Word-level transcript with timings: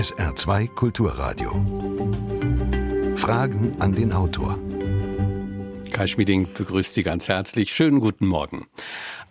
SR2 0.00 0.68
Kulturradio. 0.68 1.50
Fragen 3.16 3.76
an 3.80 3.94
den 3.94 4.14
Autor. 4.14 4.58
Kai 5.92 6.06
Schmieding 6.06 6.48
begrüßt 6.54 6.94
Sie 6.94 7.02
ganz 7.02 7.28
herzlich. 7.28 7.74
Schönen 7.74 8.00
guten 8.00 8.26
Morgen. 8.26 8.66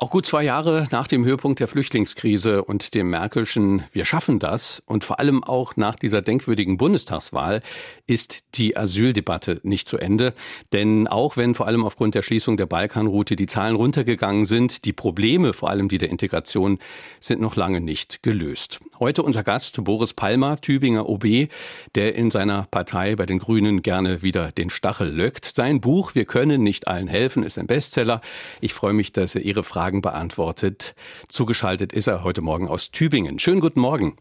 Auch 0.02 0.12
gut 0.12 0.26
zwei 0.26 0.46
Jahre 0.46 0.88
nach 0.92 1.08
dem 1.08 1.26
Höhepunkt 1.26 1.60
der 1.60 1.68
Flüchtlingskrise 1.68 2.64
und 2.64 2.94
dem 2.94 3.10
Merkelschen 3.10 3.84
Wir 3.92 4.06
schaffen 4.06 4.40
das 4.40 4.82
und 4.86 5.04
vor 5.04 5.20
allem 5.20 5.44
auch 5.44 5.76
nach 5.76 5.98
dieser 5.98 6.22
denkwürdigen 6.22 6.78
Bundestagswahl 6.78 7.62
ist 8.08 8.46
die 8.56 8.78
Asyldebatte 8.78 9.60
nicht 9.64 9.90
zu 9.90 9.98
Ende. 9.98 10.34
Denn 10.72 11.10
auch 11.10 11.36
wenn 11.36 11.54
vor 11.54 11.68
allem 11.68 11.84
aufgrund 11.84 12.16
der 12.16 12.22
Schließung 12.22 12.56
der 12.56 12.66
Balkanroute 12.66 13.36
die 13.36 13.46
Zahlen 13.46 13.76
runtergegangen 13.76 14.46
sind, 14.46 14.86
die 14.86 14.94
Probleme, 14.94 15.52
vor 15.52 15.70
allem 15.70 15.90
die 15.90 15.98
der 15.98 16.12
Integration, 16.12 16.80
sind 17.20 17.42
noch 17.42 17.58
lange 17.58 17.82
nicht 17.82 18.24
gelöst. 18.24 18.80
Heute 19.02 19.22
unser 19.22 19.44
Gast 19.44 19.84
Boris 19.84 20.14
Palmer, 20.14 20.62
Tübinger 20.62 21.10
OB, 21.10 21.50
der 21.96 22.16
in 22.16 22.32
seiner 22.32 22.68
Partei 22.72 23.18
bei 23.18 23.26
den 23.26 23.40
Grünen 23.40 23.82
gerne 23.82 24.22
wieder 24.22 24.54
den 24.54 24.70
Stachel 24.70 25.10
löckt. 25.10 25.44
Sein 25.44 25.82
Buch 25.82 26.16
Wir 26.16 26.24
können 26.24 26.64
nicht 26.64 26.88
allen 26.88 27.10
helfen 27.10 27.44
ist 27.44 27.60
ein 27.60 27.68
Bestseller. 27.68 28.22
Ich 28.62 28.74
freue 28.74 28.94
mich, 28.94 29.12
dass 29.12 29.36
er 29.36 29.42
Ihre 29.42 29.64
Frage 29.64 29.89
Fragen 29.90 30.02
beantwortet. 30.04 30.94
Zugeschaltet 31.30 31.94
ist 31.94 32.06
er 32.06 32.24
heute 32.24 32.42
Morgen 32.42 32.68
aus 32.68 32.92
Tübingen. 32.92 33.40
Schönen 33.40 33.60
guten 33.60 33.80
Morgen. 33.80 34.18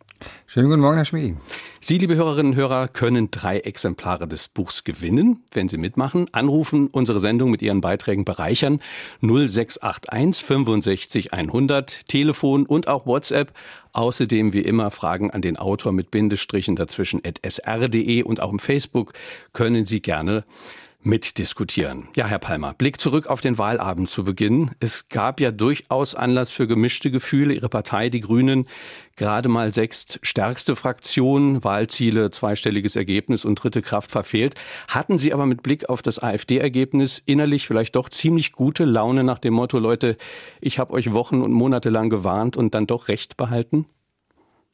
Schönen 0.47 0.71
guten 0.71 0.81
Morgen, 0.81 0.97
Herr 0.97 1.05
Schmieding. 1.05 1.37
Sie, 1.79 1.99
liebe 1.99 2.15
Hörerinnen 2.15 2.53
und 2.53 2.59
Hörer, 2.59 2.89
können 2.89 3.31
drei 3.31 3.59
Exemplare 3.59 4.27
des 4.27 4.49
Buchs 4.49 4.83
gewinnen, 4.85 5.43
wenn 5.53 5.69
Sie 5.69 5.77
mitmachen. 5.77 6.27
Anrufen, 6.33 6.87
unsere 6.87 7.21
Sendung 7.21 7.51
mit 7.51 7.61
Ihren 7.61 7.83
Beiträgen 7.83 8.25
bereichern. 8.25 8.81
0681 9.21 10.43
65 10.43 11.35
100, 11.35 12.09
Telefon 12.09 12.65
und 12.65 12.89
auch 12.89 13.05
WhatsApp. 13.05 13.53
Außerdem 13.93 14.55
wie 14.55 14.63
immer 14.63 14.91
Fragen 14.91 15.31
an 15.33 15.43
den 15.43 15.59
Autor 15.59 15.93
mit 15.93 16.11
Bindestrichen 16.11 16.77
dazwischen 16.77 17.21
at 17.27 17.41
sr.de 17.47 18.23
und 18.23 18.41
auch 18.41 18.53
im 18.53 18.59
Facebook 18.59 19.13
können 19.53 19.85
Sie 19.85 20.01
gerne 20.01 20.45
mitdiskutieren. 21.03 22.09
Ja, 22.17 22.27
Herr 22.27 22.39
Palmer, 22.39 22.75
Blick 22.75 23.01
zurück 23.01 23.29
auf 23.29 23.41
den 23.41 23.57
Wahlabend 23.57 24.11
zu 24.11 24.25
Beginn. 24.25 24.73
Es 24.81 25.09
gab 25.09 25.41
ja 25.41 25.51
durchaus 25.51 26.15
Anlass 26.15 26.51
für 26.51 26.67
gemischte 26.67 27.11
Gefühle. 27.11 27.55
Ihre 27.55 27.69
Partei, 27.69 28.09
die 28.09 28.21
Grünen, 28.21 28.67
gerade 29.17 29.49
mal 29.49 29.73
sechs 29.73 30.19
stärkste 30.23 30.77
Fraktion, 30.77 31.63
Wahlziele, 31.63 32.31
zweistelliges 32.31 32.97
Ergebnis 32.97 33.45
und 33.45 33.63
dritte 33.63 33.81
Kraft 33.81 34.11
verfehlt. 34.11 34.55
Hatten 34.89 35.19
Sie 35.19 35.33
aber 35.33 35.47
mit 35.47 35.63
Blick 35.63 35.89
auf 35.89 36.03
das 36.03 36.19
AfD-Ergebnis 36.19 37.23
innerlich 37.25 37.67
vielleicht 37.67 37.95
doch 37.95 38.09
ziemlich 38.09 38.53
gute 38.53 38.85
Laune 38.85 39.23
nach 39.23 39.39
dem 39.39 39.55
Motto, 39.55 39.79
Leute, 39.79 40.17
ich 40.61 40.79
habe 40.79 40.93
euch 40.93 41.13
Wochen 41.13 41.43
und 41.43 41.53
Monate 41.53 41.91
lang 41.91 42.11
gewarnt 42.11 42.57
und 42.57 42.75
dann 42.75 42.87
doch 42.87 43.09
recht 43.09 43.37
behalten? 43.37 43.87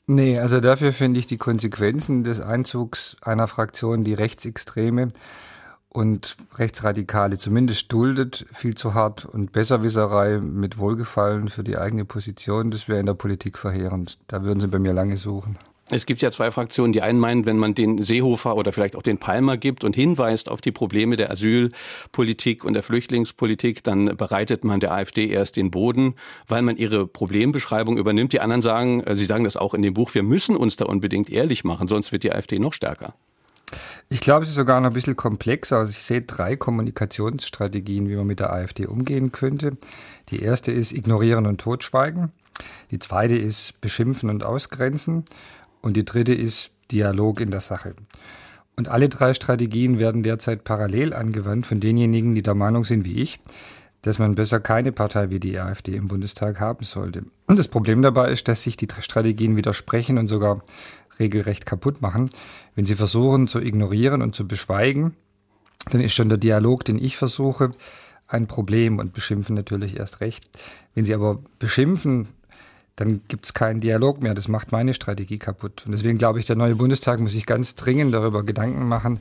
Nee, 0.06 0.38
also 0.38 0.60
dafür 0.60 0.92
finde 0.92 1.18
ich 1.18 1.26
die 1.26 1.38
Konsequenzen 1.38 2.24
des 2.24 2.40
Einzugs 2.40 3.16
einer 3.22 3.48
Fraktion, 3.48 4.04
die 4.04 4.12
Rechtsextreme, 4.12 5.08
und 5.94 6.36
Rechtsradikale 6.56 7.38
zumindest 7.38 7.90
duldet, 7.92 8.46
viel 8.52 8.74
zu 8.74 8.94
hart 8.94 9.24
und 9.24 9.52
Besserwisserei 9.52 10.40
mit 10.40 10.76
Wohlgefallen 10.76 11.48
für 11.48 11.62
die 11.62 11.78
eigene 11.78 12.04
Position, 12.04 12.72
das 12.72 12.88
wäre 12.88 12.98
in 12.98 13.06
der 13.06 13.14
Politik 13.14 13.56
verheerend. 13.56 14.18
Da 14.26 14.42
würden 14.42 14.58
sie 14.58 14.66
bei 14.66 14.80
mir 14.80 14.92
lange 14.92 15.16
suchen. 15.16 15.56
Es 15.90 16.06
gibt 16.06 16.20
ja 16.22 16.30
zwei 16.30 16.50
Fraktionen. 16.50 16.92
Die 16.92 17.02
einen 17.02 17.20
meinen, 17.20 17.46
wenn 17.46 17.58
man 17.58 17.74
den 17.74 18.02
Seehofer 18.02 18.56
oder 18.56 18.72
vielleicht 18.72 18.96
auch 18.96 19.02
den 19.02 19.18
Palmer 19.18 19.56
gibt 19.56 19.84
und 19.84 19.94
hinweist 19.94 20.48
auf 20.48 20.60
die 20.60 20.72
Probleme 20.72 21.16
der 21.16 21.30
Asylpolitik 21.30 22.64
und 22.64 22.72
der 22.72 22.82
Flüchtlingspolitik, 22.82 23.84
dann 23.84 24.16
bereitet 24.16 24.64
man 24.64 24.80
der 24.80 24.92
AfD 24.92 25.28
erst 25.28 25.56
den 25.56 25.70
Boden, 25.70 26.14
weil 26.48 26.62
man 26.62 26.76
ihre 26.76 27.06
Problembeschreibung 27.06 27.98
übernimmt. 27.98 28.32
Die 28.32 28.40
anderen 28.40 28.62
sagen, 28.62 29.04
äh, 29.04 29.14
sie 29.14 29.26
sagen 29.26 29.44
das 29.44 29.56
auch 29.56 29.74
in 29.74 29.82
dem 29.82 29.94
Buch, 29.94 30.14
wir 30.14 30.22
müssen 30.24 30.56
uns 30.56 30.76
da 30.76 30.86
unbedingt 30.86 31.30
ehrlich 31.30 31.62
machen, 31.62 31.86
sonst 31.86 32.10
wird 32.10 32.24
die 32.24 32.32
AfD 32.32 32.58
noch 32.58 32.72
stärker. 32.72 33.14
Ich 34.08 34.20
glaube, 34.20 34.44
es 34.44 34.50
ist 34.50 34.56
sogar 34.56 34.80
noch 34.80 34.90
ein 34.90 34.92
bisschen 34.92 35.16
komplexer. 35.16 35.78
Also 35.78 35.90
ich 35.90 35.98
sehe 35.98 36.22
drei 36.22 36.56
Kommunikationsstrategien, 36.56 38.08
wie 38.08 38.16
man 38.16 38.26
mit 38.26 38.40
der 38.40 38.52
AfD 38.52 38.86
umgehen 38.86 39.32
könnte. 39.32 39.76
Die 40.28 40.40
erste 40.40 40.72
ist 40.72 40.92
ignorieren 40.92 41.46
und 41.46 41.60
totschweigen. 41.60 42.32
Die 42.90 42.98
zweite 42.98 43.36
ist 43.36 43.80
beschimpfen 43.80 44.30
und 44.30 44.44
ausgrenzen. 44.44 45.24
Und 45.80 45.96
die 45.96 46.04
dritte 46.04 46.34
ist 46.34 46.72
Dialog 46.90 47.40
in 47.40 47.50
der 47.50 47.60
Sache. 47.60 47.94
Und 48.76 48.88
alle 48.88 49.08
drei 49.08 49.34
Strategien 49.34 49.98
werden 49.98 50.22
derzeit 50.22 50.64
parallel 50.64 51.12
angewandt 51.12 51.66
von 51.66 51.80
denjenigen, 51.80 52.34
die 52.34 52.42
der 52.42 52.54
Meinung 52.54 52.84
sind 52.84 53.04
wie 53.04 53.20
ich, 53.20 53.38
dass 54.02 54.18
man 54.18 54.34
besser 54.34 54.60
keine 54.60 54.92
Partei 54.92 55.30
wie 55.30 55.40
die 55.40 55.58
AfD 55.58 55.94
im 55.94 56.08
Bundestag 56.08 56.60
haben 56.60 56.84
sollte. 56.84 57.24
Und 57.46 57.58
das 57.58 57.68
Problem 57.68 58.02
dabei 58.02 58.30
ist, 58.30 58.48
dass 58.48 58.62
sich 58.62 58.76
die 58.76 58.88
Strategien 59.00 59.56
widersprechen 59.56 60.18
und 60.18 60.26
sogar 60.26 60.62
regelrecht 61.18 61.66
kaputt 61.66 62.02
machen. 62.02 62.30
Wenn 62.74 62.86
Sie 62.86 62.94
versuchen 62.94 63.46
zu 63.46 63.60
ignorieren 63.60 64.22
und 64.22 64.34
zu 64.34 64.46
beschweigen, 64.46 65.14
dann 65.90 66.00
ist 66.00 66.14
schon 66.14 66.28
der 66.28 66.38
Dialog, 66.38 66.84
den 66.84 66.98
ich 66.98 67.16
versuche, 67.16 67.72
ein 68.26 68.46
Problem 68.46 68.98
und 68.98 69.12
beschimpfen 69.12 69.54
natürlich 69.54 69.98
erst 69.98 70.20
recht. 70.20 70.44
Wenn 70.94 71.04
Sie 71.04 71.14
aber 71.14 71.40
beschimpfen, 71.58 72.28
dann 72.96 73.20
gibt 73.28 73.44
es 73.44 73.54
keinen 73.54 73.80
Dialog 73.80 74.22
mehr. 74.22 74.34
Das 74.34 74.48
macht 74.48 74.72
meine 74.72 74.94
Strategie 74.94 75.38
kaputt. 75.38 75.82
Und 75.84 75.92
deswegen 75.92 76.18
glaube 76.18 76.38
ich, 76.38 76.46
der 76.46 76.56
neue 76.56 76.76
Bundestag 76.76 77.20
muss 77.20 77.32
sich 77.32 77.46
ganz 77.46 77.74
dringend 77.74 78.14
darüber 78.14 78.44
Gedanken 78.44 78.86
machen, 78.86 79.20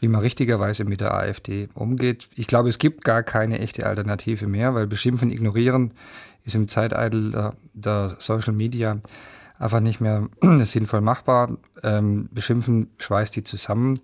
wie 0.00 0.08
man 0.08 0.20
richtigerweise 0.20 0.84
mit 0.84 1.00
der 1.00 1.14
AfD 1.14 1.68
umgeht. 1.74 2.28
Ich 2.34 2.46
glaube, 2.46 2.68
es 2.68 2.78
gibt 2.78 3.04
gar 3.04 3.22
keine 3.22 3.60
echte 3.60 3.86
Alternative 3.86 4.46
mehr, 4.46 4.74
weil 4.74 4.86
beschimpfen, 4.86 5.30
ignorieren 5.30 5.92
ist 6.44 6.54
im 6.54 6.68
Zeitalter 6.68 7.30
der, 7.30 7.54
der 7.72 8.16
Social 8.18 8.52
Media 8.52 8.98
einfach 9.64 9.80
nicht 9.80 10.00
mehr 10.00 10.28
sinnvoll 10.60 11.00
machbar. 11.00 11.56
Ähm, 11.82 12.28
beschimpfen 12.30 12.90
schweißt 12.98 13.34
die 13.34 13.42
zusammen 13.42 13.98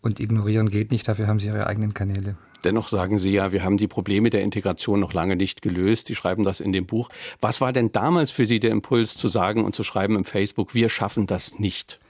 und 0.00 0.20
ignorieren 0.20 0.68
geht 0.68 0.90
nicht, 0.90 1.06
dafür 1.06 1.26
haben 1.26 1.40
sie 1.40 1.48
ihre 1.48 1.66
eigenen 1.66 1.92
Kanäle. 1.92 2.36
Dennoch 2.62 2.88
sagen 2.88 3.18
Sie 3.18 3.30
ja, 3.30 3.52
wir 3.52 3.64
haben 3.64 3.78
die 3.78 3.88
Probleme 3.88 4.28
der 4.28 4.42
Integration 4.42 5.00
noch 5.00 5.14
lange 5.14 5.34
nicht 5.34 5.62
gelöst. 5.62 6.08
Sie 6.08 6.14
schreiben 6.14 6.42
das 6.42 6.60
in 6.60 6.72
dem 6.72 6.84
Buch. 6.84 7.08
Was 7.40 7.62
war 7.62 7.72
denn 7.72 7.90
damals 7.90 8.30
für 8.30 8.44
Sie 8.44 8.60
der 8.60 8.70
Impuls 8.70 9.16
zu 9.16 9.28
sagen 9.28 9.64
und 9.64 9.74
zu 9.74 9.82
schreiben 9.82 10.14
im 10.14 10.26
Facebook, 10.26 10.74
wir 10.74 10.90
schaffen 10.90 11.26
das 11.26 11.58
nicht? 11.58 12.00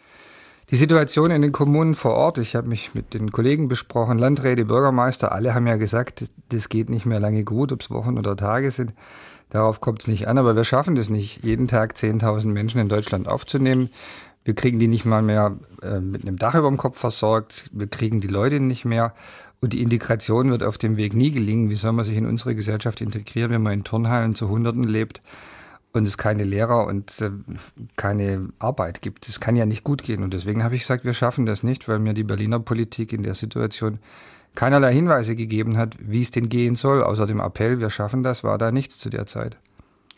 Die 0.70 0.76
Situation 0.76 1.30
in 1.30 1.42
den 1.42 1.52
Kommunen 1.52 1.94
vor 1.94 2.14
Ort, 2.14 2.38
ich 2.38 2.56
habe 2.56 2.68
mich 2.68 2.94
mit 2.94 3.14
den 3.14 3.30
Kollegen 3.30 3.68
besprochen, 3.68 4.18
Landräte, 4.18 4.64
Bürgermeister, 4.64 5.32
alle 5.32 5.54
haben 5.54 5.66
ja 5.66 5.76
gesagt, 5.76 6.24
das 6.48 6.68
geht 6.68 6.90
nicht 6.90 7.06
mehr 7.06 7.20
lange 7.20 7.44
gut, 7.44 7.72
ob 7.72 7.80
es 7.80 7.90
Wochen 7.90 8.18
oder 8.18 8.36
Tage 8.36 8.70
sind. 8.70 8.92
Darauf 9.50 9.80
kommt 9.80 10.02
es 10.02 10.06
nicht 10.06 10.28
an, 10.28 10.38
aber 10.38 10.56
wir 10.56 10.64
schaffen 10.64 10.94
das 10.94 11.10
nicht, 11.10 11.44
jeden 11.44 11.68
Tag 11.68 11.94
10.000 11.94 12.46
Menschen 12.46 12.80
in 12.80 12.88
Deutschland 12.88 13.28
aufzunehmen. 13.28 13.90
Wir 14.44 14.54
kriegen 14.54 14.78
die 14.78 14.88
nicht 14.88 15.04
mal 15.04 15.22
mehr 15.22 15.56
äh, 15.82 16.00
mit 16.00 16.22
einem 16.22 16.36
Dach 16.36 16.54
über 16.54 16.68
dem 16.68 16.76
Kopf 16.76 16.98
versorgt. 16.98 17.64
Wir 17.72 17.88
kriegen 17.88 18.20
die 18.20 18.28
Leute 18.28 18.60
nicht 18.60 18.84
mehr. 18.84 19.12
Und 19.60 19.74
die 19.74 19.82
Integration 19.82 20.50
wird 20.50 20.62
auf 20.62 20.78
dem 20.78 20.96
Weg 20.96 21.14
nie 21.14 21.30
gelingen. 21.30 21.68
Wie 21.68 21.74
soll 21.74 21.92
man 21.92 22.04
sich 22.04 22.16
in 22.16 22.24
unsere 22.24 22.54
Gesellschaft 22.54 23.02
integrieren, 23.02 23.50
wenn 23.50 23.62
man 23.62 23.74
in 23.74 23.84
Turnhallen 23.84 24.34
zu 24.34 24.48
Hunderten 24.48 24.84
lebt 24.84 25.20
und 25.92 26.06
es 26.06 26.16
keine 26.16 26.44
Lehrer 26.44 26.86
und 26.86 27.20
äh, 27.20 27.30
keine 27.96 28.48
Arbeit 28.58 29.02
gibt? 29.02 29.28
Das 29.28 29.40
kann 29.40 29.56
ja 29.56 29.66
nicht 29.66 29.84
gut 29.84 30.02
gehen. 30.02 30.22
Und 30.22 30.32
deswegen 30.32 30.64
habe 30.64 30.76
ich 30.76 30.82
gesagt, 30.82 31.04
wir 31.04 31.12
schaffen 31.12 31.44
das 31.44 31.62
nicht, 31.62 31.88
weil 31.88 31.98
mir 31.98 32.14
die 32.14 32.24
Berliner 32.24 32.60
Politik 32.60 33.12
in 33.12 33.24
der 33.24 33.34
Situation 33.34 33.98
keinerlei 34.54 34.92
Hinweise 34.92 35.36
gegeben 35.36 35.76
hat, 35.76 35.96
wie 36.00 36.22
es 36.22 36.30
denn 36.30 36.48
gehen 36.48 36.74
soll. 36.74 37.02
Außer 37.02 37.26
dem 37.26 37.40
Appell, 37.40 37.80
wir 37.80 37.90
schaffen 37.90 38.22
das, 38.22 38.44
war 38.44 38.58
da 38.58 38.72
nichts 38.72 38.98
zu 38.98 39.10
der 39.10 39.26
Zeit. 39.26 39.58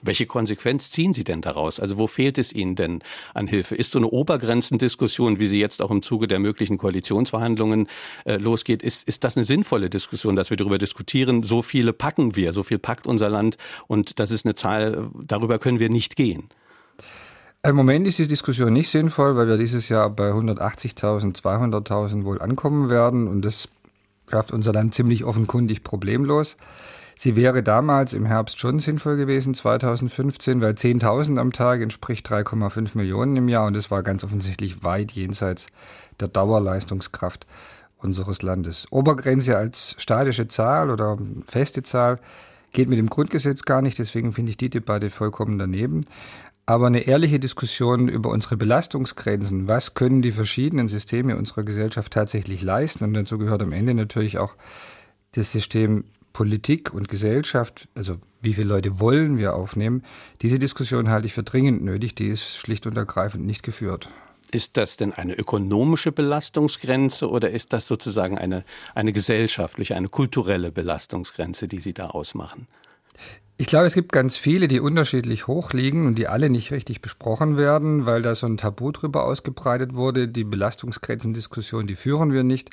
Welche 0.04 0.26
Konsequenz 0.26 0.91
ziehen 0.91 1.12
Sie 1.12 1.22
denn 1.22 1.43
daraus? 1.43 1.78
Also 1.78 1.97
wo 1.97 2.09
fehlt 2.09 2.37
es 2.37 2.53
Ihnen 2.53 2.75
denn 2.75 3.03
an 3.34 3.47
Hilfe? 3.47 3.76
Ist 3.76 3.93
so 3.93 4.00
eine 4.00 4.09
Obergrenzendiskussion, 4.09 5.38
wie 5.38 5.47
sie 5.47 5.60
jetzt 5.60 5.81
auch 5.81 5.93
im 5.93 6.03
Zuge 6.03 6.26
der 6.26 6.41
möglichen 6.41 6.76
Koalitionsverhandlungen 6.76 7.87
äh, 8.25 8.37
losgeht, 8.37 8.82
ist, 8.82 9.06
ist 9.06 9.22
das 9.22 9.37
eine 9.37 9.44
sinnvolle 9.44 9.91
Diskussion, 9.91 10.34
dass 10.34 10.50
wir 10.50 10.56
darüber 10.56 10.78
diskutieren? 10.78 11.44
So 11.44 11.62
viele 11.62 11.93
packen 11.93 12.34
wir, 12.34 12.53
so 12.53 12.64
viel 12.64 12.81
packt 12.81 13.06
unser 13.06 13.28
Land 13.28 13.59
und 13.87 14.19
das 14.19 14.32
ist 14.32 14.44
eine 14.44 14.56
Zahl, 14.56 15.09
darüber 15.14 15.60
können 15.60 15.78
wir 15.78 15.88
nicht 15.88 16.16
gehen. 16.16 16.49
Im 17.62 17.76
Moment 17.76 18.09
ist 18.09 18.19
die 18.19 18.26
Diskussion 18.26 18.72
nicht 18.72 18.91
sinnvoll, 18.91 19.37
weil 19.37 19.46
wir 19.46 19.56
dieses 19.56 19.88
Jahr 19.88 20.11
bei 20.11 20.32
180.000, 20.32 21.40
200.000 21.40 22.25
wohl 22.25 22.43
ankommen 22.43 22.90
werden 22.90 23.28
und 23.28 23.44
das 23.44 23.69
schafft 24.32 24.52
unser 24.52 24.73
Land 24.73 24.94
ziemlich 24.94 25.25
offenkundig 25.25 25.84
problemlos. 25.84 26.56
Sie 27.14 27.37
wäre 27.37 27.62
damals 27.62 28.14
im 28.14 28.25
Herbst 28.25 28.58
schon 28.58 28.79
sinnvoll 28.79 29.17
gewesen, 29.17 29.52
2015, 29.52 30.62
weil 30.62 30.73
10.000 30.73 31.38
am 31.38 31.52
Tag 31.52 31.82
entspricht 31.82 32.26
3,5 32.31 32.96
Millionen 32.96 33.37
im 33.37 33.49
Jahr 33.49 33.67
und 33.67 33.76
es 33.76 33.90
war 33.90 34.02
ganz 34.02 34.25
offensichtlich 34.25 34.82
weit 34.82 35.12
jenseits 35.12 35.67
der 36.19 36.29
Dauerleistungskraft 36.29 37.46
unseres 37.99 38.40
Landes. 38.40 38.87
Obergrenze 38.90 39.56
als 39.56 39.96
statische 39.99 40.49
Zahl 40.49 40.90
oder 40.90 41.19
feste 41.46 41.82
Zahl 41.82 42.19
geht 42.73 42.88
mit 42.88 42.99
dem 42.99 43.11
Grundgesetz 43.11 43.62
gar 43.64 43.82
nicht, 43.82 43.99
deswegen 43.99 44.32
finde 44.32 44.50
ich 44.50 44.56
die 44.56 44.70
Debatte 44.70 45.11
vollkommen 45.11 45.58
daneben. 45.58 46.00
Aber 46.73 46.87
eine 46.87 47.01
ehrliche 47.01 47.39
Diskussion 47.39 48.09
über 48.09 48.31
unsere 48.31 48.57
Belastungsgrenzen, 48.57 49.69
was 49.69 49.93
können 49.93 50.23
die 50.23 50.33
verschiedenen 50.33 50.89
Systeme 50.89 51.37
unserer 51.37 51.65
Gesellschaft 51.65 52.15
tatsächlich 52.15 52.63
leisten, 52.63 53.05
und 53.05 53.13
dazu 53.13 53.37
gehört 53.37 53.61
am 53.61 53.73
Ende 53.73 53.93
natürlich 53.93 54.39
auch 54.39 54.55
das 55.33 55.53
System 55.53 56.05
Politik 56.33 56.95
und 56.95 57.11
Gesellschaft, 57.11 57.89
also 57.95 58.17
wie 58.41 58.55
viele 58.55 58.69
Leute 58.69 59.01
wollen 59.01 59.37
wir 59.37 59.55
aufnehmen, 59.55 60.03
diese 60.41 60.59
Diskussion 60.59 61.11
halte 61.11 61.27
ich 61.27 61.35
für 61.35 61.43
dringend 61.43 61.85
nötig, 61.85 62.15
die 62.15 62.29
ist 62.29 62.57
schlicht 62.57 62.87
und 62.87 62.97
ergreifend 62.97 63.45
nicht 63.45 63.63
geführt. 63.63 64.09
Ist 64.51 64.79
das 64.79 64.97
denn 64.97 65.13
eine 65.13 65.35
ökonomische 65.35 66.11
Belastungsgrenze 66.11 67.29
oder 67.29 67.51
ist 67.51 67.75
das 67.75 67.87
sozusagen 67.87 68.39
eine, 68.39 68.65
eine 68.95 69.13
gesellschaftliche, 69.13 69.95
eine 69.95 70.09
kulturelle 70.09 70.73
Belastungsgrenze, 70.73 71.69
die 71.69 71.81
Sie 71.81 71.93
da 71.93 72.07
ausmachen? 72.07 72.67
Ich 73.62 73.69
glaube, 73.69 73.87
es 73.87 73.94
gibt 73.94 74.11
ganz 74.11 74.37
viele, 74.37 74.67
die 74.67 74.81
unterschiedlich 74.81 75.47
hoch 75.47 75.73
liegen 75.73 76.09
und 76.09 76.19
die 76.19 76.26
alle 76.26 76.50
nicht 76.50 76.73
richtig 76.73 77.00
besprochen 77.00 77.56
werden, 77.56 78.06
weil 78.06 78.20
da 78.20 78.35
so 78.35 78.44
ein 78.49 78.56
Tabu 78.56 78.91
drüber 78.91 79.23
ausgebreitet 79.23 79.94
wurde. 79.94 80.26
Die 80.26 80.43
Belastungsgrenzendiskussion, 80.43 81.87
die 81.87 81.94
führen 81.94 82.32
wir 82.32 82.43
nicht. 82.43 82.70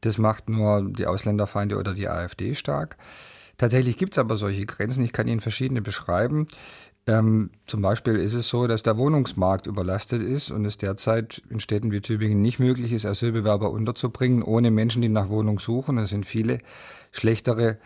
Das 0.00 0.18
macht 0.18 0.48
nur 0.48 0.90
die 0.90 1.06
Ausländerfeinde 1.06 1.76
oder 1.78 1.94
die 1.94 2.08
AfD 2.08 2.56
stark. 2.56 2.96
Tatsächlich 3.58 3.96
gibt 3.96 4.14
es 4.14 4.18
aber 4.18 4.36
solche 4.36 4.66
Grenzen. 4.66 5.04
Ich 5.04 5.12
kann 5.12 5.28
Ihnen 5.28 5.38
verschiedene 5.38 5.82
beschreiben. 5.82 6.48
Ähm, 7.06 7.50
zum 7.64 7.82
Beispiel 7.82 8.16
ist 8.16 8.34
es 8.34 8.48
so, 8.48 8.66
dass 8.66 8.82
der 8.82 8.98
Wohnungsmarkt 8.98 9.68
überlastet 9.68 10.20
ist 10.20 10.50
und 10.50 10.64
es 10.64 10.76
derzeit 10.76 11.42
in 11.48 11.60
Städten 11.60 11.92
wie 11.92 12.00
Tübingen 12.00 12.42
nicht 12.42 12.58
möglich 12.58 12.92
ist, 12.92 13.06
Asylbewerber 13.06 13.70
unterzubringen, 13.70 14.42
ohne 14.42 14.72
Menschen, 14.72 15.00
die 15.00 15.08
nach 15.08 15.28
Wohnung 15.28 15.60
suchen. 15.60 15.96
Es 15.96 16.10
sind 16.10 16.26
viele 16.26 16.58
schlechtere 17.12 17.78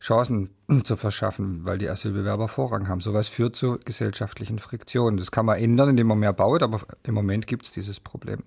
Chancen 0.00 0.50
zu 0.84 0.96
verschaffen, 0.96 1.64
weil 1.64 1.78
die 1.78 1.88
Asylbewerber 1.88 2.48
Vorrang 2.48 2.88
haben. 2.88 3.00
Sowas 3.00 3.28
führt 3.28 3.56
zu 3.56 3.78
gesellschaftlichen 3.84 4.58
Friktionen. 4.58 5.16
Das 5.18 5.30
kann 5.30 5.46
man 5.46 5.58
ändern, 5.58 5.90
indem 5.90 6.08
man 6.08 6.18
mehr 6.18 6.32
baut, 6.32 6.62
aber 6.62 6.80
im 7.02 7.14
Moment 7.14 7.46
gibt 7.46 7.64
es 7.66 7.70
dieses 7.70 8.00
Problem. 8.00 8.42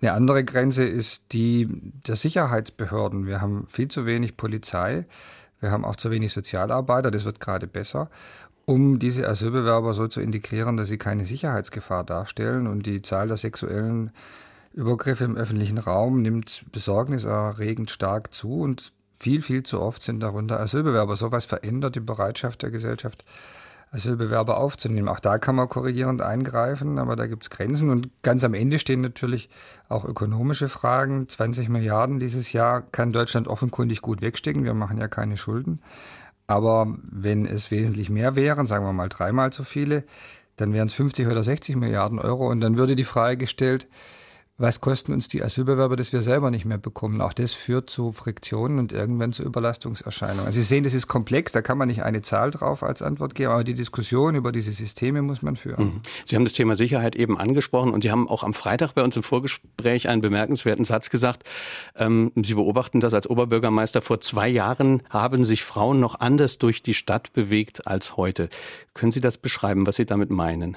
Eine 0.00 0.12
andere 0.12 0.44
Grenze 0.44 0.84
ist 0.84 1.32
die 1.32 1.68
der 2.06 2.16
Sicherheitsbehörden. 2.16 3.26
Wir 3.26 3.40
haben 3.40 3.66
viel 3.68 3.88
zu 3.88 4.04
wenig 4.04 4.36
Polizei. 4.36 5.06
Wir 5.60 5.70
haben 5.70 5.84
auch 5.84 5.94
zu 5.94 6.10
wenig 6.10 6.32
Sozialarbeiter. 6.32 7.12
Das 7.12 7.24
wird 7.24 7.38
gerade 7.38 7.68
besser 7.68 8.10
um 8.64 8.98
diese 8.98 9.28
Asylbewerber 9.28 9.92
so 9.92 10.08
zu 10.08 10.20
integrieren, 10.20 10.76
dass 10.76 10.88
sie 10.88 10.98
keine 10.98 11.26
Sicherheitsgefahr 11.26 12.04
darstellen. 12.04 12.66
Und 12.66 12.86
die 12.86 13.02
Zahl 13.02 13.28
der 13.28 13.36
sexuellen 13.36 14.12
Übergriffe 14.72 15.24
im 15.24 15.36
öffentlichen 15.36 15.78
Raum 15.78 16.22
nimmt 16.22 16.64
besorgniserregend 16.72 17.90
stark 17.90 18.32
zu 18.32 18.60
und 18.60 18.92
viel, 19.22 19.40
viel 19.40 19.62
zu 19.62 19.80
oft 19.80 20.02
sind 20.02 20.20
darunter 20.20 20.58
Asylbewerber. 20.58 21.14
Sowas 21.14 21.44
verändert 21.44 21.94
die 21.94 22.00
Bereitschaft 22.00 22.62
der 22.62 22.72
Gesellschaft, 22.72 23.24
Asylbewerber 23.92 24.56
aufzunehmen. 24.56 25.08
Auch 25.08 25.20
da 25.20 25.38
kann 25.38 25.54
man 25.54 25.68
korrigierend 25.68 26.22
eingreifen, 26.22 26.98
aber 26.98 27.14
da 27.14 27.28
gibt 27.28 27.44
es 27.44 27.50
Grenzen. 27.50 27.90
Und 27.90 28.10
ganz 28.22 28.42
am 28.42 28.52
Ende 28.52 28.80
stehen 28.80 29.00
natürlich 29.00 29.48
auch 29.88 30.04
ökonomische 30.04 30.68
Fragen. 30.68 31.28
20 31.28 31.68
Milliarden 31.68 32.18
dieses 32.18 32.52
Jahr 32.52 32.82
kann 32.82 33.12
Deutschland 33.12 33.46
offenkundig 33.46 34.02
gut 34.02 34.22
wegstecken. 34.22 34.64
Wir 34.64 34.74
machen 34.74 34.98
ja 34.98 35.06
keine 35.06 35.36
Schulden. 35.36 35.80
Aber 36.48 36.96
wenn 37.02 37.46
es 37.46 37.70
wesentlich 37.70 38.10
mehr 38.10 38.34
wären, 38.34 38.66
sagen 38.66 38.84
wir 38.84 38.92
mal 38.92 39.08
dreimal 39.08 39.52
so 39.52 39.62
viele, 39.62 40.02
dann 40.56 40.72
wären 40.72 40.88
es 40.88 40.94
50 40.94 41.28
oder 41.28 41.44
60 41.44 41.76
Milliarden 41.76 42.18
Euro. 42.18 42.48
Und 42.48 42.60
dann 42.60 42.76
würde 42.76 42.96
die 42.96 43.04
Frage 43.04 43.36
gestellt, 43.36 43.86
was 44.62 44.80
kosten 44.80 45.12
uns 45.12 45.26
die 45.26 45.42
Asylbewerber, 45.42 45.96
dass 45.96 46.12
wir 46.12 46.22
selber 46.22 46.52
nicht 46.52 46.64
mehr 46.64 46.78
bekommen. 46.78 47.20
Auch 47.20 47.32
das 47.32 47.52
führt 47.52 47.90
zu 47.90 48.12
Friktionen 48.12 48.78
und 48.78 48.92
irgendwann 48.92 49.32
zu 49.32 49.42
Überlastungserscheinungen. 49.42 50.46
Also 50.46 50.60
Sie 50.60 50.62
sehen, 50.62 50.84
das 50.84 50.94
ist 50.94 51.08
komplex, 51.08 51.50
da 51.50 51.62
kann 51.62 51.76
man 51.76 51.88
nicht 51.88 52.04
eine 52.04 52.22
Zahl 52.22 52.52
drauf 52.52 52.84
als 52.84 53.02
Antwort 53.02 53.34
geben, 53.34 53.50
aber 53.50 53.64
die 53.64 53.74
Diskussion 53.74 54.36
über 54.36 54.52
diese 54.52 54.70
Systeme 54.70 55.20
muss 55.20 55.42
man 55.42 55.56
führen. 55.56 55.84
Mhm. 55.84 56.00
Sie 56.26 56.36
haben 56.36 56.44
das 56.44 56.52
Thema 56.52 56.76
Sicherheit 56.76 57.16
eben 57.16 57.38
angesprochen 57.38 57.92
und 57.92 58.02
Sie 58.02 58.12
haben 58.12 58.28
auch 58.28 58.44
am 58.44 58.54
Freitag 58.54 58.92
bei 58.92 59.02
uns 59.02 59.16
im 59.16 59.24
Vorgespräch 59.24 60.08
einen 60.08 60.20
bemerkenswerten 60.20 60.84
Satz 60.84 61.10
gesagt. 61.10 61.42
Ähm, 61.96 62.30
Sie 62.36 62.54
beobachten 62.54 63.00
das 63.00 63.14
als 63.14 63.28
Oberbürgermeister. 63.28 64.00
Vor 64.00 64.20
zwei 64.20 64.48
Jahren 64.48 65.02
haben 65.10 65.42
sich 65.42 65.64
Frauen 65.64 65.98
noch 65.98 66.20
anders 66.20 66.58
durch 66.58 66.82
die 66.82 66.94
Stadt 66.94 67.32
bewegt 67.32 67.88
als 67.88 68.16
heute. 68.16 68.48
Können 68.94 69.10
Sie 69.10 69.20
das 69.20 69.38
beschreiben, 69.38 69.88
was 69.88 69.96
Sie 69.96 70.06
damit 70.06 70.30
meinen? 70.30 70.76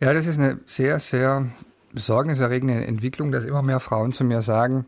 Ja, 0.00 0.14
das 0.14 0.26
ist 0.26 0.38
eine 0.38 0.60
sehr, 0.64 0.98
sehr 0.98 1.46
besorgniserregende 1.92 2.86
Entwicklung, 2.86 3.32
dass 3.32 3.44
immer 3.44 3.62
mehr 3.62 3.80
Frauen 3.80 4.12
zu 4.12 4.24
mir 4.24 4.42
sagen, 4.42 4.86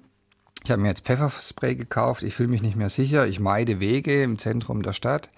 ich 0.64 0.70
habe 0.70 0.80
mir 0.80 0.88
jetzt 0.88 1.04
Pfefferspray 1.04 1.76
gekauft, 1.76 2.22
ich 2.22 2.34
fühle 2.34 2.48
mich 2.48 2.62
nicht 2.62 2.76
mehr 2.76 2.88
sicher, 2.88 3.26
ich 3.26 3.38
meide 3.38 3.80
Wege 3.80 4.22
im 4.22 4.38
Zentrum 4.38 4.82
der 4.82 4.94
Stadt, 4.94 5.28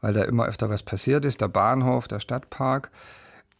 weil 0.00 0.14
da 0.14 0.24
immer 0.24 0.46
öfter 0.46 0.70
was 0.70 0.82
passiert 0.82 1.24
ist, 1.24 1.40
der 1.42 1.48
Bahnhof, 1.48 2.08
der 2.08 2.20
Stadtpark. 2.20 2.90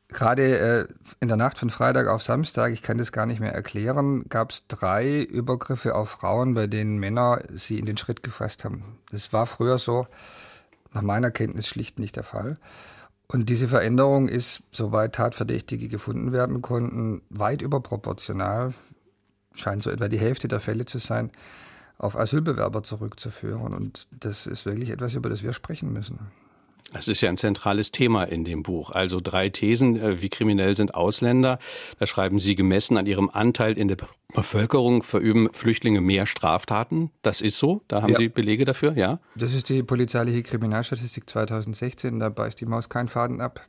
Gerade 0.09 0.59
äh, 0.59 0.87
in 1.21 1.29
der 1.29 1.37
Nacht 1.37 1.59
von 1.59 1.69
Freitag 1.69 2.07
auf 2.07 2.23
Samstag, 2.23 2.73
ich 2.73 2.81
kann 2.81 2.97
das 2.97 3.13
gar 3.13 3.27
nicht 3.27 3.41
mehr 3.41 3.53
erklären, 3.53 4.25
gab 4.29 4.53
es 4.53 4.67
drei 4.69 5.21
Übergriffe 5.23 5.95
auf 5.95 6.11
Frauen, 6.11 6.55
bei 6.55 6.67
denen 6.67 6.99
Männer 6.99 7.43
sie 7.53 7.79
in 7.79 7.87
den 7.87 7.97
Schritt 7.97 8.23
gefasst 8.23 8.65
haben. 8.65 8.99
Das 9.11 9.33
war 9.33 9.47
früher 9.47 9.79
so, 9.79 10.07
nach 10.93 11.03
meiner 11.03 11.31
Kenntnis 11.31 11.67
schlicht 11.67 11.99
nicht 11.99 12.17
der 12.17 12.23
Fall. 12.23 12.57
Und 13.29 13.49
diese 13.49 13.69
Veränderung 13.69 14.29
ist, 14.29 14.63
soweit 14.71 15.15
Tatverdächtige 15.15 15.89
gefunden 15.89 16.33
werden 16.33 16.63
konnten, 16.63 17.23
weit 17.29 17.61
überproportional, 17.61 18.73
scheint 19.53 19.83
so 19.83 19.91
etwa 19.91 20.09
die 20.09 20.19
Hälfte 20.19 20.49
der 20.49 20.61
Fälle 20.61 20.85
zu 20.85 20.99
sein, 20.99 21.31
auf 21.99 22.17
Asylbewerber 22.17 22.83
zurückzuführen. 22.83 23.75
Und 23.75 24.07
das 24.11 24.47
ist 24.47 24.67
wirklich 24.67 24.91
etwas, 24.91 25.15
über 25.15 25.29
das 25.29 25.43
wir 25.43 25.53
sprechen 25.53 25.93
müssen. 25.93 26.19
Das 26.93 27.09
ist 27.09 27.21
ja 27.21 27.29
ein 27.29 27.37
zentrales 27.37 27.91
Thema 27.91 28.25
in 28.25 28.45
dem 28.45 28.63
Buch. 28.63 28.91
Also 28.91 29.19
drei 29.21 29.49
Thesen, 29.49 29.97
äh, 29.97 30.23
wie 30.23 30.29
kriminell 30.29 30.77
sind 30.77 30.95
Ausländer. 30.95 31.59
Da 31.99 32.07
schreiben 32.07 32.39
Sie, 32.39 32.55
gemessen 32.55 32.97
an 32.97 33.07
ihrem 33.07 33.29
Anteil 33.29 33.77
in 33.77 33.89
der 33.89 33.97
Bevölkerung 34.35 35.03
verüben 35.03 35.49
Flüchtlinge 35.53 36.01
mehr 36.01 36.27
Straftaten. 36.27 37.11
Das 37.23 37.41
ist 37.41 37.59
so. 37.59 37.83
Da 37.89 38.03
haben 38.03 38.13
ja. 38.13 38.19
Sie 38.19 38.29
Belege 38.29 38.65
dafür, 38.65 38.97
ja? 38.97 39.19
Das 39.35 39.53
ist 39.53 39.69
die 39.69 39.83
polizeiliche 39.83 40.43
Kriminalstatistik 40.43 41.29
2016. 41.29 42.21
Da 42.21 42.29
beißt 42.29 42.61
die 42.61 42.67
Maus 42.67 42.89
keinen 42.89 43.09
Faden 43.09 43.41
ab. 43.41 43.67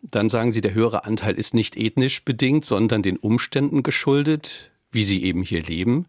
Dann 0.00 0.28
sagen 0.28 0.52
Sie, 0.52 0.60
der 0.60 0.74
höhere 0.74 1.04
Anteil 1.04 1.34
ist 1.34 1.54
nicht 1.54 1.76
ethnisch 1.76 2.24
bedingt, 2.24 2.64
sondern 2.64 3.02
den 3.02 3.16
Umständen 3.16 3.82
geschuldet, 3.82 4.70
wie 4.90 5.04
sie 5.04 5.24
eben 5.24 5.42
hier 5.42 5.62
leben. 5.62 6.06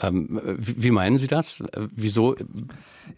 Ähm, 0.00 0.40
wie 0.44 0.90
meinen 0.90 1.18
Sie 1.18 1.26
das? 1.26 1.62
Wieso? 1.94 2.36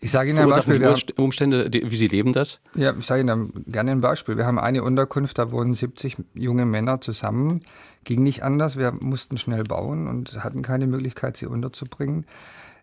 Ich 0.00 0.11
sage 0.11 0.31
Ihnen 0.31 0.38
ein 0.40 0.49
Beispiel. 0.49 0.79
Die 0.79 1.14
Umstände, 1.14 1.70
wie 1.73 1.96
Sie 1.96 2.08
leben 2.08 2.32
das? 2.32 2.61
Ja, 2.76 2.94
ich 2.96 3.06
sage 3.06 3.20
Ihnen 3.23 3.64
gerne 3.67 3.93
ein 3.93 4.00
Beispiel. 4.00 4.37
Wir 4.37 4.46
haben 4.46 4.58
eine 4.58 4.82
Unterkunft, 4.82 5.38
da 5.38 5.52
wohnen 5.52 5.75
70 5.75 6.17
junge 6.34 6.67
Männer 6.67 7.00
zusammen. 7.00 7.61
Ging 8.05 8.23
nicht 8.23 8.43
anders. 8.43 8.76
Wir 8.76 8.93
mussten 8.93 9.37
schnell 9.37 9.64
bauen 9.64 10.08
und 10.08 10.43
hatten 10.43 10.62
keine 10.62 10.87
Möglichkeit, 10.87 11.37
sie 11.37 11.46
unterzubringen. 11.46 12.26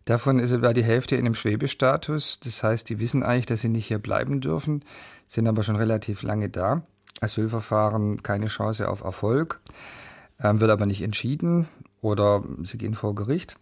Davon 0.06 0.40
ist 0.40 0.52
etwa 0.52 0.74
die 0.74 0.84
Hälfte 0.84 1.16
in 1.16 1.26
einem 1.26 1.36
Schwebestatus. 1.36 2.40
Das 2.40 2.64
heißt, 2.64 2.90
die 2.90 3.00
wissen 3.00 3.22
eigentlich, 3.22 3.46
dass 3.46 3.62
sie 3.62 3.70
nicht 3.70 3.88
hier 3.88 4.00
bleiben 4.00 4.42
dürfen, 4.42 4.84
sind 5.28 5.48
aber 5.48 5.62
schon 5.62 5.76
relativ 5.76 6.24
lange 6.24 6.50
da. 6.50 6.84
Asylverfahren 7.22 8.24
keine 8.24 8.48
Chance 8.48 8.88
auf 8.88 9.02
Erfolg, 9.04 9.60
ähm, 10.42 10.62
wird 10.62 10.72
aber 10.72 10.86
nicht 10.86 11.02
entschieden 11.02 11.68
oder 12.02 12.44
sie 12.64 12.78
gehen 12.78 12.96
vor 12.96 13.14
Gericht. 13.14 13.58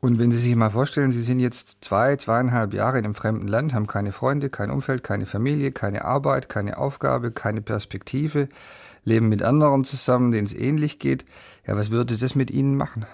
Und 0.00 0.18
wenn 0.18 0.30
Sie 0.30 0.38
sich 0.38 0.54
mal 0.54 0.70
vorstellen, 0.70 1.10
Sie 1.10 1.22
sind 1.22 1.40
jetzt 1.40 1.78
zwei, 1.80 2.16
zweieinhalb 2.16 2.72
Jahre 2.72 2.98
in 2.98 3.04
einem 3.04 3.14
fremden 3.14 3.48
Land, 3.48 3.74
haben 3.74 3.86
keine 3.86 4.12
Freunde, 4.12 4.48
kein 4.48 4.70
Umfeld, 4.70 5.02
keine 5.02 5.26
Familie, 5.26 5.72
keine 5.72 6.04
Arbeit, 6.04 6.48
keine 6.48 6.78
Aufgabe, 6.78 7.32
keine 7.32 7.62
Perspektive, 7.62 8.48
leben 9.04 9.28
mit 9.28 9.42
anderen 9.42 9.84
zusammen, 9.84 10.30
denen 10.30 10.46
es 10.46 10.54
ähnlich 10.54 10.98
geht. 10.98 11.24
Ja, 11.66 11.76
was 11.76 11.90
würde 11.90 12.16
das 12.16 12.34
mit 12.34 12.50
Ihnen 12.50 12.76
machen? 12.76 13.06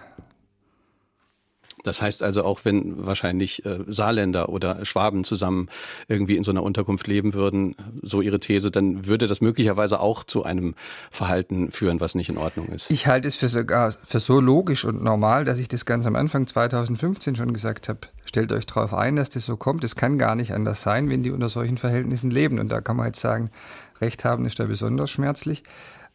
Das 1.85 2.03
heißt 2.03 2.23
also 2.23 2.43
auch, 2.43 2.65
wenn 2.65 3.07
wahrscheinlich 3.07 3.65
äh, 3.65 3.79
Saarländer 3.87 4.49
oder 4.49 4.85
Schwaben 4.85 5.23
zusammen 5.23 5.69
irgendwie 6.09 6.37
in 6.37 6.43
so 6.43 6.51
einer 6.51 6.63
Unterkunft 6.63 7.07
leben 7.07 7.35
würden, 7.35 7.77
so 8.03 8.21
ihre 8.21 8.41
These, 8.41 8.71
dann 8.71 9.07
würde 9.07 9.29
das 9.29 9.41
möglicherweise 9.41 10.01
auch 10.01 10.25
zu 10.25 10.43
einem 10.43 10.75
Verhalten 11.11 11.71
führen, 11.71 12.01
was 12.01 12.15
nicht 12.15 12.31
in 12.31 12.39
Ordnung 12.39 12.69
ist. 12.69 12.91
Ich 12.91 13.07
halte 13.07 13.29
es 13.29 13.37
für 13.37 13.49
sogar 13.49 13.93
für 13.93 14.19
so 14.19 14.41
logisch 14.41 14.85
und 14.85 15.03
normal, 15.03 15.45
dass 15.45 15.59
ich 15.59 15.69
das 15.69 15.85
ganz 15.85 16.07
am 16.07 16.17
Anfang 16.17 16.47
2015 16.47 17.37
schon 17.37 17.53
gesagt 17.53 17.89
habe. 17.89 18.01
Stellt 18.25 18.51
euch 18.51 18.67
darauf 18.67 18.95
ein, 18.95 19.17
dass 19.17 19.29
das 19.29 19.47
so 19.47 19.57
kommt. 19.57 19.85
Es 19.85 19.95
kann 19.95 20.19
gar 20.19 20.35
nicht 20.35 20.53
anders 20.53 20.83
sein, 20.83 21.09
wenn 21.11 21.23
die 21.23 21.31
unter 21.31 21.49
solchen 21.49 21.77
Verhältnissen 21.77 22.31
leben. 22.31 22.59
Und 22.59 22.71
da 22.71 22.81
kann 22.81 22.97
man 22.97 23.07
jetzt 23.07 23.21
sagen, 23.21 23.51
Recht 24.01 24.25
haben 24.25 24.45
ist 24.45 24.59
da 24.59 24.65
besonders 24.65 25.11
schmerzlich. 25.11 25.63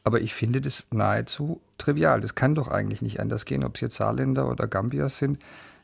Aber 0.09 0.21
ich 0.21 0.33
finde 0.33 0.59
das 0.59 0.87
nahezu 0.89 1.61
trivial. 1.77 2.19
Das 2.19 2.33
kann 2.33 2.55
doch 2.55 2.67
eigentlich 2.67 3.03
nicht 3.03 3.19
anders 3.19 3.45
gehen, 3.45 3.63
ob 3.63 3.75
es 3.75 3.81
jetzt 3.81 3.97
Saarländer 3.97 4.49
oder 4.49 4.67
Gambier 4.67 5.07
sind. 5.07 5.37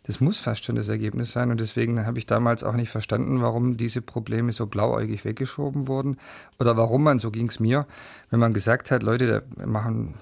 Das 0.08 0.20
muss 0.20 0.40
fast 0.40 0.66
schon 0.66 0.76
das 0.76 0.90
Ergebnis 0.90 1.32
sein. 1.32 1.52
Und 1.52 1.60
deswegen 1.60 2.08
habe 2.08 2.18
ich 2.18 2.26
damals 2.26 2.64
auch 2.64 2.74
nicht 2.74 2.90
verstanden, 2.90 3.44
warum 3.44 3.78
diese 3.78 4.02
Probleme 4.02 4.52
so 4.52 4.66
blauäugig 4.66 5.26
weggeschoben 5.26 5.88
wurden. 5.88 6.18
Oder 6.60 6.76
warum 6.76 7.04
man, 7.04 7.20
so 7.20 7.30
ging 7.30 7.50
es 7.50 7.60
mir, 7.60 7.86
wenn 8.32 8.40
man 8.40 8.52
gesagt 8.52 8.90
hat, 8.90 9.04
Leute, 9.04 9.44
da, 9.56 9.66
machen, 9.68 10.16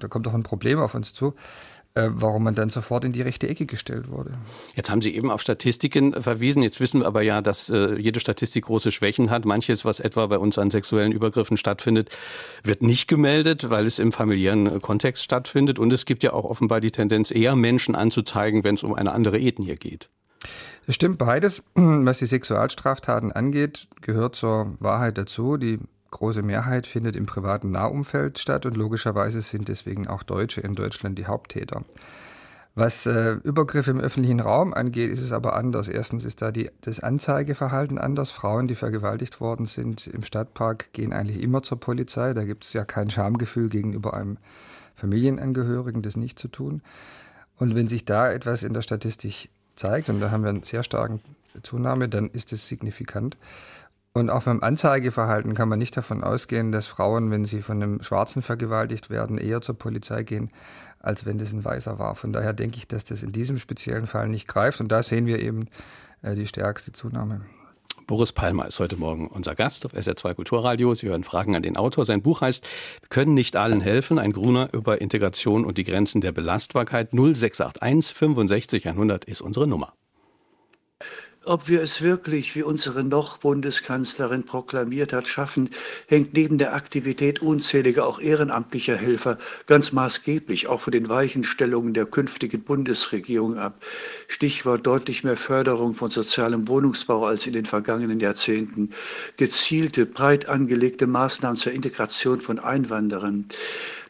da 0.00 0.08
kommt 0.08 0.26
doch 0.26 0.34
ein 0.34 0.42
Problem 0.42 0.80
auf 0.80 0.96
uns 0.96 1.14
zu, 1.14 1.36
warum 1.96 2.44
man 2.44 2.54
dann 2.54 2.68
sofort 2.70 3.04
in 3.04 3.12
die 3.12 3.22
rechte 3.22 3.48
Ecke 3.48 3.66
gestellt 3.66 4.10
wurde. 4.10 4.32
Jetzt 4.74 4.90
haben 4.90 5.00
Sie 5.00 5.14
eben 5.14 5.30
auf 5.30 5.40
Statistiken 5.40 6.20
verwiesen. 6.20 6.62
Jetzt 6.62 6.78
wissen 6.80 7.00
wir 7.00 7.06
aber 7.06 7.22
ja, 7.22 7.40
dass 7.40 7.70
äh, 7.70 7.94
jede 7.98 8.20
Statistik 8.20 8.66
große 8.66 8.92
Schwächen 8.92 9.30
hat. 9.30 9.44
Manches, 9.44 9.84
was 9.84 10.00
etwa 10.00 10.26
bei 10.26 10.38
uns 10.38 10.58
an 10.58 10.70
sexuellen 10.70 11.12
Übergriffen 11.12 11.56
stattfindet, 11.56 12.10
wird 12.62 12.82
nicht 12.82 13.08
gemeldet, 13.08 13.70
weil 13.70 13.86
es 13.86 13.98
im 13.98 14.12
familiären 14.12 14.66
äh, 14.66 14.78
Kontext 14.80 15.22
stattfindet. 15.22 15.78
Und 15.78 15.92
es 15.92 16.04
gibt 16.04 16.22
ja 16.22 16.32
auch 16.32 16.44
offenbar 16.44 16.80
die 16.80 16.90
Tendenz, 16.90 17.30
eher 17.30 17.56
Menschen 17.56 17.94
anzuzeigen, 17.94 18.62
wenn 18.64 18.74
es 18.74 18.82
um 18.82 18.94
eine 18.94 19.12
andere 19.12 19.38
Ethnie 19.38 19.76
geht. 19.76 20.08
Das 20.86 20.94
stimmt 20.94 21.18
beides. 21.18 21.64
Was 21.74 22.18
die 22.18 22.26
Sexualstraftaten 22.26 23.32
angeht, 23.32 23.88
gehört 24.02 24.36
zur 24.36 24.76
Wahrheit 24.80 25.18
dazu. 25.18 25.56
Die 25.56 25.78
große 26.10 26.42
Mehrheit 26.42 26.86
findet 26.86 27.16
im 27.16 27.26
privaten 27.26 27.70
Nahumfeld 27.70 28.38
statt 28.38 28.66
und 28.66 28.76
logischerweise 28.76 29.40
sind 29.40 29.68
deswegen 29.68 30.06
auch 30.06 30.22
Deutsche 30.22 30.60
in 30.60 30.74
Deutschland 30.74 31.18
die 31.18 31.26
Haupttäter. 31.26 31.82
Was 32.78 33.06
äh, 33.06 33.38
Übergriffe 33.42 33.90
im 33.90 34.00
öffentlichen 34.00 34.38
Raum 34.38 34.74
angeht, 34.74 35.10
ist 35.10 35.22
es 35.22 35.32
aber 35.32 35.56
anders. 35.56 35.88
Erstens 35.88 36.26
ist 36.26 36.42
da 36.42 36.52
die, 36.52 36.70
das 36.82 37.00
Anzeigeverhalten 37.00 37.96
anders. 37.96 38.30
Frauen, 38.30 38.66
die 38.66 38.74
vergewaltigt 38.74 39.40
worden 39.40 39.64
sind 39.64 40.06
im 40.06 40.22
Stadtpark, 40.22 40.92
gehen 40.92 41.14
eigentlich 41.14 41.40
immer 41.40 41.62
zur 41.62 41.80
Polizei. 41.80 42.34
Da 42.34 42.44
gibt 42.44 42.64
es 42.64 42.74
ja 42.74 42.84
kein 42.84 43.08
Schamgefühl 43.08 43.70
gegenüber 43.70 44.12
einem 44.12 44.36
Familienangehörigen, 44.94 46.02
das 46.02 46.16
nicht 46.16 46.38
zu 46.38 46.48
tun. 46.48 46.82
Und 47.56 47.74
wenn 47.74 47.88
sich 47.88 48.04
da 48.04 48.30
etwas 48.30 48.62
in 48.62 48.74
der 48.74 48.82
Statistik 48.82 49.48
zeigt, 49.74 50.10
und 50.10 50.20
da 50.20 50.30
haben 50.30 50.42
wir 50.42 50.50
einen 50.50 50.62
sehr 50.62 50.82
starken 50.82 51.20
Zunahme, 51.62 52.10
dann 52.10 52.28
ist 52.28 52.52
es 52.52 52.68
signifikant. 52.68 53.38
Und 54.16 54.30
auch 54.30 54.44
beim 54.44 54.62
Anzeigeverhalten 54.62 55.52
kann 55.52 55.68
man 55.68 55.78
nicht 55.78 55.94
davon 55.94 56.24
ausgehen, 56.24 56.72
dass 56.72 56.86
Frauen, 56.86 57.30
wenn 57.30 57.44
sie 57.44 57.60
von 57.60 57.82
einem 57.82 58.02
Schwarzen 58.02 58.40
vergewaltigt 58.40 59.10
werden, 59.10 59.36
eher 59.36 59.60
zur 59.60 59.76
Polizei 59.76 60.22
gehen, 60.22 60.50
als 61.00 61.26
wenn 61.26 61.36
das 61.36 61.52
ein 61.52 61.62
Weißer 61.62 61.98
war. 61.98 62.14
Von 62.14 62.32
daher 62.32 62.54
denke 62.54 62.78
ich, 62.78 62.88
dass 62.88 63.04
das 63.04 63.22
in 63.22 63.32
diesem 63.32 63.58
speziellen 63.58 64.06
Fall 64.06 64.28
nicht 64.28 64.48
greift. 64.48 64.80
Und 64.80 64.90
da 64.90 65.02
sehen 65.02 65.26
wir 65.26 65.38
eben 65.40 65.66
äh, 66.22 66.34
die 66.34 66.46
stärkste 66.46 66.92
Zunahme. 66.92 67.42
Boris 68.06 68.32
Palmer 68.32 68.66
ist 68.66 68.80
heute 68.80 68.96
Morgen 68.96 69.28
unser 69.28 69.54
Gast 69.54 69.84
auf 69.84 69.92
SR2 69.92 70.32
Kulturradio. 70.32 70.94
Sie 70.94 71.08
hören 71.08 71.22
Fragen 71.22 71.54
an 71.54 71.62
den 71.62 71.76
Autor. 71.76 72.06
Sein 72.06 72.22
Buch 72.22 72.40
heißt 72.40 72.66
Wir 73.02 73.08
können 73.10 73.34
nicht 73.34 73.54
allen 73.54 73.82
helfen. 73.82 74.18
Ein 74.18 74.32
Gruner 74.32 74.70
über 74.72 75.02
Integration 75.02 75.66
und 75.66 75.76
die 75.76 75.84
Grenzen 75.84 76.22
der 76.22 76.32
Belastbarkeit. 76.32 77.12
0681 77.12 78.14
65 78.14 78.88
100 78.88 79.26
ist 79.26 79.42
unsere 79.42 79.66
Nummer. 79.66 79.92
Ob 81.48 81.68
wir 81.68 81.80
es 81.80 82.02
wirklich, 82.02 82.56
wie 82.56 82.64
unsere 82.64 83.04
noch 83.04 83.38
Bundeskanzlerin 83.38 84.42
proklamiert 84.42 85.12
hat, 85.12 85.28
schaffen, 85.28 85.70
hängt 86.08 86.34
neben 86.34 86.58
der 86.58 86.74
Aktivität 86.74 87.40
unzähliger 87.40 88.04
auch 88.04 88.18
ehrenamtlicher 88.18 88.96
Helfer 88.96 89.38
ganz 89.68 89.92
maßgeblich 89.92 90.66
auch 90.66 90.80
von 90.80 90.90
den 90.90 91.08
Weichenstellungen 91.08 91.94
der 91.94 92.06
künftigen 92.06 92.62
Bundesregierung 92.62 93.58
ab. 93.58 93.80
Stichwort 94.26 94.84
deutlich 94.84 95.22
mehr 95.22 95.36
Förderung 95.36 95.94
von 95.94 96.10
sozialem 96.10 96.66
Wohnungsbau 96.66 97.24
als 97.24 97.46
in 97.46 97.52
den 97.52 97.64
vergangenen 97.64 98.18
Jahrzehnten, 98.18 98.90
gezielte, 99.36 100.04
breit 100.04 100.48
angelegte 100.48 101.06
Maßnahmen 101.06 101.56
zur 101.56 101.70
Integration 101.70 102.40
von 102.40 102.58
Einwanderern. 102.58 103.46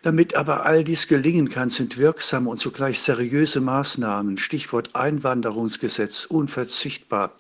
Damit 0.07 0.37
aber 0.37 0.65
all 0.65 0.85
dies 0.85 1.09
gelingen 1.09 1.49
kann, 1.49 1.69
sind 1.69 1.99
wirksame 1.99 2.49
und 2.49 2.59
zugleich 2.59 3.01
seriöse 3.01 3.61
Maßnahmen, 3.61 4.39
Stichwort 4.39 4.95
Einwanderungsgesetz, 4.95 6.27
unverzichtbar. 6.27 7.35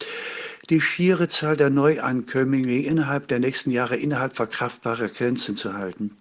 Die 0.68 0.80
schiere 0.80 1.28
Zahl 1.28 1.56
der 1.56 1.70
Neuankömmlinge 1.70 2.82
innerhalb 2.82 3.28
der 3.28 3.38
nächsten 3.38 3.70
Jahre 3.70 3.96
innerhalb 3.96 4.34
verkraftbarer 4.34 5.06
Grenzen 5.10 5.54
zu 5.54 5.74
halten. 5.74 6.16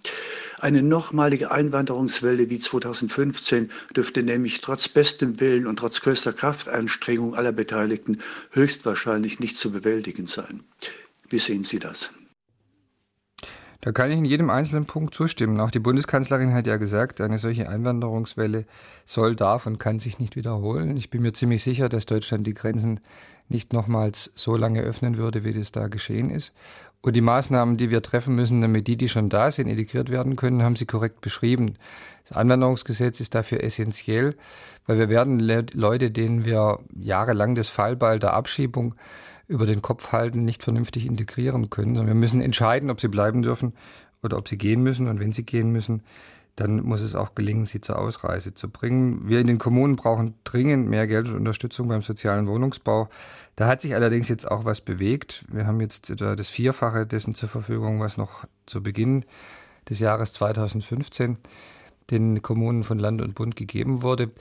Eine 0.60 0.84
nochmalige 0.84 1.50
Einwanderungswelle 1.50 2.48
wie 2.52 2.60
2015 2.60 3.72
dürfte 3.96 4.22
nämlich 4.22 4.62
trotz 4.62 4.88
bestem 4.88 5.40
Willen 5.40 5.66
und 5.66 5.78
trotz 5.80 6.02
größter 6.02 6.32
Kraftanstrengung 6.32 7.34
aller 7.34 7.54
Beteiligten 7.54 8.20
höchstwahrscheinlich 8.52 9.40
nicht 9.40 9.58
zu 9.58 9.72
bewältigen 9.72 10.28
sein. 10.28 10.62
Wie 11.28 11.40
sehen 11.40 11.64
Sie 11.64 11.80
das? 11.80 12.12
Da 13.82 13.92
kann 13.92 14.12
ich 14.12 14.18
in 14.18 14.26
jedem 14.26 14.50
einzelnen 14.50 14.86
Punkt 14.86 15.14
zustimmen. 15.14 15.60
Auch 15.60 15.72
die 15.72 15.80
Bundeskanzlerin 15.80 16.54
hat 16.54 16.68
ja 16.68 16.78
gesagt, 16.78 17.22
eine 17.22 17.38
solche 17.38 17.70
Einwanderungswelle 17.70 18.66
soll, 19.06 19.36
darf 19.36 19.66
und 19.68 19.80
kann 19.80 20.00
sich 20.00 20.20
nicht 20.20 20.36
wiederholen. 20.36 20.98
Ich 20.98 21.10
bin 21.10 21.22
mir 21.22 21.34
ziemlich 21.34 21.64
sicher, 21.64 21.90
dass 21.90 22.06
Deutschland 22.06 22.48
die 22.48 22.54
Grenzen 22.54 23.00
nicht 23.48 23.74
nochmals 23.74 24.32
so 24.36 24.56
lange 24.56 24.82
öffnen 24.82 25.18
würde, 25.18 25.44
wie 25.44 25.54
das 25.54 25.72
da 25.72 25.88
geschehen 25.88 26.30
ist. 26.30 26.54
Und 27.02 27.16
die 27.16 27.22
Maßnahmen, 27.22 27.78
die 27.78 27.92
wir 27.92 28.02
treffen 28.02 28.36
müssen, 28.36 28.62
damit 28.62 28.88
die, 28.88 28.98
die 28.98 29.10
schon 29.10 29.30
da 29.30 29.52
sind, 29.52 29.68
integriert 29.68 30.10
werden 30.10 30.36
können, 30.36 30.64
haben 30.64 30.76
Sie 30.76 30.88
korrekt 30.88 31.22
beschrieben. 31.22 31.76
Das 32.28 32.36
Einwanderungsgesetz 32.36 33.20
ist 33.20 33.36
dafür 33.36 33.64
essentiell, 33.64 34.36
weil 34.88 34.98
wir 34.98 35.10
werden 35.10 35.40
Leute, 35.40 36.10
denen 36.10 36.46
wir 36.46 36.80
jahrelang 36.96 37.54
das 37.54 37.70
Fallball 37.70 38.18
der 38.18 38.34
Abschiebung 38.34 38.96
über 39.48 39.66
den 39.66 39.82
Kopf 39.82 40.12
halten, 40.12 40.44
nicht 40.44 40.64
vernünftig 40.64 41.06
integrieren 41.06 41.70
können. 41.70 41.96
Sondern 41.96 42.16
wir 42.16 42.20
müssen 42.20 42.42
entscheiden, 42.42 42.90
ob 42.90 43.00
sie 43.00 43.08
bleiben 43.08 43.42
dürfen 43.42 43.74
oder 44.24 44.38
ob 44.38 44.48
sie 44.48 44.58
gehen 44.58 44.84
müssen. 44.84 45.08
Und 45.08 45.20
wenn 45.20 45.32
sie 45.32 45.44
gehen 45.44 45.72
müssen, 45.72 46.04
dann 46.56 46.82
muss 46.84 47.02
es 47.02 47.16
auch 47.16 47.36
gelingen, 47.36 47.66
sie 47.66 47.82
zur 47.82 48.00
Ausreise 48.00 48.54
zu 48.54 48.70
bringen. 48.70 49.28
Wir 49.28 49.40
in 49.40 49.48
den 49.48 49.58
Kommunen 49.58 49.98
brauchen 49.98 50.36
dringend 50.46 50.88
mehr 50.88 51.06
Geld 51.06 51.28
und 51.28 51.36
Unterstützung 51.36 51.90
beim 51.90 52.02
sozialen 52.02 52.48
Wohnungsbau. 52.48 53.10
Da 53.58 53.68
hat 53.68 53.82
sich 53.82 53.94
allerdings 53.94 54.30
jetzt 54.30 54.50
auch 54.50 54.64
was 54.64 54.82
bewegt. 54.82 55.46
Wir 55.52 55.68
haben 55.68 55.82
jetzt 55.82 56.10
etwa 56.10 56.36
das 56.36 56.50
Vierfache 56.50 57.06
dessen 57.06 57.36
zur 57.36 57.50
Verfügung, 57.50 58.00
was 58.00 58.18
noch 58.18 58.46
zu 58.66 58.82
Beginn 58.82 59.26
des 59.90 60.00
Jahres 60.00 60.32
2015 60.34 61.38
den 62.12 62.42
Kommunen 62.42 62.84
von 62.84 63.00
Land 63.00 63.22
und 63.22 63.36
Bund 63.36 63.56
gegeben 63.56 64.02
wurde, 64.02 64.32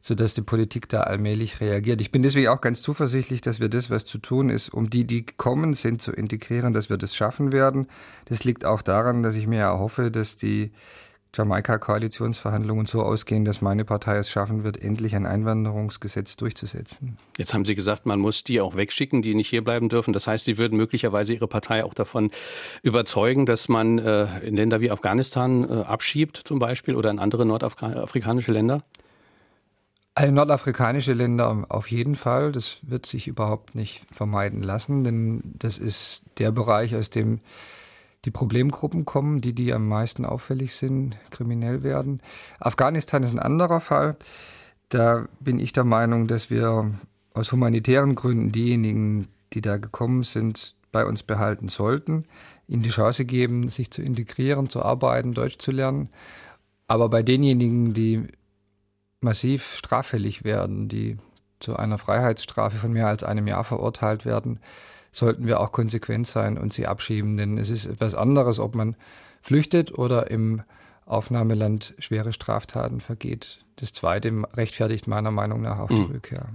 sodass 0.00 0.34
die 0.34 0.42
Politik 0.42 0.88
da 0.88 1.02
allmählich 1.02 1.60
reagiert. 1.60 2.00
Ich 2.00 2.10
bin 2.10 2.22
deswegen 2.22 2.48
auch 2.48 2.60
ganz 2.60 2.82
zuversichtlich, 2.82 3.40
dass 3.40 3.60
wir 3.60 3.68
das, 3.68 3.90
was 3.90 4.04
zu 4.04 4.18
tun 4.18 4.50
ist, 4.50 4.68
um 4.68 4.90
die, 4.90 5.06
die 5.06 5.24
kommen 5.24 5.74
sind, 5.74 6.02
zu 6.02 6.12
integrieren, 6.12 6.72
dass 6.72 6.90
wir 6.90 6.98
das 6.98 7.14
schaffen 7.14 7.52
werden. 7.52 7.86
Das 8.26 8.44
liegt 8.44 8.64
auch 8.64 8.82
daran, 8.82 9.22
dass 9.22 9.34
ich 9.34 9.46
mir 9.46 9.60
erhoffe, 9.60 10.10
dass 10.10 10.36
die 10.36 10.70
Jamaika-Koalitionsverhandlungen 11.34 12.86
so 12.86 13.02
ausgehen, 13.02 13.44
dass 13.44 13.60
meine 13.60 13.84
Partei 13.84 14.16
es 14.16 14.30
schaffen 14.30 14.64
wird, 14.64 14.82
endlich 14.82 15.14
ein 15.16 15.26
Einwanderungsgesetz 15.26 16.36
durchzusetzen. 16.36 17.18
Jetzt 17.36 17.52
haben 17.54 17.64
Sie 17.64 17.74
gesagt, 17.74 18.06
man 18.06 18.20
muss 18.20 18.44
die 18.44 18.60
auch 18.60 18.76
wegschicken, 18.76 19.22
die 19.22 19.34
nicht 19.34 19.48
hierbleiben 19.48 19.88
dürfen. 19.88 20.12
Das 20.12 20.26
heißt, 20.26 20.44
Sie 20.44 20.58
würden 20.58 20.76
möglicherweise 20.76 21.34
Ihre 21.34 21.48
Partei 21.48 21.84
auch 21.84 21.94
davon 21.94 22.30
überzeugen, 22.82 23.46
dass 23.46 23.68
man 23.68 23.98
äh, 23.98 24.40
in 24.40 24.56
Länder 24.56 24.80
wie 24.80 24.90
Afghanistan 24.90 25.68
äh, 25.68 25.82
abschiebt 25.82 26.40
zum 26.44 26.58
Beispiel 26.58 26.94
oder 26.94 27.10
in 27.10 27.18
andere 27.18 27.44
nordafrikanische 27.44 28.52
Länder? 28.52 28.82
Alle 30.16 30.30
nordafrikanische 30.30 31.12
Länder 31.12 31.66
auf 31.68 31.90
jeden 31.90 32.14
Fall. 32.14 32.52
Das 32.52 32.78
wird 32.82 33.04
sich 33.04 33.26
überhaupt 33.26 33.74
nicht 33.74 34.02
vermeiden 34.12 34.62
lassen, 34.62 35.02
denn 35.02 35.42
das 35.58 35.78
ist 35.78 36.24
der 36.38 36.52
Bereich, 36.52 36.94
aus 36.94 37.10
dem 37.10 37.40
die 38.24 38.30
Problemgruppen 38.30 39.04
kommen, 39.04 39.40
die, 39.40 39.52
die 39.52 39.72
am 39.72 39.86
meisten 39.88 40.24
auffällig 40.24 40.74
sind, 40.74 41.16
kriminell 41.30 41.82
werden. 41.82 42.20
Afghanistan 42.58 43.22
ist 43.22 43.32
ein 43.32 43.38
anderer 43.38 43.80
Fall. 43.80 44.16
Da 44.88 45.26
bin 45.40 45.58
ich 45.58 45.72
der 45.72 45.84
Meinung, 45.84 46.26
dass 46.26 46.50
wir 46.50 46.90
aus 47.34 47.52
humanitären 47.52 48.14
Gründen 48.14 48.52
diejenigen, 48.52 49.28
die 49.52 49.60
da 49.60 49.76
gekommen 49.76 50.22
sind, 50.22 50.74
bei 50.92 51.04
uns 51.04 51.24
behalten 51.24 51.68
sollten, 51.68 52.24
ihnen 52.68 52.82
die 52.82 52.90
Chance 52.90 53.24
geben, 53.24 53.68
sich 53.68 53.90
zu 53.90 54.00
integrieren, 54.00 54.68
zu 54.68 54.82
arbeiten, 54.82 55.34
Deutsch 55.34 55.58
zu 55.58 55.72
lernen. 55.72 56.08
Aber 56.86 57.08
bei 57.08 57.22
denjenigen, 57.22 57.92
die 57.94 58.28
massiv 59.20 59.74
straffällig 59.74 60.44
werden, 60.44 60.88
die 60.88 61.18
zu 61.58 61.76
einer 61.76 61.98
Freiheitsstrafe 61.98 62.76
von 62.76 62.92
mehr 62.92 63.08
als 63.08 63.24
einem 63.24 63.48
Jahr 63.48 63.64
verurteilt 63.64 64.24
werden, 64.24 64.60
sollten 65.14 65.46
wir 65.46 65.60
auch 65.60 65.72
konsequent 65.72 66.26
sein 66.26 66.58
und 66.58 66.72
sie 66.72 66.86
abschieben. 66.86 67.36
Denn 67.36 67.56
es 67.56 67.70
ist 67.70 67.86
etwas 67.86 68.14
anderes, 68.14 68.58
ob 68.58 68.74
man 68.74 68.96
flüchtet 69.40 69.96
oder 69.96 70.30
im 70.30 70.62
Aufnahmeland 71.06 71.94
schwere 71.98 72.32
Straftaten 72.32 73.00
vergeht. 73.00 73.64
Das 73.76 73.92
Zweite 73.92 74.32
rechtfertigt 74.54 75.06
meiner 75.06 75.30
Meinung 75.30 75.62
nach 75.62 75.78
auch 75.78 75.88
die 75.88 75.96
mhm. 75.96 76.12
Rückkehr. 76.12 76.46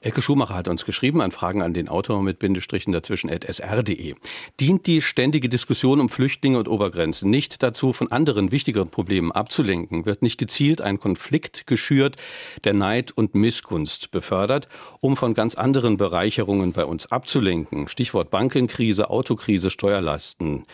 Elke 0.00 0.22
Schumacher 0.22 0.54
hat 0.54 0.68
uns 0.68 0.84
geschrieben 0.84 1.20
an 1.20 1.30
Fragen 1.30 1.62
an 1.62 1.74
den 1.74 1.88
Autor 1.88 2.22
mit 2.22 2.38
Bindestrichen 2.38 2.92
dazwischen 2.92 3.30
at 3.30 3.44
sr.de. 3.44 4.14
Dient 4.60 4.86
die 4.86 5.02
ständige 5.02 5.48
Diskussion 5.48 6.00
um 6.00 6.08
Flüchtlinge 6.08 6.58
und 6.58 6.68
Obergrenzen 6.68 7.30
nicht 7.30 7.62
dazu, 7.62 7.92
von 7.92 8.10
anderen 8.12 8.50
wichtigeren 8.52 8.90
Problemen 8.90 9.32
abzulenken? 9.32 10.06
Wird 10.06 10.22
nicht 10.22 10.38
gezielt 10.38 10.80
ein 10.80 11.00
Konflikt 11.00 11.66
geschürt, 11.66 12.16
der 12.64 12.74
Neid 12.74 13.12
und 13.12 13.34
Missgunst 13.34 14.10
befördert, 14.10 14.68
um 15.00 15.16
von 15.16 15.34
ganz 15.34 15.54
anderen 15.54 15.96
Bereicherungen 15.96 16.72
bei 16.72 16.84
uns 16.84 17.06
abzulenken? 17.06 17.88
Stichwort 17.88 18.30
Bankenkrise, 18.30 19.10
Autokrise, 19.10 19.70
Steuerlasten 19.70 20.66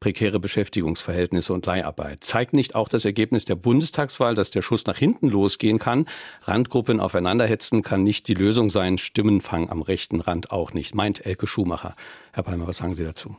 prekäre 0.00 0.40
Beschäftigungsverhältnisse 0.40 1.52
und 1.52 1.66
Leiharbeit. 1.66 2.24
Zeigt 2.24 2.54
nicht 2.54 2.74
auch 2.74 2.88
das 2.88 3.04
Ergebnis 3.04 3.44
der 3.44 3.54
Bundestagswahl, 3.54 4.34
dass 4.34 4.50
der 4.50 4.62
Schuss 4.62 4.86
nach 4.86 4.96
hinten 4.96 5.28
losgehen 5.28 5.78
kann? 5.78 6.06
Randgruppen 6.42 7.00
aufeinanderhetzen 7.00 7.82
kann 7.82 8.02
nicht 8.02 8.26
die 8.26 8.34
Lösung 8.34 8.70
sein, 8.70 8.98
Stimmenfang 8.98 9.70
am 9.70 9.82
rechten 9.82 10.20
Rand 10.20 10.50
auch 10.50 10.72
nicht, 10.72 10.94
meint 10.94 11.24
Elke 11.24 11.46
Schumacher. 11.46 11.94
Herr 12.32 12.42
Palmer, 12.42 12.66
was 12.66 12.78
sagen 12.78 12.94
Sie 12.94 13.04
dazu? 13.04 13.36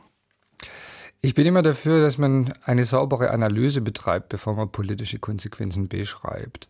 Ich 1.20 1.34
bin 1.34 1.46
immer 1.46 1.62
dafür, 1.62 2.00
dass 2.00 2.18
man 2.18 2.52
eine 2.64 2.84
saubere 2.84 3.30
Analyse 3.30 3.80
betreibt, 3.80 4.28
bevor 4.28 4.54
man 4.54 4.72
politische 4.72 5.18
Konsequenzen 5.18 5.88
beschreibt. 5.88 6.68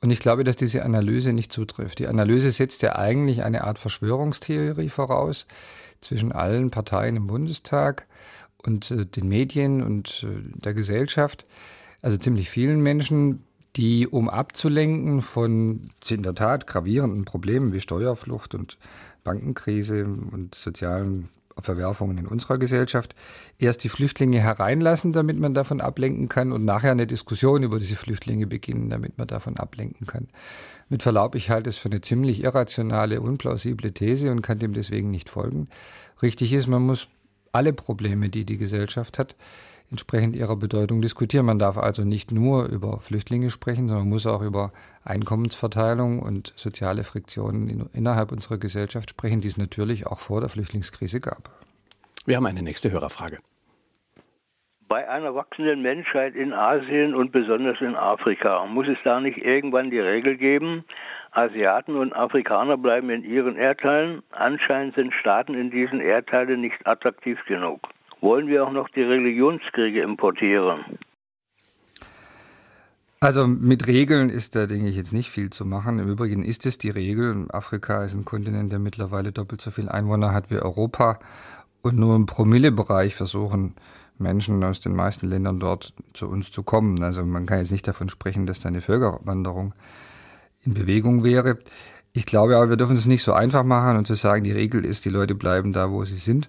Und 0.00 0.10
ich 0.10 0.20
glaube, 0.20 0.44
dass 0.44 0.56
diese 0.56 0.84
Analyse 0.84 1.32
nicht 1.32 1.52
zutrifft. 1.52 1.98
Die 1.98 2.06
Analyse 2.06 2.52
setzt 2.52 2.82
ja 2.82 2.96
eigentlich 2.96 3.42
eine 3.42 3.64
Art 3.64 3.78
Verschwörungstheorie 3.78 4.90
voraus 4.90 5.46
zwischen 6.00 6.32
allen 6.32 6.70
Parteien 6.70 7.16
im 7.16 7.26
Bundestag 7.26 8.06
und 8.62 8.90
äh, 8.90 9.06
den 9.06 9.28
Medien 9.28 9.82
und 9.82 10.26
äh, 10.28 10.60
der 10.60 10.74
Gesellschaft, 10.74 11.46
also 12.02 12.16
ziemlich 12.16 12.50
vielen 12.50 12.80
Menschen, 12.80 13.44
die, 13.76 14.06
um 14.08 14.28
abzulenken 14.28 15.20
von 15.20 15.90
in 16.08 16.22
der 16.22 16.34
Tat 16.34 16.66
gravierenden 16.66 17.24
Problemen 17.24 17.72
wie 17.72 17.80
Steuerflucht 17.80 18.54
und 18.54 18.78
Bankenkrise 19.24 20.04
und 20.04 20.54
sozialen 20.54 21.28
Verwerfungen 21.60 22.18
in 22.18 22.26
unserer 22.26 22.58
Gesellschaft. 22.58 23.14
Erst 23.58 23.84
die 23.84 23.88
Flüchtlinge 23.88 24.40
hereinlassen, 24.40 25.12
damit 25.12 25.38
man 25.38 25.54
davon 25.54 25.80
ablenken 25.80 26.28
kann 26.28 26.52
und 26.52 26.64
nachher 26.64 26.92
eine 26.92 27.06
Diskussion 27.06 27.62
über 27.62 27.78
diese 27.78 27.96
Flüchtlinge 27.96 28.46
beginnen, 28.46 28.90
damit 28.90 29.18
man 29.18 29.26
davon 29.26 29.56
ablenken 29.56 30.06
kann. 30.06 30.28
Mit 30.88 31.02
Verlaub, 31.02 31.34
ich 31.34 31.50
halte 31.50 31.68
es 31.68 31.76
für 31.76 31.90
eine 31.90 32.00
ziemlich 32.00 32.42
irrationale, 32.42 33.20
unplausible 33.20 33.92
These 33.92 34.30
und 34.30 34.42
kann 34.42 34.58
dem 34.58 34.72
deswegen 34.72 35.10
nicht 35.10 35.28
folgen. 35.28 35.68
Richtig 36.22 36.52
ist, 36.52 36.68
man 36.68 36.82
muss 36.82 37.08
alle 37.52 37.72
Probleme, 37.72 38.28
die 38.28 38.44
die 38.44 38.58
Gesellschaft 38.58 39.18
hat, 39.18 39.36
entsprechend 39.90 40.36
ihrer 40.36 40.56
Bedeutung 40.56 41.00
diskutieren. 41.00 41.46
Man 41.46 41.58
darf 41.58 41.78
also 41.78 42.04
nicht 42.04 42.32
nur 42.32 42.66
über 42.66 43.00
Flüchtlinge 43.00 43.50
sprechen, 43.50 43.88
sondern 43.88 44.04
man 44.04 44.10
muss 44.10 44.26
auch 44.26 44.42
über 44.42 44.72
Einkommensverteilung 45.04 46.20
und 46.20 46.52
soziale 46.56 47.04
Friktionen 47.04 47.68
in, 47.68 47.88
innerhalb 47.92 48.32
unserer 48.32 48.58
Gesellschaft 48.58 49.10
sprechen, 49.10 49.40
die 49.40 49.48
es 49.48 49.56
natürlich 49.56 50.06
auch 50.06 50.20
vor 50.20 50.40
der 50.40 50.50
Flüchtlingskrise 50.50 51.20
gab. 51.20 51.50
Wir 52.26 52.36
haben 52.36 52.46
eine 52.46 52.62
nächste 52.62 52.90
Hörerfrage. 52.90 53.38
Bei 54.88 55.06
einer 55.08 55.34
wachsenden 55.34 55.82
Menschheit 55.82 56.34
in 56.34 56.54
Asien 56.54 57.14
und 57.14 57.30
besonders 57.30 57.78
in 57.80 57.94
Afrika 57.94 58.64
muss 58.66 58.86
es 58.88 58.96
da 59.04 59.20
nicht 59.20 59.36
irgendwann 59.36 59.90
die 59.90 59.98
Regel 59.98 60.38
geben, 60.38 60.84
Asiaten 61.30 61.96
und 61.96 62.14
Afrikaner 62.14 62.76
bleiben 62.76 63.10
in 63.10 63.24
ihren 63.24 63.56
Erdteilen, 63.56 64.22
anscheinend 64.30 64.94
sind 64.94 65.12
Staaten 65.14 65.54
in 65.54 65.70
diesen 65.70 66.00
Erdteilen 66.00 66.60
nicht 66.60 66.86
attraktiv 66.86 67.38
genug 67.46 67.80
wollen 68.20 68.48
wir 68.48 68.66
auch 68.66 68.72
noch 68.72 68.88
die 68.88 69.02
Religionskriege 69.02 70.02
importieren? 70.02 70.84
Also 73.20 73.48
mit 73.48 73.88
Regeln 73.88 74.30
ist 74.30 74.54
da, 74.54 74.66
denke 74.66 74.88
ich, 74.88 74.96
jetzt 74.96 75.12
nicht 75.12 75.30
viel 75.30 75.50
zu 75.50 75.64
machen. 75.64 75.98
Im 75.98 76.08
Übrigen 76.08 76.44
ist 76.44 76.66
es 76.66 76.78
die 76.78 76.90
Regel. 76.90 77.46
Afrika 77.50 78.04
ist 78.04 78.14
ein 78.14 78.24
Kontinent, 78.24 78.70
der 78.70 78.78
mittlerweile 78.78 79.32
doppelt 79.32 79.60
so 79.60 79.72
viele 79.72 79.92
Einwohner 79.92 80.32
hat 80.32 80.50
wie 80.50 80.58
Europa. 80.58 81.18
Und 81.82 81.98
nur 81.98 82.14
im 82.14 82.26
Promillebereich 82.26 83.16
versuchen 83.16 83.74
Menschen 84.18 84.62
aus 84.62 84.80
den 84.80 84.94
meisten 84.94 85.26
Ländern 85.26 85.58
dort 85.58 85.94
zu 86.12 86.28
uns 86.28 86.52
zu 86.52 86.62
kommen. 86.62 87.02
Also 87.02 87.24
man 87.24 87.46
kann 87.46 87.58
jetzt 87.58 87.72
nicht 87.72 87.88
davon 87.88 88.08
sprechen, 88.08 88.46
dass 88.46 88.60
da 88.60 88.68
eine 88.68 88.80
Völkerwanderung 88.80 89.74
in 90.64 90.74
Bewegung 90.74 91.24
wäre. 91.24 91.58
Ich 92.12 92.26
glaube 92.26 92.56
aber, 92.56 92.70
wir 92.70 92.76
dürfen 92.76 92.96
es 92.96 93.06
nicht 93.06 93.22
so 93.22 93.32
einfach 93.32 93.64
machen 93.64 93.96
und 93.96 94.06
zu 94.06 94.14
sagen, 94.14 94.44
die 94.44 94.52
Regel 94.52 94.84
ist, 94.84 95.04
die 95.04 95.10
Leute 95.10 95.34
bleiben 95.34 95.72
da, 95.72 95.90
wo 95.90 96.04
sie 96.04 96.16
sind. 96.16 96.48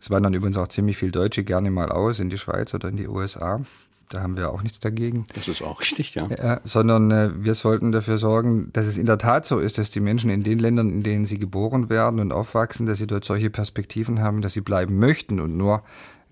Es 0.00 0.10
wandern 0.10 0.34
übrigens 0.34 0.56
auch 0.56 0.68
ziemlich 0.68 0.96
viele 0.96 1.12
Deutsche 1.12 1.44
gerne 1.44 1.70
mal 1.70 1.90
aus 1.90 2.18
in 2.18 2.28
die 2.28 2.38
Schweiz 2.38 2.74
oder 2.74 2.88
in 2.88 2.96
die 2.96 3.06
USA. 3.06 3.60
Da 4.08 4.20
haben 4.20 4.36
wir 4.36 4.50
auch 4.50 4.62
nichts 4.62 4.78
dagegen. 4.78 5.24
Das 5.34 5.48
ist 5.48 5.62
auch 5.62 5.80
richtig, 5.80 6.14
ja. 6.14 6.28
ja 6.28 6.60
sondern 6.64 7.10
äh, 7.10 7.30
wir 7.36 7.54
sollten 7.54 7.92
dafür 7.92 8.18
sorgen, 8.18 8.70
dass 8.72 8.86
es 8.86 8.98
in 8.98 9.06
der 9.06 9.16
Tat 9.16 9.46
so 9.46 9.58
ist, 9.58 9.78
dass 9.78 9.90
die 9.90 10.00
Menschen 10.00 10.28
in 10.28 10.42
den 10.42 10.58
Ländern, 10.58 10.90
in 10.90 11.02
denen 11.02 11.24
sie 11.24 11.38
geboren 11.38 11.88
werden 11.88 12.20
und 12.20 12.32
aufwachsen, 12.32 12.84
dass 12.84 12.98
sie 12.98 13.06
dort 13.06 13.24
solche 13.24 13.48
Perspektiven 13.48 14.20
haben, 14.20 14.42
dass 14.42 14.52
sie 14.52 14.60
bleiben 14.60 14.98
möchten 14.98 15.40
und 15.40 15.56
nur 15.56 15.82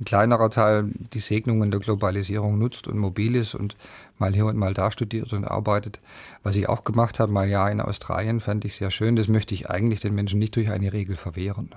ein 0.00 0.04
kleinerer 0.04 0.50
Teil 0.50 0.88
die 1.12 1.20
Segnungen 1.20 1.70
der 1.70 1.80
Globalisierung 1.80 2.58
nutzt 2.58 2.88
und 2.88 2.98
mobil 2.98 3.36
ist 3.36 3.54
und 3.54 3.76
mal 4.18 4.32
hier 4.32 4.46
und 4.46 4.56
mal 4.56 4.72
da 4.72 4.90
studiert 4.90 5.32
und 5.32 5.44
arbeitet. 5.44 6.00
Was 6.42 6.56
ich 6.56 6.68
auch 6.68 6.84
gemacht 6.84 7.20
habe, 7.20 7.30
mal 7.32 7.48
ja 7.48 7.68
in 7.68 7.80
Australien, 7.80 8.40
fand 8.40 8.64
ich 8.64 8.76
sehr 8.76 8.90
schön. 8.90 9.16
Das 9.16 9.28
möchte 9.28 9.54
ich 9.54 9.68
eigentlich 9.68 10.00
den 10.00 10.14
Menschen 10.14 10.38
nicht 10.38 10.56
durch 10.56 10.70
eine 10.70 10.92
Regel 10.92 11.16
verwehren. 11.16 11.70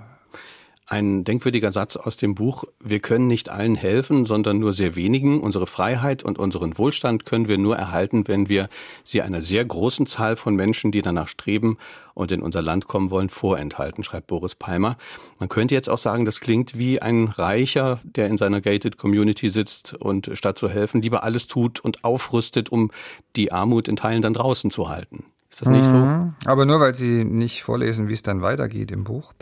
Ein 0.86 1.24
denkwürdiger 1.24 1.70
Satz 1.70 1.96
aus 1.96 2.18
dem 2.18 2.34
Buch, 2.34 2.64
wir 2.78 3.00
können 3.00 3.26
nicht 3.26 3.48
allen 3.48 3.74
helfen, 3.74 4.26
sondern 4.26 4.58
nur 4.58 4.74
sehr 4.74 4.96
wenigen. 4.96 5.40
Unsere 5.40 5.66
Freiheit 5.66 6.22
und 6.22 6.38
unseren 6.38 6.76
Wohlstand 6.76 7.24
können 7.24 7.48
wir 7.48 7.56
nur 7.56 7.74
erhalten, 7.74 8.28
wenn 8.28 8.50
wir 8.50 8.68
sie 9.02 9.22
einer 9.22 9.40
sehr 9.40 9.64
großen 9.64 10.06
Zahl 10.06 10.36
von 10.36 10.54
Menschen, 10.54 10.92
die 10.92 11.00
danach 11.00 11.28
streben 11.28 11.78
und 12.12 12.32
in 12.32 12.42
unser 12.42 12.60
Land 12.60 12.86
kommen 12.86 13.10
wollen, 13.10 13.30
vorenthalten, 13.30 14.04
schreibt 14.04 14.26
Boris 14.26 14.56
Palmer. 14.56 14.98
Man 15.38 15.48
könnte 15.48 15.74
jetzt 15.74 15.88
auch 15.88 15.96
sagen, 15.96 16.26
das 16.26 16.40
klingt 16.40 16.76
wie 16.76 17.00
ein 17.00 17.28
Reicher, 17.28 18.00
der 18.04 18.26
in 18.26 18.36
seiner 18.36 18.60
gated 18.60 18.98
Community 18.98 19.48
sitzt 19.48 19.94
und 19.94 20.32
statt 20.34 20.58
zu 20.58 20.68
helfen, 20.68 21.00
lieber 21.00 21.24
alles 21.24 21.46
tut 21.46 21.80
und 21.80 22.04
aufrüstet, 22.04 22.68
um 22.68 22.90
die 23.36 23.52
Armut 23.52 23.88
in 23.88 23.96
Teilen 23.96 24.20
dann 24.20 24.34
draußen 24.34 24.70
zu 24.70 24.90
halten. 24.90 25.24
Ist 25.54 25.62
das 25.62 25.68
nicht 25.68 25.86
mhm. 25.86 26.34
so? 26.40 26.50
Aber 26.50 26.66
nur 26.66 26.80
weil 26.80 26.96
Sie 26.96 27.24
nicht 27.24 27.62
vorlesen, 27.62 28.08
wie 28.08 28.12
es 28.12 28.22
dann 28.22 28.42
weitergeht 28.42 28.90
im 28.90 29.04
Buch. 29.04 29.32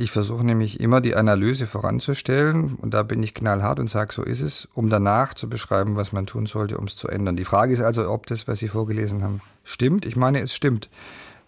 Ich 0.00 0.12
versuche 0.12 0.46
nämlich 0.46 0.80
immer 0.80 1.02
die 1.02 1.14
Analyse 1.14 1.66
voranzustellen 1.66 2.76
und 2.76 2.94
da 2.94 3.02
bin 3.02 3.22
ich 3.22 3.34
knallhart 3.34 3.78
und 3.78 3.90
sage, 3.90 4.14
so 4.14 4.22
ist 4.22 4.40
es, 4.40 4.66
um 4.72 4.88
danach 4.88 5.34
zu 5.34 5.46
beschreiben, 5.46 5.94
was 5.94 6.12
man 6.12 6.24
tun 6.24 6.46
sollte, 6.46 6.78
um 6.78 6.84
es 6.84 6.96
zu 6.96 7.08
ändern. 7.08 7.36
Die 7.36 7.44
Frage 7.44 7.74
ist 7.74 7.82
also, 7.82 8.10
ob 8.10 8.24
das, 8.24 8.48
was 8.48 8.60
Sie 8.60 8.68
vorgelesen 8.68 9.22
haben, 9.22 9.42
stimmt. 9.62 10.06
Ich 10.06 10.16
meine, 10.16 10.40
es 10.40 10.54
stimmt. 10.54 10.88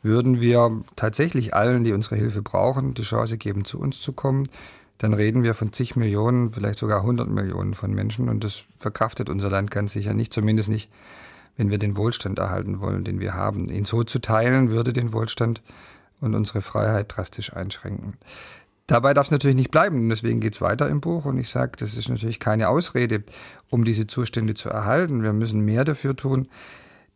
Würden 0.03 0.43
wir 0.43 0.83
tatsächlich 0.97 1.55
allen, 1.55 1.83
die 1.83 1.95
unsere 1.95 2.17
Hilfe 2.17 2.43
brauchen, 2.43 2.93
die 2.93 3.05
Chance 3.05 3.39
geben, 3.39 3.65
zu 3.65 3.81
uns 3.81 4.03
zu 4.03 4.13
kommen, 4.13 4.47
dann 4.99 5.15
reden 5.15 5.45
wir 5.45 5.55
von 5.55 5.73
zig 5.73 5.97
Millionen, 5.97 6.51
vielleicht 6.51 6.79
sogar 6.79 6.99
100 6.99 7.31
Millionen 7.31 7.73
von 7.73 7.95
Menschen 7.95 8.29
und 8.29 8.45
das 8.45 8.67
verkraftet 8.79 9.31
unser 9.31 9.49
Land 9.49 9.71
ganz 9.71 9.95
sicher 9.95 10.13
nicht, 10.13 10.31
zumindest 10.31 10.69
nicht, 10.69 10.91
wenn 11.57 11.71
wir 11.71 11.79
den 11.79 11.97
Wohlstand 11.97 12.39
erhalten 12.39 12.81
wollen, 12.81 13.03
den 13.03 13.19
wir 13.19 13.33
haben. 13.33 13.71
Ihn 13.71 13.87
so 13.87 14.05
zu 14.05 14.19
teilen, 14.19 14.71
würde 14.71 14.93
den 14.93 15.15
Wohlstand 15.15 15.63
und 16.23 16.35
unsere 16.35 16.63
Freiheit 16.63 17.15
drastisch 17.15 17.53
einschränken. 17.53 18.17
Dabei 18.87 19.15
darf 19.15 19.27
es 19.27 19.31
natürlich 19.31 19.57
nicht 19.57 19.71
bleiben. 19.71 19.99
Und 19.99 20.09
deswegen 20.09 20.41
geht 20.41 20.55
es 20.55 20.61
weiter 20.61 20.89
im 20.89 21.01
Buch. 21.01 21.25
Und 21.25 21.39
ich 21.39 21.49
sage, 21.49 21.73
das 21.79 21.97
ist 21.97 22.09
natürlich 22.09 22.41
keine 22.41 22.69
Ausrede, 22.69 23.23
um 23.71 23.85
diese 23.85 24.07
Zustände 24.07 24.55
zu 24.55 24.71
erhalten. 24.71 25.23
Wir 25.23 25.33
müssen 25.33 25.61
mehr 25.61 25.85
dafür 25.85 26.17
tun, 26.17 26.49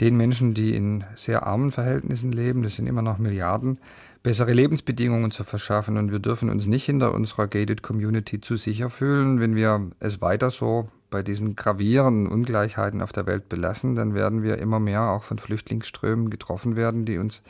den 0.01 0.17
Menschen, 0.17 0.55
die 0.55 0.75
in 0.75 1.05
sehr 1.17 1.47
armen 1.47 1.73
Verhältnissen 1.73 2.31
leben, 2.31 2.63
das 2.63 2.77
sind 2.77 2.87
immer 2.87 3.01
noch 3.01 3.19
Milliarden, 3.19 3.79
bessere 4.23 4.53
Lebensbedingungen 4.53 5.31
zu 5.31 5.43
verschaffen. 5.43 5.97
Und 5.97 6.13
wir 6.13 6.19
dürfen 6.19 6.51
uns 6.51 6.67
nicht 6.67 6.85
hinter 6.85 7.15
unserer 7.15 7.47
gated 7.47 7.83
Community 7.83 8.41
zu 8.41 8.57
sicher 8.57 8.91
fühlen. 8.91 9.41
Wenn 9.41 9.55
wir 9.55 9.91
es 9.99 10.21
weiter 10.21 10.51
so 10.51 10.89
bei 11.09 11.23
diesen 11.23 11.57
gravierenden 11.57 12.27
Ungleichheiten 12.27 13.01
auf 13.01 13.13
der 13.13 13.27
Welt 13.27 13.49
belassen, 13.49 13.95
dann 13.95 14.15
werden 14.15 14.43
wir 14.43 14.59
immer 14.59 14.81
mehr 14.81 15.03
auch 15.11 15.23
von 15.23 15.39
Flüchtlingsströmen 15.39 16.29
getroffen 16.31 16.77
werden, 16.77 17.05
die 17.05 17.19
uns 17.19 17.43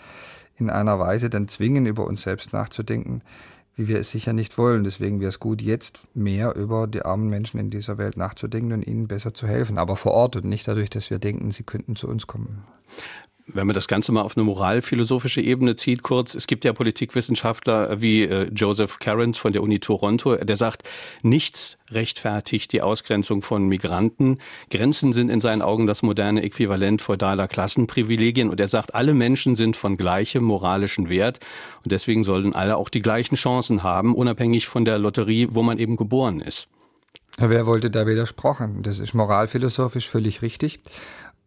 in 0.59 0.71
einer 0.71 0.99
Weise 0.99 1.31
dann 1.31 1.49
zwingen, 1.49 1.87
über 1.87 2.07
uns 2.07 2.23
selbst 2.23 2.53
nachzudenken, 2.53 3.23
wie 3.77 3.89
wir 3.89 3.99
es 3.99 4.11
sicher 4.11 4.33
nicht 4.33 4.57
wollen. 4.59 4.85
Deswegen 4.85 5.21
wäre 5.21 5.29
es 5.29 5.41
gut, 5.41 5.61
jetzt 5.61 6.09
mehr 6.15 6.57
über 6.57 6.87
die 6.87 7.03
armen 7.03 7.29
Menschen 7.29 7.61
in 7.61 7.71
dieser 7.71 7.99
Welt 7.99 8.17
nachzudenken 8.17 8.73
und 8.73 8.87
ihnen 8.87 9.07
besser 9.07 9.35
zu 9.35 9.47
helfen, 9.47 9.79
aber 9.79 9.97
vor 9.97 10.13
Ort 10.13 10.37
und 10.37 10.45
nicht 10.45 10.67
dadurch, 10.67 10.91
dass 10.91 11.11
wir 11.11 11.19
denken, 11.19 11.51
sie 11.51 11.65
könnten 11.65 11.97
zu 11.97 12.09
uns 12.09 12.27
kommen 12.27 12.65
wenn 13.47 13.67
man 13.67 13.75
das 13.75 13.87
Ganze 13.87 14.13
mal 14.13 14.23
auf 14.23 14.37
eine 14.37 14.45
moralphilosophische 14.45 15.41
Ebene 15.41 15.77
zieht, 15.77 16.03
kurz, 16.03 16.35
es 16.35 16.47
gibt 16.47 16.65
ja 16.65 16.73
Politikwissenschaftler 16.73 18.01
wie 18.01 18.25
äh, 18.25 18.51
Joseph 18.53 18.99
Carens 18.99 19.39
von 19.39 19.53
der 19.53 19.63
Uni 19.63 19.79
Toronto, 19.79 20.37
der 20.37 20.57
sagt, 20.57 20.83
nichts 21.23 21.79
rechtfertigt 21.91 22.73
die 22.73 22.83
Ausgrenzung 22.83 23.43
von 23.43 23.69
Migranten. 23.69 24.39
Grenzen 24.71 25.13
sind 25.13 25.31
in 25.31 25.41
seinen 25.41 25.63
Augen 25.63 25.87
das 25.87 26.03
moderne 26.03 26.43
Äquivalent 26.43 27.01
feudaler 27.01 27.47
Klassenprivilegien 27.47 28.51
und 28.51 28.59
er 28.59 28.69
sagt, 28.69 28.95
alle 28.95 29.15
Menschen 29.15 29.55
sind 29.55 29.77
von 29.77 29.97
gleichem 29.97 30.43
moralischen 30.43 31.09
Wert 31.09 31.39
und 31.85 31.93
deswegen 31.93 32.25
sollen 32.25 32.55
alle 32.55 32.77
auch 32.77 32.89
die 32.89 33.01
gleichen 33.01 33.37
Chancen 33.37 33.85
haben, 33.85 34.15
unabhängig 34.15 34.67
von 34.67 34.85
der 34.85 34.99
Lotterie, 34.99 35.49
wo 35.53 35.63
man 35.63 35.79
eben 35.79 35.97
geboren 35.97 36.41
ist. 36.41 36.69
Wer 37.39 37.67
wollte 37.67 37.91
da 37.91 38.07
widersprochen? 38.07 38.83
Das 38.83 38.99
ist 38.99 39.13
moralphilosophisch 39.13 40.09
völlig 40.09 40.41
richtig 40.41 40.81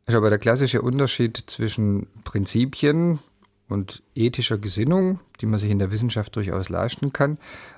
ist 0.10 0.16
aber 0.16 0.30
der 0.30 0.40
klassische 0.40 0.82
Unterschied 0.82 1.38
zwischen 1.48 2.08
Prinzipien 2.24 3.20
und 3.68 4.02
ethischer 4.16 4.58
Gesinnung, 4.58 5.20
die 5.42 5.46
man 5.46 5.60
sich 5.60 5.70
in 5.70 5.80
der 5.80 5.92
Wissenschaft 5.92 6.36
durchaus 6.36 6.70
leisten 6.70 7.14
kann, 7.14 7.38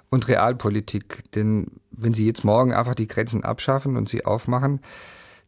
und 0.09 0.27
Realpolitik. 0.27 1.31
Denn 1.35 1.67
wenn 1.91 2.13
Sie 2.13 2.25
jetzt 2.25 2.43
morgen 2.43 2.73
einfach 2.73 2.95
die 2.95 3.07
Grenzen 3.07 3.43
abschaffen 3.43 3.97
und 3.97 4.09
sie 4.09 4.25
aufmachen, 4.25 4.81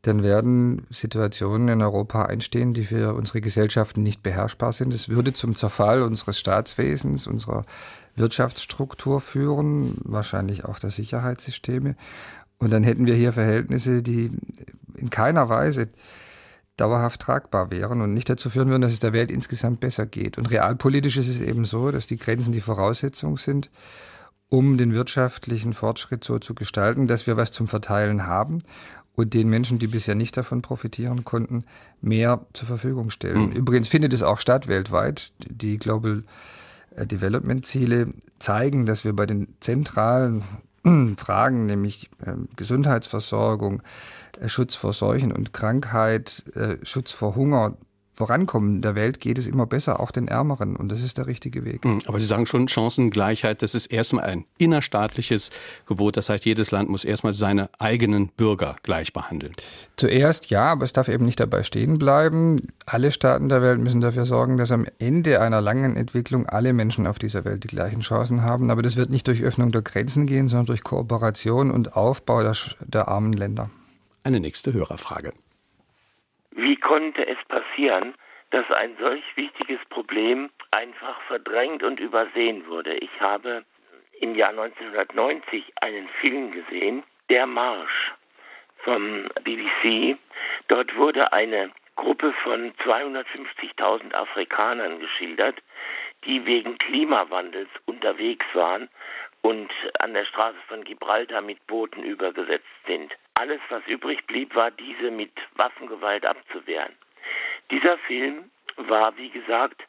dann 0.04 0.22
werden 0.22 0.86
Situationen 0.90 1.70
in 1.70 1.82
Europa 1.82 2.26
einstehen, 2.26 2.74
die 2.74 2.84
für 2.84 3.14
unsere 3.14 3.40
Gesellschaften 3.40 4.04
nicht 4.04 4.22
beherrschbar 4.22 4.74
sind. 4.74 4.94
Es 4.94 5.08
würde 5.08 5.32
zum 5.32 5.56
Zerfall 5.56 6.02
unseres 6.02 6.38
Staatswesens, 6.38 7.26
unserer 7.26 7.64
Wirtschaftsstruktur 8.16 9.22
führen, 9.22 9.98
wahrscheinlich 10.04 10.66
auch 10.66 10.80
der 10.80 10.92
Sicherheitssysteme. 10.92 11.96
Und 12.58 12.72
dann 12.72 12.84
hätten 12.84 13.08
wir 13.08 13.16
hier 13.16 13.32
Verhältnisse, 13.32 14.04
die 14.04 14.30
in 14.96 15.10
keiner 15.10 15.48
Weise 15.48 15.88
dauerhaft 16.78 17.22
tragbar 17.22 17.72
wären 17.72 18.02
und 18.02 18.14
nicht 18.14 18.30
dazu 18.30 18.50
führen 18.50 18.70
würden, 18.70 18.82
dass 18.82 18.94
es 18.94 19.00
der 19.00 19.14
Welt 19.14 19.32
insgesamt 19.32 19.80
besser 19.80 20.06
geht. 20.06 20.38
Und 20.38 20.50
realpolitisch 20.50 21.18
ist 21.18 21.28
es 21.28 21.40
eben 21.40 21.66
so, 21.66 21.92
dass 21.92 22.08
die 22.08 22.18
Grenzen 22.18 22.52
die 22.52 22.62
Voraussetzung 22.62 23.38
sind, 23.38 23.70
um 24.50 24.78
den 24.78 24.94
wirtschaftlichen 24.94 25.74
Fortschritt 25.74 26.24
so 26.24 26.40
zu 26.40 26.56
gestalten, 26.56 27.08
dass 27.08 27.28
wir 27.28 27.38
was 27.38 27.52
zum 27.52 27.68
Verteilen 27.68 28.26
haben 28.26 28.60
und 29.16 29.34
den 29.34 29.50
Menschen, 29.50 29.80
die 29.80 29.88
bisher 29.88 30.16
nicht 30.16 30.36
davon 30.38 30.62
profitieren 30.62 31.24
konnten, 31.24 31.66
mehr 32.02 32.46
zur 32.54 32.68
Verfügung 32.68 33.10
stellen. 33.10 33.50
Mhm. 33.50 33.52
Übrigens 33.52 33.88
findet 33.88 34.14
es 34.14 34.24
auch 34.24 34.40
statt 34.40 34.68
weltweit. 34.68 35.34
Die 35.40 35.78
Global 35.78 36.24
äh, 36.96 37.06
Development 37.06 37.66
Ziele 37.66 38.14
zeigen, 38.40 38.86
dass 38.86 39.06
wir 39.06 39.14
bei 39.14 39.26
den 39.26 39.56
zentralen 39.60 40.44
Fragen, 41.18 41.66
nämlich 41.66 42.10
äh, 42.26 42.34
Gesundheitsversorgung, 42.56 43.82
äh, 44.40 44.50
Schutz 44.50 44.76
vor 44.76 44.94
Seuchen 44.94 45.32
und 45.32 45.54
Krankheit, 45.54 46.44
äh, 46.56 46.78
Schutz 46.84 47.12
vor 47.12 47.36
Hunger, 47.36 47.78
Vorankommen 48.16 48.84
der 48.84 48.94
Welt 48.94 49.20
geht 49.20 49.40
es 49.40 49.48
immer 49.48 49.66
besser, 49.66 50.00
auch 50.00 50.12
den 50.12 50.28
Ärmeren. 50.28 50.76
Und 50.76 50.92
das 50.92 51.02
ist 51.02 51.18
der 51.18 51.26
richtige 51.26 51.66
Weg. 51.66 51.84
Hm, 51.84 52.00
aber 52.06 52.20
Sie 52.20 52.26
sagen 52.26 52.46
schon, 52.46 52.68
Chancengleichheit, 52.68 53.64
das 53.64 53.74
ist 53.74 53.88
erstmal 53.88 54.26
ein 54.26 54.46
innerstaatliches 54.60 55.50
Gebot. 55.88 56.16
Das 56.16 56.30
heißt, 56.30 56.46
jedes 56.46 56.70
Land 56.70 56.90
muss 56.90 57.06
erstmal 57.06 57.34
seine 57.34 57.72
eigenen 57.80 58.28
Bürger 58.28 58.76
gleich 58.84 59.14
behandeln. 59.14 59.54
Zuerst 59.96 60.52
ja, 60.52 60.72
aber 60.72 60.86
es 60.86 60.94
darf 60.94 61.08
eben 61.08 61.26
nicht 61.26 61.40
dabei 61.40 61.64
stehen 61.64 61.98
bleiben. 61.98 62.58
Alle 62.86 63.12
Staaten 63.12 63.50
der 63.50 63.64
Welt 63.64 63.80
müssen 63.80 64.02
dafür 64.02 64.26
sorgen, 64.26 64.58
dass 64.58 64.72
am 64.72 64.86
Ende 65.00 65.42
einer 65.42 65.62
langen 65.62 65.96
Entwicklung 65.96 66.46
alle 66.46 66.74
Menschen 66.74 67.08
auf 67.08 67.18
dieser 67.18 67.46
Welt 67.46 67.64
die 67.64 67.68
gleichen 67.68 68.02
Chancen 68.02 68.44
haben. 68.44 68.70
Aber 68.70 68.84
das 68.84 68.96
wird 68.96 69.10
nicht 69.10 69.28
durch 69.28 69.42
Öffnung 69.42 69.72
der 69.72 69.82
Grenzen 69.82 70.28
gehen, 70.28 70.48
sondern 70.48 70.68
durch 70.68 70.84
Kooperation 70.84 71.72
und 71.72 71.96
Aufbau 71.96 72.44
der, 72.44 72.56
der 72.86 73.08
armen 73.08 73.34
Länder. 73.34 73.72
Eine 74.24 74.40
nächste 74.40 74.72
Hörerfrage. 74.72 75.34
Wie 76.56 76.76
konnte 76.76 77.26
es 77.26 77.38
passieren, 77.48 78.14
dass 78.52 78.70
ein 78.70 78.96
solch 79.00 79.24
wichtiges 79.36 79.80
Problem 79.90 80.52
einfach 80.70 81.20
verdrängt 81.24 81.82
und 81.82 82.00
übersehen 82.00 82.68
wurde? 82.68 82.96
Ich 82.96 83.20
habe 83.20 83.66
im 84.20 84.36
Jahr 84.36 84.52
1990 84.52 85.74
einen 85.82 86.08
Film 86.22 86.52
gesehen, 86.52 87.04
Der 87.30 87.48
Marsch 87.48 88.14
vom 88.84 89.28
BBC. 89.44 90.18
Dort 90.68 90.96
wurde 90.96 91.34
eine 91.34 91.72
Gruppe 91.96 92.34
von 92.44 92.74
250.000 92.74 94.14
Afrikanern 94.14 95.00
geschildert, 95.00 95.56
die 96.26 96.46
wegen 96.46 96.78
Klimawandels 96.78 97.70
unterwegs 97.86 98.46
waren 98.54 98.90
und 99.42 99.72
an 100.00 100.14
der 100.14 100.26
Straße 100.26 100.58
von 100.68 100.84
Gibraltar 100.84 101.42
mit 101.42 101.66
Booten 101.66 102.04
übergesetzt 102.04 102.66
sind. 102.86 103.12
Alles, 103.36 103.62
was 103.70 103.86
übrig 103.88 104.28
blieb, 104.28 104.54
war 104.56 104.72
diese 104.72 105.12
mit 105.12 105.32
Waffengewalt 105.56 106.26
abzuwehren. 106.26 106.94
Dieser 107.72 107.98
Film 108.00 108.52
war, 108.78 109.16
wie 109.18 109.30
gesagt, 109.30 109.82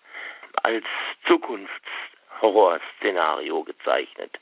als 0.62 0.85
Zukunftshorrorszenario 1.26 3.64
gezeichnet, 3.64 4.38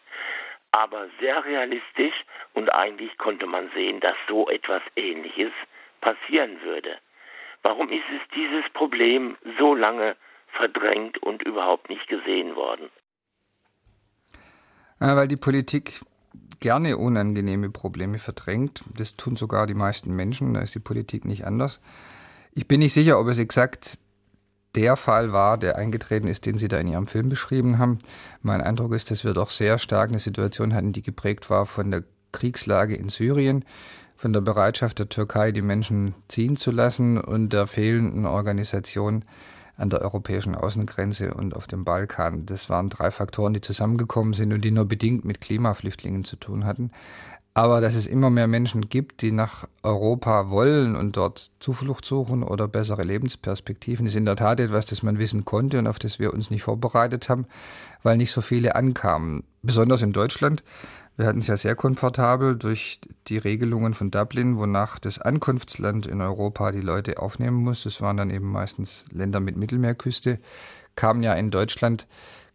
aber 0.73 1.07
sehr 1.21 1.45
realistisch 1.45 2.15
und 2.55 2.73
eigentlich 2.73 3.17
konnte 3.19 3.47
man 3.47 3.71
sehen, 3.75 4.01
dass 4.01 4.17
so 4.29 4.49
etwas 4.49 4.83
Ähnliches 4.97 5.53
passieren 6.01 6.61
würde. 6.63 6.99
Warum 7.63 7.91
ist 7.91 8.09
es 8.15 8.23
dieses 8.35 8.65
Problem 8.73 9.37
so 9.59 9.75
lange 9.75 10.17
verdrängt 10.49 11.19
und 11.19 11.43
überhaupt 11.43 11.89
nicht 11.89 12.09
gesehen 12.09 12.57
worden? 12.57 12.91
Weil 14.99 15.29
die 15.29 15.37
Politik 15.37 16.01
gerne 16.61 16.97
unangenehme 16.97 17.71
Probleme 17.71 18.19
verdrängt. 18.19 18.85
Das 18.97 19.17
tun 19.17 19.37
sogar 19.37 19.67
die 19.67 19.75
meisten 19.75 20.15
Menschen, 20.15 20.55
da 20.55 20.61
ist 20.61 20.75
die 20.75 20.81
Politik 20.81 21.25
nicht 21.25 21.45
anders. 21.45 21.81
Ich 22.53 22.69
bin 22.69 22.81
nicht 22.81 22.93
sicher, 22.93 23.19
ob 23.19 23.29
es 23.29 23.39
exakt 23.39 23.99
der 24.75 24.97
Fall 24.97 25.33
war, 25.33 25.59
der 25.59 25.77
eingetreten 25.77 26.29
ist, 26.29 26.47
den 26.47 26.59
Sie 26.59 26.69
da 26.69 26.79
in 26.79 26.89
Ihrem 26.89 27.07
Film 27.07 27.29
beschrieben 27.29 27.79
haben. 27.79 27.99
Mein 28.41 28.61
Eindruck 28.61 28.95
ist, 28.95 29.11
dass 29.11 29.25
wir 29.25 29.35
doch 29.35 29.51
sehr 29.51 29.79
stark 29.79 30.09
eine 30.09 30.19
Situation 30.19 30.75
hatten, 30.75 30.93
die 30.93 31.03
geprägt 31.03 31.51
war 31.51 31.67
von 31.67 31.91
der 31.91 32.05
Kriegslage 32.33 32.95
in 32.95 33.09
Syrien, 33.11 33.65
von 34.17 34.33
der 34.33 34.41
Bereitschaft 34.41 34.99
der 34.99 35.09
Türkei, 35.09 35.53
die 35.53 35.63
Menschen 35.63 36.15
ziehen 36.29 36.57
zu 36.57 36.71
lassen 36.71 37.19
und 37.19 37.53
der 37.53 37.67
fehlenden 37.67 38.25
Organisation 38.25 39.25
an 39.77 39.91
der 39.91 40.03
europäischen 40.03 40.55
Außengrenze 40.55 41.35
und 41.35 41.57
auf 41.57 41.67
dem 41.67 41.85
Balkan. 41.85 42.47
Das 42.47 42.71
waren 42.71 42.89
drei 42.89 43.11
Faktoren, 43.11 43.55
die 43.55 43.61
zusammengekommen 43.61 44.33
sind 44.33 44.53
und 44.53 44.63
die 44.65 44.71
nur 44.71 44.87
bedingt 44.87 45.25
mit 45.25 45.41
Klimaflüchtlingen 45.41 46.25
zu 46.25 46.37
tun 46.37 46.65
hatten. 46.65 46.91
Aber 47.55 47.83
dass 47.83 47.95
es 47.95 48.07
immer 48.07 48.31
mehr 48.31 48.47
Menschen 48.47 48.89
gibt, 48.89 49.21
die 49.21 49.31
nach 49.31 49.69
Europa 49.83 50.49
wollen 50.49 50.97
und 50.97 51.19
dort 51.19 51.51
Zuflucht 51.61 52.05
suchen 52.07 52.43
oder 52.43 52.67
bessere 52.67 53.03
Lebensperspektiven, 53.03 54.07
ist 54.07 54.17
in 54.17 54.25
der 54.25 54.37
Tat 54.37 54.59
etwas, 54.59 54.87
das 54.87 55.03
man 55.03 55.19
wissen 55.19 55.45
konnte 55.45 55.79
und 55.79 55.87
auf 55.87 55.99
das 55.99 56.19
wir 56.19 56.33
uns 56.33 56.51
nicht 56.51 56.63
vorbereitet 56.63 57.29
haben, 57.29 57.47
weil 58.03 58.17
nicht 58.17 58.33
so 58.33 58.41
viele 58.41 58.75
ankamen. 58.75 59.45
Besonders 59.63 60.01
in 60.01 60.15
Deutschland 60.15 60.65
wir 61.17 61.27
hatten 61.27 61.41
es 61.41 61.47
ja 61.47 61.57
sehr 61.57 61.75
komfortabel 61.75 62.57
durch 62.57 63.01
die 63.29 63.39
Regelungen 63.39 63.95
von 63.95 64.11
Dublin, 64.11 64.57
wonach 64.57 64.99
das 64.99 65.19
Ankunftsland 65.19 66.07
in 66.07 66.21
Europa 66.21 66.73
die 66.73 66.81
Leute 66.81 67.19
aufnehmen 67.19 67.59
muss. 67.59 67.83
Das 67.85 68.01
waren 68.01 68.17
dann 68.17 68.31
eben 68.31 68.51
meistens 68.51 69.05
Länder 69.11 69.41
mit 69.41 69.57
Mittelmeerküste. 69.57 70.39
Kamen 70.97 71.23
ja 71.23 71.35
in 71.35 71.51
Deutschland 71.51 72.07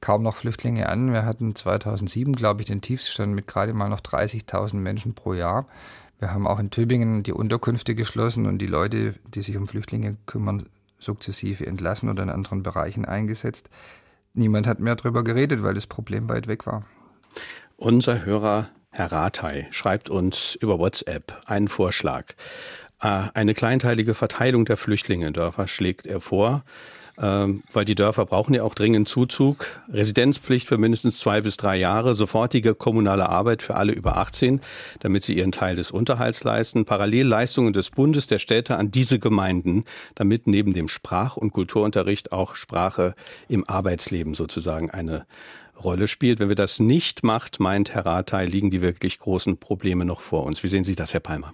kaum 0.01 0.23
noch 0.23 0.35
Flüchtlinge 0.35 0.89
an. 0.89 1.13
Wir 1.13 1.25
hatten 1.25 1.55
2007, 1.55 2.33
glaube 2.33 2.61
ich, 2.61 2.67
den 2.67 2.81
Tiefstand 2.81 3.33
mit 3.33 3.47
gerade 3.47 3.73
mal 3.73 3.89
noch 3.89 4.01
30.000 4.01 4.75
Menschen 4.75 5.13
pro 5.13 5.33
Jahr. 5.33 5.67
Wir 6.19 6.33
haben 6.33 6.47
auch 6.47 6.59
in 6.59 6.71
Tübingen 6.71 7.21
die 7.21 7.33
Unterkünfte 7.33 7.93
geschlossen 7.93 8.47
und 8.47 8.57
die 8.57 8.67
Leute, 8.67 9.15
die 9.33 9.43
sich 9.43 9.55
um 9.57 9.67
Flüchtlinge 9.67 10.17
kümmern, 10.25 10.67
sukzessive 10.99 11.65
entlassen 11.65 12.09
oder 12.09 12.23
in 12.23 12.29
anderen 12.29 12.63
Bereichen 12.63 13.05
eingesetzt. 13.05 13.69
Niemand 14.33 14.65
hat 14.65 14.79
mehr 14.79 14.95
darüber 14.95 15.23
geredet, 15.23 15.61
weil 15.61 15.75
das 15.75 15.85
Problem 15.85 16.27
weit 16.27 16.47
weg 16.47 16.65
war. 16.65 16.83
Unser 17.79 18.25
Hörer 18.25 18.69
Herr 18.89 19.11
Rathai 19.11 19.67
schreibt 19.69 20.09
uns 20.09 20.55
über 20.55 20.79
WhatsApp 20.79 21.39
einen 21.45 21.67
Vorschlag. 21.67 22.33
Äh, 22.99 23.25
eine 23.35 23.53
kleinteilige 23.53 24.15
Verteilung 24.15 24.65
der 24.65 24.77
Flüchtlinge 24.77 25.27
in 25.27 25.33
Dörfer 25.33 25.67
schlägt 25.67 26.07
er 26.07 26.19
vor, 26.19 26.63
ähm, 27.21 27.61
weil 27.71 27.85
die 27.85 27.93
Dörfer 27.93 28.25
brauchen 28.25 28.55
ja 28.55 28.63
auch 28.63 28.73
dringend 28.73 29.07
Zuzug, 29.07 29.79
Residenzpflicht 29.89 30.67
für 30.67 30.79
mindestens 30.79 31.19
zwei 31.19 31.39
bis 31.41 31.55
drei 31.55 31.77
Jahre, 31.77 32.15
sofortige 32.15 32.73
kommunale 32.73 33.29
Arbeit 33.29 33.61
für 33.61 33.75
alle 33.75 33.93
über 33.93 34.17
18, 34.17 34.59
damit 34.99 35.23
sie 35.23 35.37
ihren 35.37 35.51
Teil 35.51 35.75
des 35.75 35.91
Unterhalts 35.91 36.43
leisten, 36.43 36.85
Parallelleistungen 36.85 37.73
des 37.73 37.91
Bundes, 37.91 38.25
der 38.25 38.39
Städte 38.39 38.77
an 38.77 38.89
diese 38.89 39.19
Gemeinden, 39.19 39.83
damit 40.15 40.47
neben 40.47 40.73
dem 40.73 40.87
Sprach- 40.87 41.37
und 41.37 41.53
Kulturunterricht 41.53 42.31
auch 42.31 42.55
Sprache 42.55 43.13
im 43.47 43.69
Arbeitsleben 43.69 44.33
sozusagen 44.33 44.89
eine 44.89 45.27
Rolle 45.83 46.07
spielt. 46.07 46.39
Wenn 46.39 46.49
wir 46.49 46.55
das 46.55 46.79
nicht 46.79 47.23
macht, 47.23 47.59
meint 47.59 47.93
Herr 47.93 48.05
Rathai, 48.05 48.45
liegen 48.45 48.71
die 48.71 48.81
wirklich 48.81 49.19
großen 49.19 49.57
Probleme 49.57 50.05
noch 50.05 50.21
vor 50.21 50.43
uns. 50.43 50.63
Wie 50.63 50.67
sehen 50.67 50.83
Sie 50.83 50.95
das, 50.95 51.13
Herr 51.13 51.19
Palmer? 51.19 51.53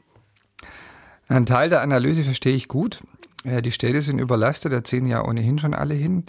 Ein 1.27 1.45
Teil 1.45 1.69
der 1.69 1.81
Analyse 1.81 2.23
verstehe 2.23 2.55
ich 2.55 2.67
gut. 2.67 3.01
Die 3.45 3.71
Städte 3.71 4.01
sind 4.01 4.19
überlastet, 4.19 4.71
da 4.71 4.83
ziehen 4.83 5.05
ja 5.05 5.25
ohnehin 5.25 5.59
schon 5.59 5.73
alle 5.73 5.93
hin. 5.93 6.23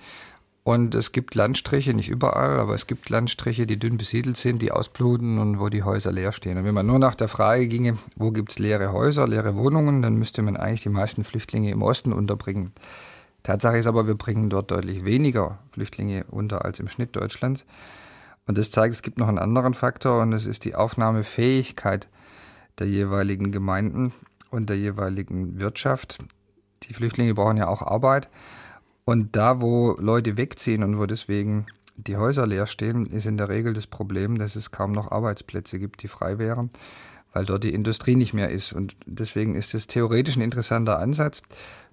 Und 0.64 0.94
es 0.94 1.12
gibt 1.12 1.35
Landstriche, 1.35 1.92
nicht 1.92 2.09
überall, 2.09 2.59
aber 2.59 2.74
es 2.74 2.87
gibt 2.87 3.11
Landstriche, 3.11 3.66
die 3.66 3.78
dünn 3.78 3.98
besiedelt 3.98 4.38
sind, 4.38 4.62
die 4.62 4.72
ausbluten 4.72 5.38
und 5.38 5.61
wo 5.61 5.68
die 5.68 5.83
Häuser 5.83 6.11
leer 6.11 6.33
stehen. 6.33 6.57
Und 6.57 6.64
wenn 6.64 6.72
man 6.74 6.87
nur 6.87 6.98
nach 6.98 7.14
der 7.14 7.28
Frage 7.28 7.68
ginge, 7.68 7.98
wo 8.16 8.30
gibt 8.30 8.52
es 8.52 8.59
leere 8.59 8.92
Häuser, 8.92 9.28
leere 9.28 9.57
Wohnungen, 9.57 10.00
dann 10.00 10.14
müsste 10.14 10.40
man 10.40 10.57
eigentlich 10.57 10.83
die 10.83 10.88
meisten 10.88 11.22
Flüchtlinge 11.22 11.70
im 11.70 11.83
Osten 11.83 12.14
unterbringen. 12.14 12.72
Tatsache 13.44 13.78
ist 13.78 13.87
aber, 13.87 14.09
wir 14.09 14.16
bringen 14.16 14.50
dort 14.50 14.72
deutlich 14.72 15.04
weniger 15.04 15.59
Flüchtlinge 15.68 16.24
unter 16.30 16.64
als 16.64 16.80
im 16.80 16.88
Schnitt 16.88 17.14
Deutschlands. 17.14 17.66
Und 18.46 18.59
das 18.59 18.70
zeigt, 18.70 18.94
es 18.94 19.02
gibt 19.02 19.18
noch 19.18 19.28
einen 19.28 19.38
anderen 19.38 19.74
Faktor 19.74 20.22
und 20.22 20.33
das 20.33 20.46
ist 20.46 20.64
die 20.64 20.74
Aufnahmefähigkeit 20.74 22.09
der 22.78 22.88
jeweiligen 22.88 23.52
Gemeinden 23.52 24.12
und 24.50 24.68
der 24.70 24.78
jeweiligen 24.78 25.61
Wirtschaft. 25.61 26.18
Die 26.85 26.94
Flüchtlinge 26.94 27.35
brauchen 27.35 27.57
ja 27.57 27.68
auch 27.68 27.83
Arbeit. 27.83 28.28
Und 29.04 29.37
da, 29.37 29.61
wo 29.61 29.94
Leute 29.98 30.37
wegziehen 30.37 30.83
und 30.83 30.98
wo 30.98 31.07
deswegen 31.07 31.66
die 31.96 32.16
Häuser 32.16 32.46
leer 32.46 32.66
stehen, 32.66 33.07
ist 33.07 33.26
in 33.26 33.37
der 33.37 33.50
Regel 33.50 33.74
das 33.74 33.87
Problem, 33.87 34.38
dass 34.38 34.57
es 34.57 34.70
kaum 34.70 34.92
noch 34.92 35.12
Arbeitsplätze 35.12 35.78
gibt, 35.78 36.02
die 36.02 36.09
frei 36.09 36.38
wären, 36.38 36.70
weil 37.33 37.44
dort 37.44 37.64
die 37.64 37.74
Industrie 37.74 38.16
nicht 38.16 38.33
mehr 38.33 38.50
ist. 38.50 38.72
Und 38.72 38.96
deswegen 39.04 39.54
ist 39.54 39.74
es 39.74 39.87
theoretisch 39.87 40.37
ein 40.37 40.42
interessanter 40.42 40.98
Ansatz. 40.98 41.42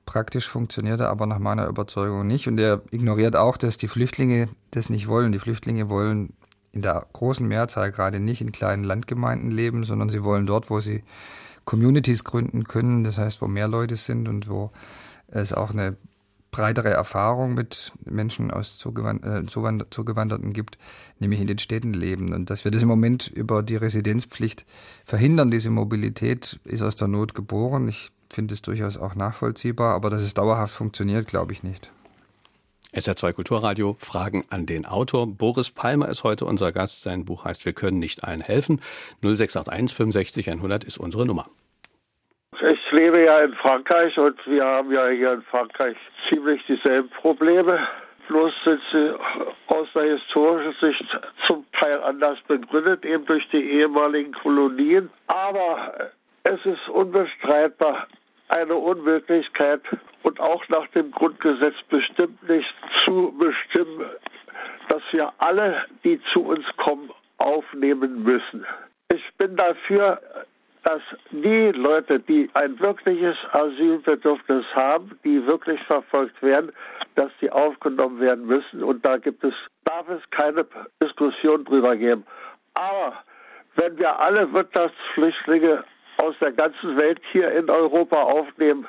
Praktisch 0.05 0.47
funktioniert 0.47 0.99
er 0.99 1.09
aber 1.09 1.25
nach 1.25 1.39
meiner 1.39 1.67
Überzeugung 1.67 2.27
nicht. 2.27 2.47
Und 2.47 2.59
er 2.59 2.81
ignoriert 2.91 3.35
auch, 3.35 3.57
dass 3.57 3.77
die 3.77 3.87
Flüchtlinge 3.87 4.49
das 4.71 4.89
nicht 4.89 5.07
wollen. 5.07 5.31
Die 5.31 5.39
Flüchtlinge 5.39 5.89
wollen 5.89 6.33
in 6.71 6.81
der 6.81 7.05
großen 7.13 7.47
Mehrzahl 7.47 7.91
gerade 7.91 8.19
nicht 8.19 8.41
in 8.41 8.51
kleinen 8.51 8.83
Landgemeinden 8.83 9.51
leben, 9.51 9.83
sondern 9.83 10.09
sie 10.09 10.23
wollen 10.23 10.45
dort, 10.45 10.69
wo 10.69 10.79
sie 10.79 11.03
Communities 11.65 12.23
gründen 12.23 12.63
können, 12.63 13.03
das 13.03 13.17
heißt, 13.17 13.41
wo 13.41 13.47
mehr 13.47 13.67
Leute 13.67 13.95
sind 13.95 14.27
und 14.27 14.49
wo 14.49 14.71
es 15.27 15.53
auch 15.53 15.71
eine 15.71 15.95
breitere 16.49 16.89
Erfahrung 16.89 17.53
mit 17.53 17.93
Menschen 18.03 18.51
aus 18.51 18.77
Zugewand 18.77 19.23
äh, 19.23 19.45
Zugewanderten 19.45 20.51
gibt, 20.51 20.77
nämlich 21.19 21.39
in 21.39 21.47
den 21.47 21.59
Städten 21.59 21.93
leben. 21.93 22.33
Und 22.33 22.49
dass 22.49 22.65
wir 22.65 22.71
das 22.71 22.81
im 22.81 22.89
Moment 22.89 23.27
über 23.27 23.63
die 23.63 23.77
Residenzpflicht 23.77 24.65
verhindern, 25.05 25.49
diese 25.49 25.69
Mobilität 25.69 26.59
ist 26.65 26.81
aus 26.81 26.95
der 26.95 27.07
Not 27.07 27.33
geboren. 27.33 27.87
Ich 27.87 28.11
finde 28.33 28.53
es 28.53 28.61
durchaus 28.61 28.97
auch 28.97 29.15
nachvollziehbar, 29.15 29.95
aber 29.95 30.09
dass 30.09 30.21
es 30.21 30.33
dauerhaft 30.33 30.73
funktioniert, 30.73 31.27
glaube 31.27 31.53
ich 31.53 31.63
nicht. 31.63 31.91
SR2 32.93 33.33
Kulturradio, 33.33 33.95
Fragen 33.99 34.43
an 34.49 34.65
den 34.65 34.85
Autor. 34.85 35.25
Boris 35.25 35.71
Palmer 35.71 36.09
ist 36.09 36.25
heute 36.25 36.43
unser 36.43 36.73
Gast. 36.73 37.03
Sein 37.03 37.23
Buch 37.23 37.45
heißt 37.45 37.65
Wir 37.65 37.71
können 37.71 37.99
nicht 37.99 38.25
allen 38.25 38.41
helfen. 38.41 38.81
0681 39.21 39.95
65 39.95 40.49
100 40.49 40.83
ist 40.83 40.97
unsere 40.97 41.25
Nummer. 41.25 41.45
Ich 42.59 42.91
lebe 42.91 43.23
ja 43.23 43.39
in 43.39 43.53
Frankreich 43.53 44.17
und 44.17 44.37
wir 44.45 44.65
haben 44.65 44.91
ja 44.91 45.07
hier 45.07 45.33
in 45.33 45.41
Frankreich 45.43 45.95
ziemlich 46.27 46.61
dieselben 46.67 47.09
Probleme. 47.09 47.79
Bloß 48.27 48.53
sind 48.65 48.81
sie 48.91 49.15
aus 49.67 49.87
der 49.95 50.17
historischen 50.17 50.75
Sicht 50.81 51.05
zum 51.47 51.65
Teil 51.79 52.01
anders 52.03 52.39
begründet, 52.47 53.05
eben 53.05 53.25
durch 53.25 53.47
die 53.51 53.71
ehemaligen 53.71 54.33
Kolonien. 54.33 55.09
Aber 55.27 56.11
es 56.43 56.59
ist 56.65 56.89
unbestreitbar, 56.89 58.07
eine 58.51 58.75
Unmöglichkeit. 58.75 59.81
Und 60.23 60.39
auch 60.39 60.67
nach 60.69 60.87
dem 60.89 61.11
Grundgesetz 61.11 61.75
bestimmt 61.89 62.47
nicht 62.47 62.73
zu 63.05 63.33
bestimmen, 63.37 64.05
dass 64.87 65.01
wir 65.11 65.33
alle, 65.39 65.85
die 66.03 66.21
zu 66.31 66.41
uns 66.41 66.65
kommen, 66.77 67.09
aufnehmen 67.37 68.23
müssen. 68.23 68.65
Ich 69.11 69.23
bin 69.37 69.55
dafür, 69.55 70.21
dass 70.83 71.01
die 71.31 71.71
Leute, 71.71 72.19
die 72.19 72.49
ein 72.53 72.79
wirkliches 72.79 73.35
Asylbedürfnis 73.51 74.65
haben, 74.73 75.19
die 75.23 75.45
wirklich 75.45 75.81
verfolgt 75.83 76.41
werden, 76.41 76.71
dass 77.15 77.31
die 77.41 77.51
aufgenommen 77.51 78.19
werden 78.19 78.45
müssen. 78.45 78.83
Und 78.83 79.05
da 79.05 79.17
gibt 79.17 79.43
es, 79.43 79.53
darf 79.85 80.07
es 80.09 80.21
keine 80.31 80.65
Diskussion 81.01 81.65
drüber 81.65 81.95
geben. 81.95 82.25
Aber 82.73 83.23
wenn 83.75 83.97
wir 83.97 84.19
alle 84.19 84.51
Wirtschaftsflüchtlinge 84.53 85.83
aus 86.21 86.35
der 86.39 86.51
ganzen 86.51 86.97
Welt 86.97 87.19
hier 87.31 87.51
in 87.51 87.69
Europa 87.69 88.21
aufnehmen, 88.21 88.87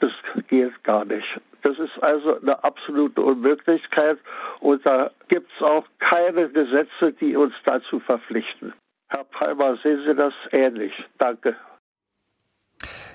das 0.00 0.10
geht 0.48 0.82
gar 0.82 1.04
nicht. 1.04 1.40
Das 1.62 1.78
ist 1.78 2.02
also 2.02 2.40
eine 2.40 2.62
absolute 2.64 3.20
Unmöglichkeit 3.20 4.18
und 4.60 4.84
da 4.84 5.10
gibt 5.28 5.48
es 5.56 5.62
auch 5.62 5.84
keine 6.00 6.48
Gesetze, 6.48 7.12
die 7.20 7.36
uns 7.36 7.54
dazu 7.64 8.00
verpflichten. 8.00 8.72
Herr 9.08 9.24
Palmer, 9.24 9.76
sehen 9.82 10.02
Sie 10.06 10.14
das 10.14 10.34
ähnlich? 10.50 10.92
Danke. 11.18 11.54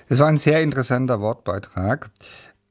Das 0.08 0.20
war 0.20 0.28
ein 0.28 0.38
sehr 0.38 0.62
interessanter 0.62 1.20
Wortbeitrag, 1.20 2.08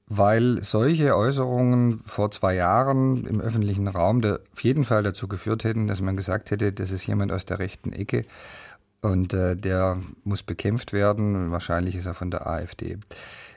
weil 0.08 0.64
solche 0.64 1.16
Äußerungen 1.16 2.00
vor 2.00 2.32
zwei 2.32 2.56
Jahren 2.56 3.28
im 3.28 3.40
öffentlichen 3.40 3.88
Raum 3.88 4.24
auf 4.24 4.64
jeden 4.64 4.84
Fall 4.84 5.04
dazu 5.04 5.28
geführt 5.28 5.64
hätten, 5.64 5.86
dass 5.86 6.02
man 6.02 6.16
gesagt 6.16 6.50
hätte, 6.50 6.74
das 6.74 6.92
ist 6.92 7.06
jemand 7.06 7.32
aus 7.32 7.46
der 7.46 7.60
rechten 7.60 7.94
Ecke 7.94 8.24
und 9.02 9.34
äh, 9.34 9.56
der 9.56 9.98
muss 10.24 10.44
bekämpft 10.44 10.94
werden. 10.94 11.52
Wahrscheinlich 11.52 11.96
ist 11.96 12.06
er 12.06 12.14
von 12.14 12.32
der 12.32 12.48
AfD. 12.48 12.98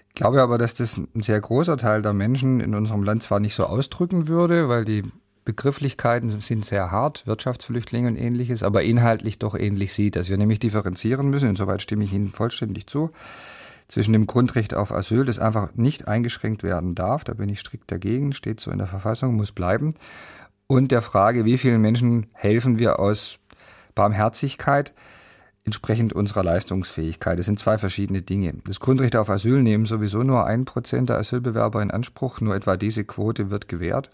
Ich 0.08 0.14
glaube 0.14 0.42
aber, 0.42 0.58
dass 0.58 0.74
das 0.74 0.96
ein 0.96 1.08
sehr 1.22 1.40
großer 1.40 1.76
Teil 1.76 2.02
der 2.02 2.12
Menschen 2.12 2.60
in 2.60 2.74
unserem 2.74 3.02
Land 3.02 3.22
zwar 3.22 3.40
nicht 3.40 3.54
so 3.54 3.64
ausdrücken 3.64 4.28
würde, 4.28 4.68
weil 4.68 4.84
die 4.84 5.02
Begrifflichkeiten 5.44 6.28
sind 6.28 6.64
sehr 6.64 6.90
hart, 6.90 7.26
Wirtschaftsflüchtlinge 7.26 8.08
und 8.08 8.16
ähnliches, 8.16 8.62
aber 8.62 8.82
inhaltlich 8.82 9.38
doch 9.38 9.56
ähnlich 9.56 9.94
sieht, 9.94 10.16
dass 10.16 10.28
wir 10.28 10.36
nämlich 10.36 10.58
differenzieren 10.58 11.30
müssen, 11.30 11.48
insoweit 11.48 11.80
stimme 11.80 12.04
ich 12.04 12.12
Ihnen 12.12 12.28
vollständig 12.28 12.86
zu, 12.86 13.10
zwischen 13.88 14.12
dem 14.12 14.26
Grundrecht 14.26 14.74
auf 14.74 14.92
Asyl, 14.92 15.24
das 15.24 15.38
einfach 15.38 15.74
nicht 15.74 16.06
eingeschränkt 16.06 16.62
werden 16.62 16.94
darf, 16.94 17.24
da 17.24 17.34
bin 17.34 17.48
ich 17.48 17.60
strikt 17.60 17.90
dagegen, 17.90 18.32
steht 18.32 18.60
so 18.60 18.70
in 18.70 18.78
der 18.78 18.86
Verfassung, 18.86 19.34
muss 19.34 19.52
bleiben, 19.52 19.94
und 20.66 20.92
der 20.92 21.02
Frage, 21.02 21.44
wie 21.44 21.58
vielen 21.58 21.80
Menschen 21.80 22.26
helfen 22.32 22.78
wir 22.78 23.00
aus 23.00 23.38
Barmherzigkeit, 23.94 24.92
entsprechend 25.64 26.12
unserer 26.12 26.42
Leistungsfähigkeit. 26.42 27.38
Das 27.38 27.46
sind 27.46 27.58
zwei 27.58 27.78
verschiedene 27.78 28.22
Dinge. 28.22 28.54
Das 28.64 28.80
Grundrecht 28.80 29.16
auf 29.16 29.28
Asyl 29.28 29.62
nehmen 29.62 29.84
sowieso 29.84 30.22
nur 30.22 30.46
ein 30.46 30.64
Prozent 30.64 31.10
der 31.10 31.18
Asylbewerber 31.18 31.82
in 31.82 31.90
Anspruch, 31.90 32.40
nur 32.40 32.54
etwa 32.54 32.76
diese 32.76 33.04
Quote 33.04 33.50
wird 33.50 33.68
gewährt. 33.68 34.10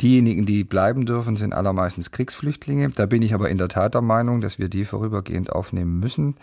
Diejenigen, 0.00 0.46
die 0.46 0.62
bleiben 0.62 1.06
dürfen, 1.06 1.36
sind 1.36 1.52
allermeistens 1.52 2.12
Kriegsflüchtlinge. 2.12 2.90
Da 2.90 3.06
bin 3.06 3.22
ich 3.22 3.34
aber 3.34 3.50
in 3.50 3.58
der 3.58 3.68
Tat 3.68 3.94
der 3.94 4.00
Meinung, 4.00 4.40
dass 4.40 4.58
wir 4.58 4.68
die 4.68 4.84
vorübergehend 4.84 5.50
aufnehmen 5.50 5.98
müssen. 5.98 6.36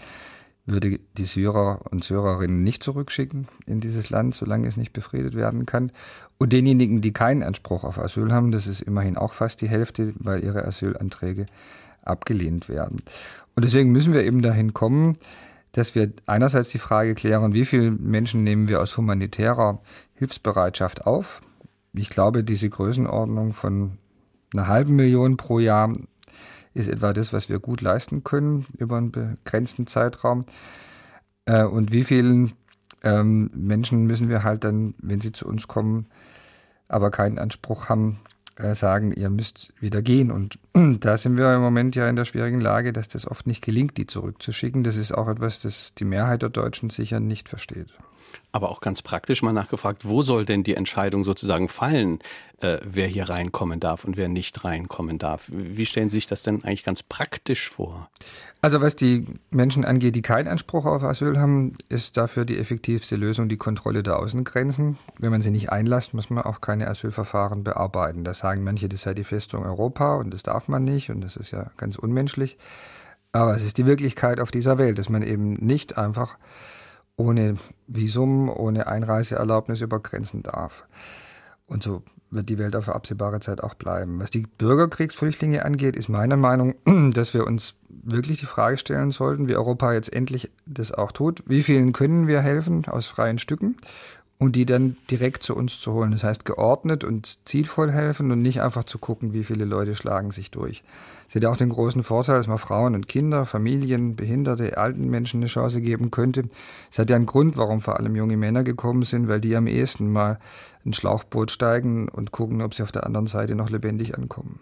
Würde 0.65 0.99
die 1.17 1.25
Syrer 1.25 1.79
und 1.89 2.03
Syrerinnen 2.03 2.63
nicht 2.63 2.83
zurückschicken 2.83 3.47
in 3.65 3.79
dieses 3.79 4.09
Land, 4.09 4.35
solange 4.35 4.67
es 4.67 4.77
nicht 4.77 4.93
befriedet 4.93 5.35
werden 5.35 5.65
kann. 5.65 5.91
Und 6.37 6.51
denjenigen, 6.51 7.01
die 7.01 7.13
keinen 7.13 7.43
Anspruch 7.43 7.85
auf 7.85 7.97
Asyl 7.97 8.33
haben, 8.33 8.51
das 8.51 8.67
ist 8.67 8.81
immerhin 8.81 9.15
auch 9.15 9.31
fast 9.31 9.61
die 9.61 9.69
Hälfte, 9.69 10.13
weil 10.17 10.43
ihre 10.43 10.65
Asylanträge 10.65 11.45
abgelehnt 12.01 12.67
werden. 12.67 13.01
Und 13.55 13.63
deswegen 13.63 13.91
müssen 13.91 14.13
wir 14.13 14.23
eben 14.23 14.41
dahin 14.41 14.73
kommen, 14.73 15.17
dass 15.71 15.95
wir 15.95 16.11
einerseits 16.25 16.69
die 16.69 16.79
Frage 16.79 17.15
klären, 17.15 17.53
wie 17.53 17.65
viele 17.65 17.91
Menschen 17.91 18.43
nehmen 18.43 18.67
wir 18.67 18.81
aus 18.81 18.97
humanitärer 18.97 19.81
Hilfsbereitschaft 20.13 21.05
auf, 21.05 21.41
ich 21.97 22.09
glaube, 22.09 22.43
diese 22.43 22.69
Größenordnung 22.69 23.53
von 23.53 23.97
einer 24.53 24.67
halben 24.67 24.95
Million 24.95 25.37
pro 25.37 25.59
Jahr 25.59 25.93
ist 26.73 26.89
etwa 26.89 27.13
das, 27.13 27.31
was 27.31 27.49
wir 27.49 27.59
gut 27.59 27.81
leisten 27.81 28.23
können 28.23 28.65
über 28.77 28.97
einen 28.97 29.11
begrenzten 29.11 29.87
Zeitraum. 29.87 30.45
Äh, 31.45 31.63
und 31.63 31.91
wie 31.91 32.03
vielen 32.03 32.53
ähm, 33.03 33.49
Menschen 33.55 34.05
müssen 34.05 34.29
wir 34.29 34.43
halt 34.43 34.63
dann, 34.63 34.93
wenn 34.97 35.21
sie 35.21 35.31
zu 35.31 35.47
uns 35.47 35.67
kommen, 35.67 36.07
aber 36.87 37.11
keinen 37.11 37.39
Anspruch 37.39 37.87
haben, 37.87 38.19
sagen, 38.73 39.11
ihr 39.11 39.29
müsst 39.29 39.73
wieder 39.79 40.01
gehen. 40.01 40.31
Und 40.31 40.59
da 40.99 41.17
sind 41.17 41.37
wir 41.37 41.53
im 41.53 41.61
Moment 41.61 41.95
ja 41.95 42.09
in 42.09 42.15
der 42.15 42.25
schwierigen 42.25 42.61
Lage, 42.61 42.93
dass 42.93 43.07
das 43.07 43.27
oft 43.27 43.47
nicht 43.47 43.63
gelingt, 43.63 43.97
die 43.97 44.07
zurückzuschicken. 44.07 44.83
Das 44.83 44.95
ist 44.95 45.11
auch 45.11 45.27
etwas, 45.27 45.59
das 45.59 45.93
die 45.93 46.05
Mehrheit 46.05 46.41
der 46.41 46.49
Deutschen 46.49 46.89
sicher 46.89 47.19
nicht 47.19 47.49
versteht 47.49 47.93
aber 48.55 48.71
auch 48.71 48.79
ganz 48.79 49.01
praktisch 49.01 49.41
mal 49.41 49.51
nachgefragt, 49.51 50.05
wo 50.05 50.21
soll 50.21 50.45
denn 50.45 50.63
die 50.63 50.75
Entscheidung 50.75 51.25
sozusagen 51.25 51.67
fallen, 51.67 52.19
äh, 52.61 52.77
wer 52.85 53.05
hier 53.05 53.27
reinkommen 53.27 53.81
darf 53.81 54.05
und 54.05 54.15
wer 54.15 54.29
nicht 54.29 54.63
reinkommen 54.63 55.17
darf? 55.17 55.43
Wie 55.49 55.85
stellen 55.85 56.09
Sie 56.09 56.15
sich 56.15 56.27
das 56.27 56.41
denn 56.41 56.63
eigentlich 56.63 56.85
ganz 56.85 57.03
praktisch 57.03 57.69
vor? 57.69 58.09
Also 58.61 58.79
was 58.79 58.95
die 58.95 59.25
Menschen 59.51 59.83
angeht, 59.83 60.15
die 60.15 60.21
keinen 60.21 60.47
Anspruch 60.47 60.85
auf 60.85 61.03
Asyl 61.03 61.37
haben, 61.37 61.73
ist 61.89 62.15
dafür 62.15 62.45
die 62.45 62.57
effektivste 62.57 63.17
Lösung 63.17 63.49
die 63.49 63.57
Kontrolle 63.57 64.03
der 64.03 64.17
Außengrenzen. 64.19 64.97
Wenn 65.19 65.31
man 65.31 65.41
sie 65.41 65.51
nicht 65.51 65.69
einlässt, 65.69 66.13
muss 66.13 66.29
man 66.29 66.45
auch 66.45 66.61
keine 66.61 66.87
Asylverfahren 66.87 67.65
bearbeiten. 67.65 68.23
Da 68.23 68.33
sagen 68.33 68.63
manche, 68.63 68.87
das 68.87 69.01
sei 69.01 69.13
die 69.13 69.25
Festung 69.25 69.65
Europa 69.65 70.15
und 70.15 70.33
das 70.33 70.43
darf 70.43 70.69
man 70.69 70.85
nicht 70.85 71.09
und 71.09 71.19
das 71.19 71.35
ist 71.35 71.51
ja 71.51 71.71
ganz 71.75 71.97
unmenschlich. 71.97 72.57
Aber 73.33 73.53
es 73.53 73.65
ist 73.65 73.77
die 73.77 73.85
Wirklichkeit 73.85 74.39
auf 74.39 74.49
dieser 74.49 74.77
Welt, 74.77 74.97
dass 74.97 75.09
man 75.09 75.23
eben 75.23 75.55
nicht 75.55 75.97
einfach 75.97 76.37
ohne 77.17 77.56
Visum, 77.88 78.49
ohne 78.49 78.88
Einreiseerlaubnis 78.88 79.82
über 79.82 79.99
Grenzen 79.99 80.43
darf. 80.43 80.88
Und 81.65 81.84
so 81.84 82.04
wird 82.30 82.49
die 82.49 82.58
Welt 82.58 82.75
auf 82.75 82.89
absehbare 82.89 83.39
Zeit 83.39 83.63
auch 83.63 83.75
bleiben. 83.75 84.19
Was 84.19 84.30
die 84.30 84.45
Bürgerkriegsflüchtlinge 84.58 85.63
angeht, 85.63 85.95
ist 85.95 86.10
meiner 86.10 86.38
Meinung, 86.38 86.75
dass 87.13 87.34
wir 87.34 87.47
uns 87.47 87.75
wirklich 87.89 88.39
die 88.39 88.45
Frage 88.45 88.78
stellen 88.78 89.12
sollten, 89.12 89.47
wie 89.47 89.56
Europa 89.56 89.93
jetzt 89.93 90.12
endlich 90.12 90.51
das 90.65 90.91
auch 90.91 91.12
tut. 91.12 91.43
Wie 91.47 91.63
vielen 91.63 91.93
können 91.93 92.28
wir 92.28 92.41
helfen 92.41 92.86
aus 92.88 93.08
freien 93.08 93.39
Stücken? 93.39 93.78
Und 94.37 94.55
die 94.55 94.65
dann 94.65 94.97
direkt 95.09 95.43
zu 95.43 95.55
uns 95.55 95.79
zu 95.79 95.93
holen. 95.93 96.11
Das 96.11 96.23
heißt 96.23 96.45
geordnet 96.45 97.03
und 97.03 97.39
zielvoll 97.45 97.91
helfen 97.91 98.31
und 98.31 98.41
nicht 98.41 98.61
einfach 98.61 98.83
zu 98.83 98.97
gucken, 98.97 99.33
wie 99.33 99.43
viele 99.43 99.65
Leute 99.65 99.95
schlagen 99.95 100.31
sich 100.31 100.51
durch. 100.51 100.83
Es 101.27 101.35
hätte 101.35 101.49
auch 101.49 101.57
den 101.57 101.69
großen 101.69 102.03
Vorteil, 102.03 102.37
dass 102.37 102.47
man 102.47 102.57
Frauen 102.57 102.95
und 102.95 103.07
Kinder, 103.07 103.45
Familien, 103.45 104.15
Behinderte, 104.15 104.77
alten 104.77 105.09
Menschen 105.09 105.39
eine 105.39 105.47
Chance 105.47 105.81
geben 105.81 106.11
könnte. 106.11 106.43
Es 106.91 106.99
hat 106.99 107.09
ja 107.09 107.15
einen 107.15 107.25
Grund, 107.25 107.57
warum 107.57 107.81
vor 107.81 107.97
allem 107.97 108.15
junge 108.15 108.37
Männer 108.37 108.63
gekommen 108.63 109.03
sind, 109.03 109.27
weil 109.27 109.41
die 109.41 109.55
am 109.55 109.67
ehesten 109.67 110.11
mal 110.11 110.39
ein 110.85 110.93
Schlauchboot 110.93 111.49
steigen 111.49 112.09
und 112.09 112.31
gucken, 112.31 112.61
ob 112.61 112.73
sie 112.73 112.83
auf 112.83 112.91
der 112.91 113.05
anderen 113.05 113.27
Seite 113.27 113.55
noch 113.55 113.69
lebendig 113.69 114.17
ankommen. 114.17 114.59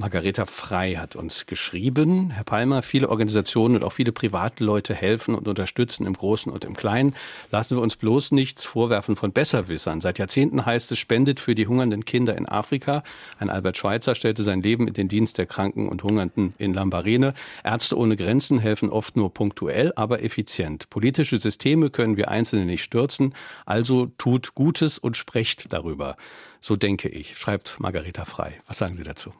Margareta 0.00 0.46
Frei 0.46 0.94
hat 0.94 1.14
uns 1.14 1.44
geschrieben. 1.44 2.30
Herr 2.30 2.44
Palmer, 2.44 2.80
viele 2.80 3.10
Organisationen 3.10 3.76
und 3.76 3.84
auch 3.84 3.92
viele 3.92 4.12
Privatleute 4.12 4.94
helfen 4.94 5.34
und 5.34 5.46
unterstützen 5.46 6.06
im 6.06 6.14
Großen 6.14 6.50
und 6.50 6.64
im 6.64 6.74
Kleinen. 6.74 7.14
Lassen 7.50 7.76
wir 7.76 7.82
uns 7.82 7.96
bloß 7.96 8.32
nichts 8.32 8.64
vorwerfen 8.64 9.14
von 9.14 9.32
Besserwissern. 9.32 10.00
Seit 10.00 10.18
Jahrzehnten 10.18 10.64
heißt 10.64 10.90
es, 10.90 10.98
spendet 10.98 11.38
für 11.38 11.54
die 11.54 11.66
hungernden 11.66 12.06
Kinder 12.06 12.34
in 12.34 12.48
Afrika. 12.48 13.02
Ein 13.38 13.50
Albert 13.50 13.76
Schweitzer 13.76 14.14
stellte 14.14 14.42
sein 14.42 14.62
Leben 14.62 14.88
in 14.88 14.94
den 14.94 15.08
Dienst 15.08 15.36
der 15.36 15.44
Kranken 15.44 15.86
und 15.86 16.02
Hungernden 16.02 16.54
in 16.56 16.72
Lambarene. 16.72 17.34
Ärzte 17.62 17.98
ohne 17.98 18.16
Grenzen 18.16 18.58
helfen 18.58 18.88
oft 18.88 19.16
nur 19.16 19.34
punktuell, 19.34 19.92
aber 19.96 20.22
effizient. 20.22 20.88
Politische 20.88 21.36
Systeme 21.36 21.90
können 21.90 22.16
wir 22.16 22.30
Einzelne 22.30 22.64
nicht 22.64 22.84
stürzen. 22.84 23.34
Also 23.66 24.06
tut 24.16 24.54
Gutes 24.54 24.96
und 24.96 25.18
sprecht 25.18 25.74
darüber. 25.74 26.16
So 26.62 26.76
denke 26.76 27.10
ich, 27.10 27.36
schreibt 27.36 27.78
Margareta 27.80 28.24
Frei. 28.24 28.62
Was 28.66 28.78
sagen 28.78 28.94
Sie 28.94 29.04
dazu? 29.04 29.34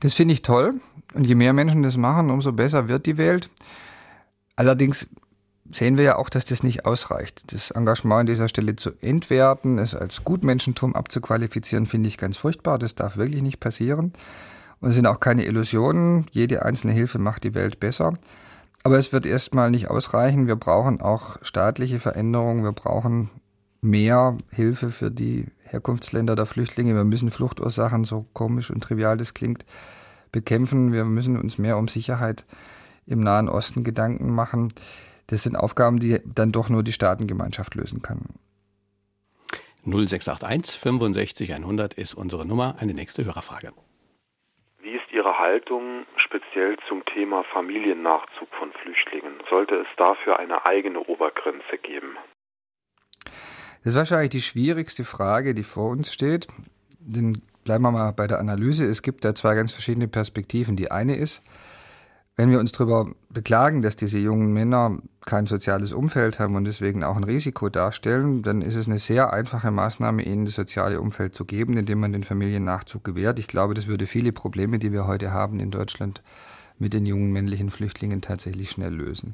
Das 0.00 0.14
finde 0.14 0.34
ich 0.34 0.42
toll. 0.42 0.74
Und 1.14 1.26
je 1.26 1.34
mehr 1.34 1.52
Menschen 1.52 1.82
das 1.82 1.96
machen, 1.96 2.30
umso 2.30 2.52
besser 2.52 2.88
wird 2.88 3.06
die 3.06 3.18
Welt. 3.18 3.50
Allerdings 4.56 5.08
sehen 5.72 5.96
wir 5.96 6.04
ja 6.04 6.16
auch, 6.16 6.30
dass 6.30 6.44
das 6.44 6.62
nicht 6.62 6.84
ausreicht. 6.84 7.52
Das 7.52 7.70
Engagement 7.70 8.20
an 8.20 8.26
dieser 8.26 8.48
Stelle 8.48 8.76
zu 8.76 8.92
entwerten, 9.00 9.78
es 9.78 9.94
als 9.94 10.24
Gutmenschentum 10.24 10.94
abzuqualifizieren, 10.94 11.86
finde 11.86 12.08
ich 12.08 12.18
ganz 12.18 12.36
furchtbar. 12.36 12.78
Das 12.78 12.94
darf 12.94 13.16
wirklich 13.16 13.42
nicht 13.42 13.60
passieren. 13.60 14.12
Und 14.80 14.90
es 14.90 14.94
sind 14.94 15.06
auch 15.06 15.20
keine 15.20 15.44
Illusionen. 15.44 16.26
Jede 16.32 16.64
einzelne 16.64 16.92
Hilfe 16.92 17.18
macht 17.18 17.44
die 17.44 17.54
Welt 17.54 17.80
besser. 17.80 18.14
Aber 18.82 18.98
es 18.98 19.12
wird 19.12 19.26
erstmal 19.26 19.70
nicht 19.70 19.90
ausreichen. 19.90 20.46
Wir 20.46 20.56
brauchen 20.56 21.00
auch 21.00 21.36
staatliche 21.42 21.98
Veränderungen. 21.98 22.64
Wir 22.64 22.72
brauchen 22.72 23.30
mehr 23.82 24.38
Hilfe 24.50 24.88
für 24.88 25.10
die 25.10 25.46
Herkunftsländer 25.70 26.36
der 26.36 26.46
Flüchtlinge. 26.46 26.94
Wir 26.94 27.04
müssen 27.04 27.30
Fluchtursachen, 27.30 28.04
so 28.04 28.26
komisch 28.32 28.70
und 28.70 28.82
trivial 28.82 29.16
das 29.16 29.34
klingt, 29.34 29.64
bekämpfen. 30.32 30.92
Wir 30.92 31.04
müssen 31.04 31.40
uns 31.40 31.58
mehr 31.58 31.78
um 31.78 31.88
Sicherheit 31.88 32.44
im 33.06 33.20
Nahen 33.20 33.48
Osten 33.48 33.84
Gedanken 33.84 34.34
machen. 34.34 34.72
Das 35.28 35.44
sind 35.44 35.56
Aufgaben, 35.56 36.00
die 36.00 36.20
dann 36.24 36.52
doch 36.52 36.68
nur 36.68 36.82
die 36.82 36.92
Staatengemeinschaft 36.92 37.74
lösen 37.74 38.02
kann. 38.02 38.26
0681 39.84 40.78
65 40.78 41.54
100 41.54 41.94
ist 41.94 42.14
unsere 42.14 42.44
Nummer. 42.44 42.76
Eine 42.80 42.94
nächste 42.94 43.24
Hörerfrage. 43.24 43.72
Wie 44.82 44.90
ist 44.90 45.10
Ihre 45.12 45.38
Haltung 45.38 46.04
speziell 46.16 46.76
zum 46.88 47.04
Thema 47.06 47.44
Familiennachzug 47.44 48.48
von 48.58 48.72
Flüchtlingen? 48.82 49.34
Sollte 49.48 49.76
es 49.76 49.86
dafür 49.96 50.38
eine 50.38 50.66
eigene 50.66 51.00
Obergrenze 51.00 51.78
geben? 51.82 52.16
Das 53.82 53.94
ist 53.94 53.96
wahrscheinlich 53.96 54.30
die 54.30 54.42
schwierigste 54.42 55.04
Frage, 55.04 55.54
die 55.54 55.62
vor 55.62 55.90
uns 55.90 56.12
steht. 56.12 56.48
Denn 57.00 57.38
bleiben 57.64 57.82
wir 57.82 57.90
mal 57.90 58.12
bei 58.12 58.26
der 58.26 58.38
Analyse. 58.38 58.86
Es 58.86 59.02
gibt 59.02 59.24
da 59.24 59.34
zwei 59.34 59.54
ganz 59.54 59.72
verschiedene 59.72 60.08
Perspektiven. 60.08 60.76
Die 60.76 60.90
eine 60.90 61.16
ist, 61.16 61.42
wenn 62.36 62.50
wir 62.50 62.58
uns 62.58 62.72
darüber 62.72 63.10
beklagen, 63.28 63.82
dass 63.82 63.96
diese 63.96 64.18
jungen 64.18 64.52
Männer 64.52 64.98
kein 65.26 65.46
soziales 65.46 65.92
Umfeld 65.92 66.40
haben 66.40 66.56
und 66.56 66.64
deswegen 66.64 67.04
auch 67.04 67.16
ein 67.16 67.24
Risiko 67.24 67.68
darstellen, 67.68 68.42
dann 68.42 68.62
ist 68.62 68.76
es 68.76 68.86
eine 68.86 68.98
sehr 68.98 69.32
einfache 69.32 69.70
Maßnahme, 69.70 70.22
ihnen 70.22 70.46
das 70.46 70.54
soziale 70.54 71.00
Umfeld 71.00 71.34
zu 71.34 71.44
geben, 71.44 71.76
indem 71.76 72.00
man 72.00 72.12
den 72.12 72.24
Familiennachzug 72.24 73.04
gewährt. 73.04 73.38
Ich 73.38 73.46
glaube, 73.46 73.74
das 73.74 73.88
würde 73.88 74.06
viele 74.06 74.32
Probleme, 74.32 74.78
die 74.78 74.92
wir 74.92 75.06
heute 75.06 75.32
haben 75.32 75.60
in 75.60 75.70
Deutschland 75.70 76.22
mit 76.78 76.94
den 76.94 77.04
jungen 77.04 77.30
männlichen 77.30 77.68
Flüchtlingen 77.68 78.22
tatsächlich 78.22 78.70
schnell 78.70 78.94
lösen. 78.94 79.32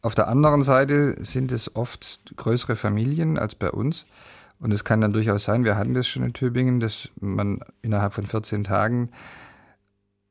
Auf 0.00 0.14
der 0.14 0.28
anderen 0.28 0.62
Seite 0.62 1.16
sind 1.24 1.50
es 1.50 1.74
oft 1.74 2.32
größere 2.36 2.76
Familien 2.76 3.38
als 3.38 3.54
bei 3.54 3.70
uns. 3.70 4.04
Und 4.60 4.72
es 4.72 4.84
kann 4.84 5.00
dann 5.00 5.12
durchaus 5.12 5.44
sein, 5.44 5.64
wir 5.64 5.76
hatten 5.76 5.94
das 5.94 6.08
schon 6.08 6.24
in 6.24 6.32
Tübingen, 6.32 6.80
dass 6.80 7.10
man 7.20 7.60
innerhalb 7.82 8.12
von 8.12 8.26
14 8.26 8.64
Tagen 8.64 9.10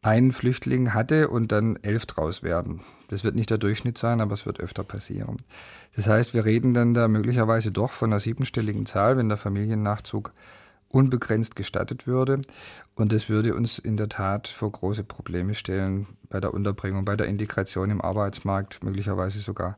einen 0.02 0.32
Flüchtling 0.32 0.94
hatte 0.94 1.28
und 1.30 1.52
dann 1.52 1.78
elf 1.82 2.06
draus 2.06 2.44
werden. 2.44 2.82
Das 3.10 3.24
wird 3.24 3.36
nicht 3.36 3.50
der 3.50 3.58
Durchschnitt 3.58 3.98
sein, 3.98 4.22
aber 4.22 4.34
es 4.34 4.46
wird 4.46 4.60
öfter 4.60 4.84
passieren. 4.84 5.38
Das 5.96 6.08
heißt, 6.08 6.34
wir 6.34 6.46
reden 6.46 6.74
dann 6.74 6.94
da 6.94 7.08
möglicherweise 7.08 7.72
doch 7.72 7.92
von 7.92 8.12
einer 8.12 8.20
siebenstelligen 8.20 8.86
Zahl, 8.86 9.18
wenn 9.18 9.30
der 9.30 9.38
Familiennachzug 9.38 10.32
unbegrenzt 10.90 11.56
gestattet 11.56 12.08
würde. 12.08 12.42
Und 12.96 13.12
das 13.12 13.30
würde 13.30 13.56
uns 13.56 13.80
in 13.80 13.98
der 13.98 14.10
Tat 14.10 14.48
vor 14.48 14.72
große 14.72 15.04
Probleme 15.04 15.54
stellen 15.54 16.08
bei 16.30 16.40
der 16.40 16.54
Unterbringung, 16.54 17.06
bei 17.06 17.16
der 17.16 17.28
Integration 17.28 17.92
im 17.92 18.02
Arbeitsmarkt, 18.02 18.84
möglicherweise 18.84 19.40
sogar 19.40 19.78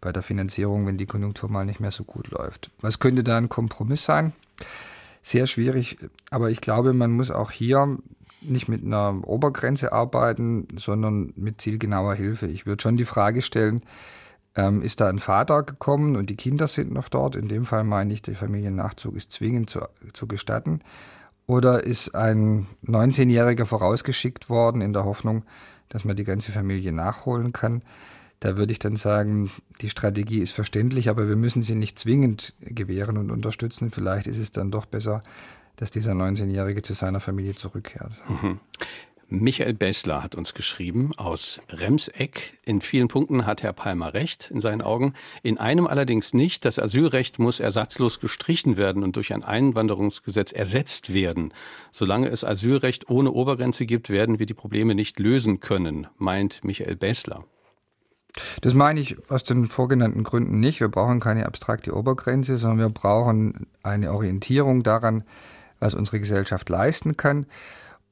bei 0.00 0.12
der 0.12 0.22
Finanzierung, 0.22 0.86
wenn 0.86 0.96
die 0.96 1.06
Konjunktur 1.06 1.50
mal 1.50 1.64
nicht 1.64 1.80
mehr 1.80 1.90
so 1.90 2.04
gut 2.04 2.28
läuft. 2.30 2.70
Was 2.80 2.98
könnte 2.98 3.24
da 3.24 3.36
ein 3.36 3.48
Kompromiss 3.48 4.04
sein? 4.04 4.32
Sehr 5.22 5.46
schwierig, 5.46 5.98
aber 6.30 6.50
ich 6.50 6.60
glaube, 6.60 6.92
man 6.92 7.10
muss 7.10 7.30
auch 7.30 7.50
hier 7.50 7.98
nicht 8.40 8.68
mit 8.68 8.84
einer 8.84 9.20
Obergrenze 9.26 9.92
arbeiten, 9.92 10.68
sondern 10.76 11.32
mit 11.36 11.60
zielgenauer 11.60 12.14
Hilfe. 12.14 12.46
Ich 12.46 12.66
würde 12.66 12.82
schon 12.82 12.96
die 12.96 13.04
Frage 13.04 13.42
stellen, 13.42 13.82
ähm, 14.58 14.82
ist 14.82 15.00
da 15.00 15.08
ein 15.08 15.20
Vater 15.20 15.62
gekommen 15.62 16.16
und 16.16 16.30
die 16.30 16.36
Kinder 16.36 16.66
sind 16.66 16.92
noch 16.92 17.08
dort? 17.08 17.36
In 17.36 17.46
dem 17.46 17.64
Fall 17.64 17.84
meine 17.84 18.12
ich, 18.12 18.22
der 18.22 18.34
Familiennachzug 18.34 19.14
ist 19.14 19.30
zwingend 19.30 19.70
zu, 19.70 19.80
zu 20.12 20.26
gestatten. 20.26 20.80
Oder 21.46 21.84
ist 21.84 22.14
ein 22.14 22.66
19-Jähriger 22.84 23.64
vorausgeschickt 23.64 24.50
worden 24.50 24.82
in 24.82 24.92
der 24.92 25.04
Hoffnung, 25.04 25.44
dass 25.88 26.04
man 26.04 26.16
die 26.16 26.24
ganze 26.24 26.50
Familie 26.50 26.92
nachholen 26.92 27.52
kann? 27.52 27.82
Da 28.40 28.56
würde 28.56 28.72
ich 28.72 28.80
dann 28.80 28.96
sagen, 28.96 29.50
die 29.80 29.90
Strategie 29.90 30.40
ist 30.40 30.52
verständlich, 30.52 31.08
aber 31.08 31.28
wir 31.28 31.36
müssen 31.36 31.62
sie 31.62 31.76
nicht 31.76 31.98
zwingend 31.98 32.54
gewähren 32.60 33.16
und 33.16 33.30
unterstützen. 33.30 33.90
Vielleicht 33.90 34.26
ist 34.26 34.38
es 34.38 34.50
dann 34.50 34.72
doch 34.72 34.86
besser, 34.86 35.22
dass 35.76 35.90
dieser 35.92 36.12
19-Jährige 36.12 36.82
zu 36.82 36.94
seiner 36.94 37.20
Familie 37.20 37.54
zurückkehrt. 37.54 38.12
Mhm. 38.28 38.58
Michael 39.30 39.74
Bessler 39.74 40.22
hat 40.22 40.34
uns 40.36 40.54
geschrieben 40.54 41.10
aus 41.18 41.60
Remseck. 41.68 42.58
In 42.64 42.80
vielen 42.80 43.08
Punkten 43.08 43.44
hat 43.44 43.62
Herr 43.62 43.74
Palmer 43.74 44.14
recht, 44.14 44.50
in 44.50 44.62
seinen 44.62 44.80
Augen. 44.80 45.12
In 45.42 45.58
einem 45.58 45.86
allerdings 45.86 46.32
nicht. 46.32 46.64
Das 46.64 46.78
Asylrecht 46.78 47.38
muss 47.38 47.60
ersatzlos 47.60 48.20
gestrichen 48.20 48.78
werden 48.78 49.02
und 49.02 49.16
durch 49.16 49.34
ein 49.34 49.44
Einwanderungsgesetz 49.44 50.52
ersetzt 50.52 51.12
werden. 51.12 51.52
Solange 51.92 52.30
es 52.30 52.42
Asylrecht 52.42 53.10
ohne 53.10 53.30
Obergrenze 53.32 53.84
gibt, 53.84 54.08
werden 54.08 54.38
wir 54.38 54.46
die 54.46 54.54
Probleme 54.54 54.94
nicht 54.94 55.18
lösen 55.18 55.60
können, 55.60 56.06
meint 56.16 56.64
Michael 56.64 56.96
Bessler. 56.96 57.44
Das 58.62 58.72
meine 58.72 59.00
ich 59.00 59.16
aus 59.30 59.42
den 59.42 59.66
vorgenannten 59.66 60.24
Gründen 60.24 60.58
nicht. 60.58 60.80
Wir 60.80 60.88
brauchen 60.88 61.20
keine 61.20 61.44
abstrakte 61.44 61.94
Obergrenze, 61.94 62.56
sondern 62.56 62.78
wir 62.78 62.88
brauchen 62.88 63.66
eine 63.82 64.10
Orientierung 64.10 64.82
daran, 64.82 65.22
was 65.80 65.92
unsere 65.92 66.18
Gesellschaft 66.18 66.70
leisten 66.70 67.18
kann. 67.18 67.44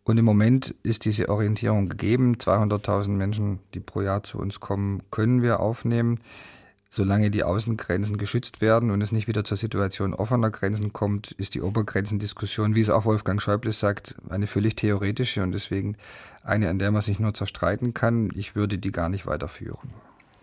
Und 0.07 0.19
im 0.19 0.25
Moment 0.25 0.73
ist 0.85 1.05
diese 1.05 1.29
Orientierung 1.29 1.89
gegeben. 1.89 2.37
200.000 2.37 3.09
Menschen, 3.09 3.59
die 3.75 3.81
pro 3.81 4.03
Jahr 4.03 4.23
zu 4.23 4.39
uns 4.39 4.61
kommen, 4.61 5.03
können 5.11 5.43
wir 5.43 5.59
aufnehmen. 5.59 6.21
Solange 6.89 7.29
die 7.33 7.43
Außengrenzen 7.43 8.17
geschützt 8.17 8.61
werden 8.61 8.93
und 8.93 9.03
es 9.03 9.11
nicht 9.11 9.27
wieder 9.27 9.43
zur 9.43 9.57
Situation 9.57 10.15
offener 10.15 10.51
Grenzen 10.51 10.93
kommt, 10.93 11.33
ist 11.33 11.57
die 11.57 11.61
Obergrenzendiskussion, 11.61 12.77
wie 12.77 12.83
es 12.83 12.89
auch 12.89 13.05
Wolfgang 13.05 13.43
Schäuble 13.43 13.73
sagt, 13.73 14.15
eine 14.29 14.47
völlig 14.47 14.77
theoretische 14.77 15.43
und 15.43 15.51
deswegen 15.51 15.97
eine, 16.45 16.71
an 16.71 16.79
der 16.79 16.93
man 16.93 17.03
sich 17.03 17.19
nur 17.19 17.35
zerstreiten 17.35 17.93
kann. 17.93 18.29
Ich 18.37 18.55
würde 18.55 18.79
die 18.79 18.93
gar 18.93 19.09
nicht 19.09 19.27
weiterführen. 19.27 19.91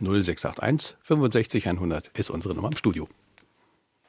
0681 0.02 0.97
65 1.04 1.69
100 1.69 2.10
ist 2.10 2.30
unsere 2.30 2.54
Nummer 2.54 2.67
im 2.67 2.76
Studio. 2.76 3.08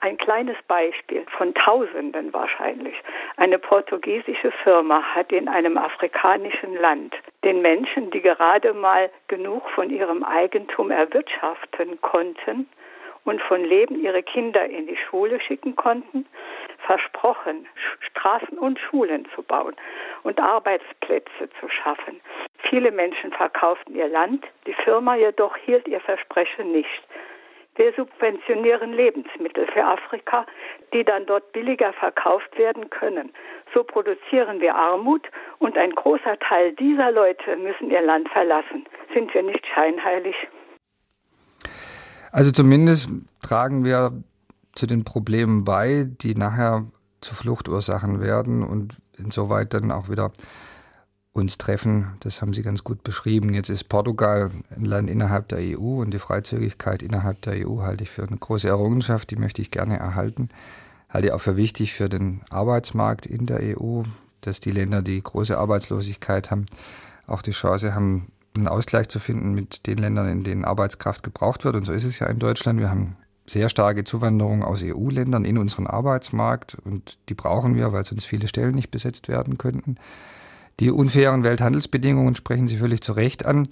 Ein 0.04 0.18
kleines 0.18 0.58
Beispiel 0.68 1.24
von 1.38 1.54
Tausenden 1.54 2.30
wahrscheinlich. 2.34 2.94
Eine 3.38 3.58
portugiesische 3.58 4.50
Firma 4.62 5.02
hat 5.02 5.32
in 5.32 5.48
einem 5.48 5.78
afrikanischen 5.78 6.74
Land 6.74 7.14
den 7.42 7.62
Menschen, 7.62 8.10
die 8.10 8.20
gerade 8.20 8.74
mal 8.74 9.08
genug 9.28 9.62
von 9.70 9.88
ihrem 9.88 10.22
Eigentum 10.22 10.90
erwirtschaften 10.90 11.98
konnten 12.02 12.68
und 13.24 13.40
von 13.40 13.64
Leben 13.64 13.98
ihre 13.98 14.22
Kinder 14.22 14.66
in 14.66 14.86
die 14.88 14.98
Schule 15.08 15.40
schicken 15.40 15.74
konnten, 15.74 16.26
versprochen, 16.80 17.66
Straßen 18.00 18.58
und 18.58 18.78
Schulen 18.78 19.26
zu 19.34 19.42
bauen 19.42 19.74
und 20.22 20.38
Arbeitsplätze 20.38 21.48
zu 21.58 21.68
schaffen. 21.70 22.20
Viele 22.68 22.90
Menschen 22.90 23.32
verkauften 23.32 23.94
ihr 23.94 24.08
Land, 24.08 24.44
die 24.66 24.74
Firma 24.74 25.16
jedoch 25.16 25.56
hielt 25.56 25.88
ihr 25.88 26.00
Versprechen 26.00 26.72
nicht. 26.72 27.08
Wir 27.76 27.92
subventionieren 27.96 28.92
Lebensmittel 28.92 29.66
für 29.72 29.84
Afrika, 29.84 30.46
die 30.92 31.04
dann 31.04 31.26
dort 31.26 31.52
billiger 31.52 31.92
verkauft 31.94 32.56
werden 32.56 32.88
können. 32.90 33.32
So 33.74 33.82
produzieren 33.82 34.60
wir 34.60 34.76
Armut 34.76 35.26
und 35.58 35.76
ein 35.76 35.90
großer 35.90 36.38
Teil 36.38 36.72
dieser 36.74 37.10
Leute 37.10 37.56
müssen 37.56 37.90
ihr 37.90 38.02
Land 38.02 38.28
verlassen. 38.28 38.86
Sind 39.12 39.34
wir 39.34 39.42
nicht 39.42 39.66
scheinheilig? 39.74 40.36
Also 42.30 42.52
zumindest 42.52 43.10
tragen 43.42 43.84
wir 43.84 44.10
zu 44.74 44.86
den 44.86 45.04
Problemen 45.04 45.64
bei, 45.64 46.06
die 46.06 46.34
nachher 46.34 46.82
zu 47.20 47.34
Fluchtursachen 47.34 48.20
werden 48.20 48.62
und 48.62 48.96
insoweit 49.16 49.74
dann 49.74 49.90
auch 49.90 50.08
wieder 50.08 50.30
uns 51.34 51.58
treffen. 51.58 52.12
Das 52.20 52.40
haben 52.40 52.54
Sie 52.54 52.62
ganz 52.62 52.84
gut 52.84 53.02
beschrieben. 53.02 53.52
Jetzt 53.54 53.68
ist 53.68 53.88
Portugal 53.88 54.50
ein 54.74 54.84
Land 54.84 55.10
innerhalb 55.10 55.48
der 55.48 55.58
EU 55.58 56.00
und 56.00 56.14
die 56.14 56.20
Freizügigkeit 56.20 57.02
innerhalb 57.02 57.42
der 57.42 57.68
EU 57.68 57.82
halte 57.82 58.04
ich 58.04 58.10
für 58.10 58.22
eine 58.22 58.36
große 58.36 58.68
Errungenschaft, 58.68 59.30
die 59.30 59.36
möchte 59.36 59.60
ich 59.60 59.72
gerne 59.72 59.98
erhalten. 59.98 60.48
Halte 61.10 61.28
ich 61.28 61.32
auch 61.32 61.40
für 61.40 61.56
wichtig 61.56 61.92
für 61.92 62.08
den 62.08 62.40
Arbeitsmarkt 62.50 63.26
in 63.26 63.46
der 63.46 63.60
EU, 63.78 64.02
dass 64.42 64.60
die 64.60 64.70
Länder, 64.70 65.02
die 65.02 65.20
große 65.20 65.58
Arbeitslosigkeit 65.58 66.52
haben, 66.52 66.66
auch 67.26 67.42
die 67.42 67.50
Chance 67.50 67.94
haben, 67.94 68.28
einen 68.56 68.68
Ausgleich 68.68 69.08
zu 69.08 69.18
finden 69.18 69.54
mit 69.54 69.88
den 69.88 69.98
Ländern, 69.98 70.28
in 70.28 70.44
denen 70.44 70.64
Arbeitskraft 70.64 71.24
gebraucht 71.24 71.64
wird. 71.64 71.74
Und 71.74 71.84
so 71.84 71.92
ist 71.92 72.04
es 72.04 72.20
ja 72.20 72.28
in 72.28 72.38
Deutschland. 72.38 72.78
Wir 72.78 72.90
haben 72.90 73.16
sehr 73.46 73.68
starke 73.68 74.04
Zuwanderung 74.04 74.62
aus 74.62 74.82
EU-Ländern 74.84 75.44
in 75.44 75.58
unseren 75.58 75.88
Arbeitsmarkt 75.88 76.76
und 76.84 77.18
die 77.28 77.34
brauchen 77.34 77.74
wir, 77.74 77.92
weil 77.92 78.04
sonst 78.04 78.24
viele 78.24 78.46
Stellen 78.46 78.76
nicht 78.76 78.92
besetzt 78.92 79.26
werden 79.26 79.58
könnten. 79.58 79.96
Die 80.80 80.90
unfairen 80.90 81.44
Welthandelsbedingungen 81.44 82.34
sprechen 82.34 82.68
Sie 82.68 82.76
völlig 82.76 83.02
zu 83.02 83.12
Recht 83.12 83.46
an. 83.46 83.68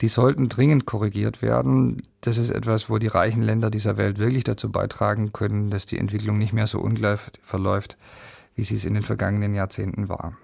Die 0.00 0.08
sollten 0.08 0.48
dringend 0.48 0.86
korrigiert 0.86 1.42
werden. 1.42 2.00
Das 2.20 2.38
ist 2.38 2.50
etwas, 2.50 2.88
wo 2.88 2.98
die 2.98 3.08
reichen 3.08 3.42
Länder 3.42 3.70
dieser 3.70 3.96
Welt 3.96 4.18
wirklich 4.18 4.44
dazu 4.44 4.70
beitragen 4.70 5.32
können, 5.32 5.70
dass 5.70 5.86
die 5.86 5.98
Entwicklung 5.98 6.38
nicht 6.38 6.52
mehr 6.52 6.68
so 6.68 6.78
ungleich 6.78 7.20
verläuft, 7.42 7.96
wie 8.54 8.62
sie 8.62 8.76
es 8.76 8.84
in 8.84 8.94
den 8.94 9.02
vergangenen 9.02 9.54
Jahrzehnten 9.54 10.08
war. 10.08 10.36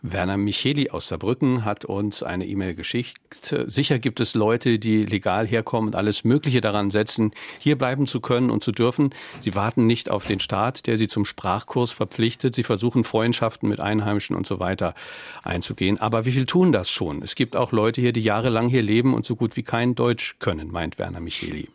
Werner 0.00 0.36
Micheli 0.36 0.90
aus 0.90 1.08
Saarbrücken 1.08 1.64
hat 1.64 1.84
uns 1.84 2.22
eine 2.22 2.46
E-Mail 2.46 2.76
geschickt. 2.76 3.54
Sicher 3.66 3.98
gibt 3.98 4.20
es 4.20 4.34
Leute, 4.34 4.78
die 4.78 5.04
legal 5.04 5.44
herkommen 5.44 5.88
und 5.88 5.96
alles 5.96 6.22
Mögliche 6.22 6.60
daran 6.60 6.90
setzen, 6.90 7.32
hier 7.58 7.76
bleiben 7.76 8.06
zu 8.06 8.20
können 8.20 8.50
und 8.50 8.62
zu 8.62 8.70
dürfen. 8.70 9.12
Sie 9.40 9.56
warten 9.56 9.86
nicht 9.86 10.08
auf 10.08 10.24
den 10.24 10.38
Staat, 10.38 10.86
der 10.86 10.96
sie 10.96 11.08
zum 11.08 11.24
Sprachkurs 11.24 11.90
verpflichtet. 11.90 12.54
Sie 12.54 12.62
versuchen 12.62 13.02
Freundschaften 13.02 13.68
mit 13.68 13.80
Einheimischen 13.80 14.36
und 14.36 14.46
so 14.46 14.60
weiter 14.60 14.94
einzugehen. 15.42 15.98
Aber 15.98 16.24
wie 16.24 16.32
viel 16.32 16.46
tun 16.46 16.70
das 16.70 16.88
schon? 16.88 17.22
Es 17.22 17.34
gibt 17.34 17.56
auch 17.56 17.72
Leute 17.72 18.00
hier, 18.00 18.12
die 18.12 18.22
jahrelang 18.22 18.68
hier 18.68 18.82
leben 18.82 19.14
und 19.14 19.26
so 19.26 19.34
gut 19.34 19.56
wie 19.56 19.64
kein 19.64 19.96
Deutsch 19.96 20.36
können, 20.38 20.70
meint 20.70 20.98
Werner 20.98 21.20
Micheli. 21.20 21.68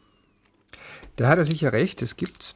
Da 1.17 1.27
hat 1.27 1.37
er 1.37 1.45
sicher 1.45 1.73
recht. 1.73 2.01
Es 2.01 2.17
gibt 2.17 2.55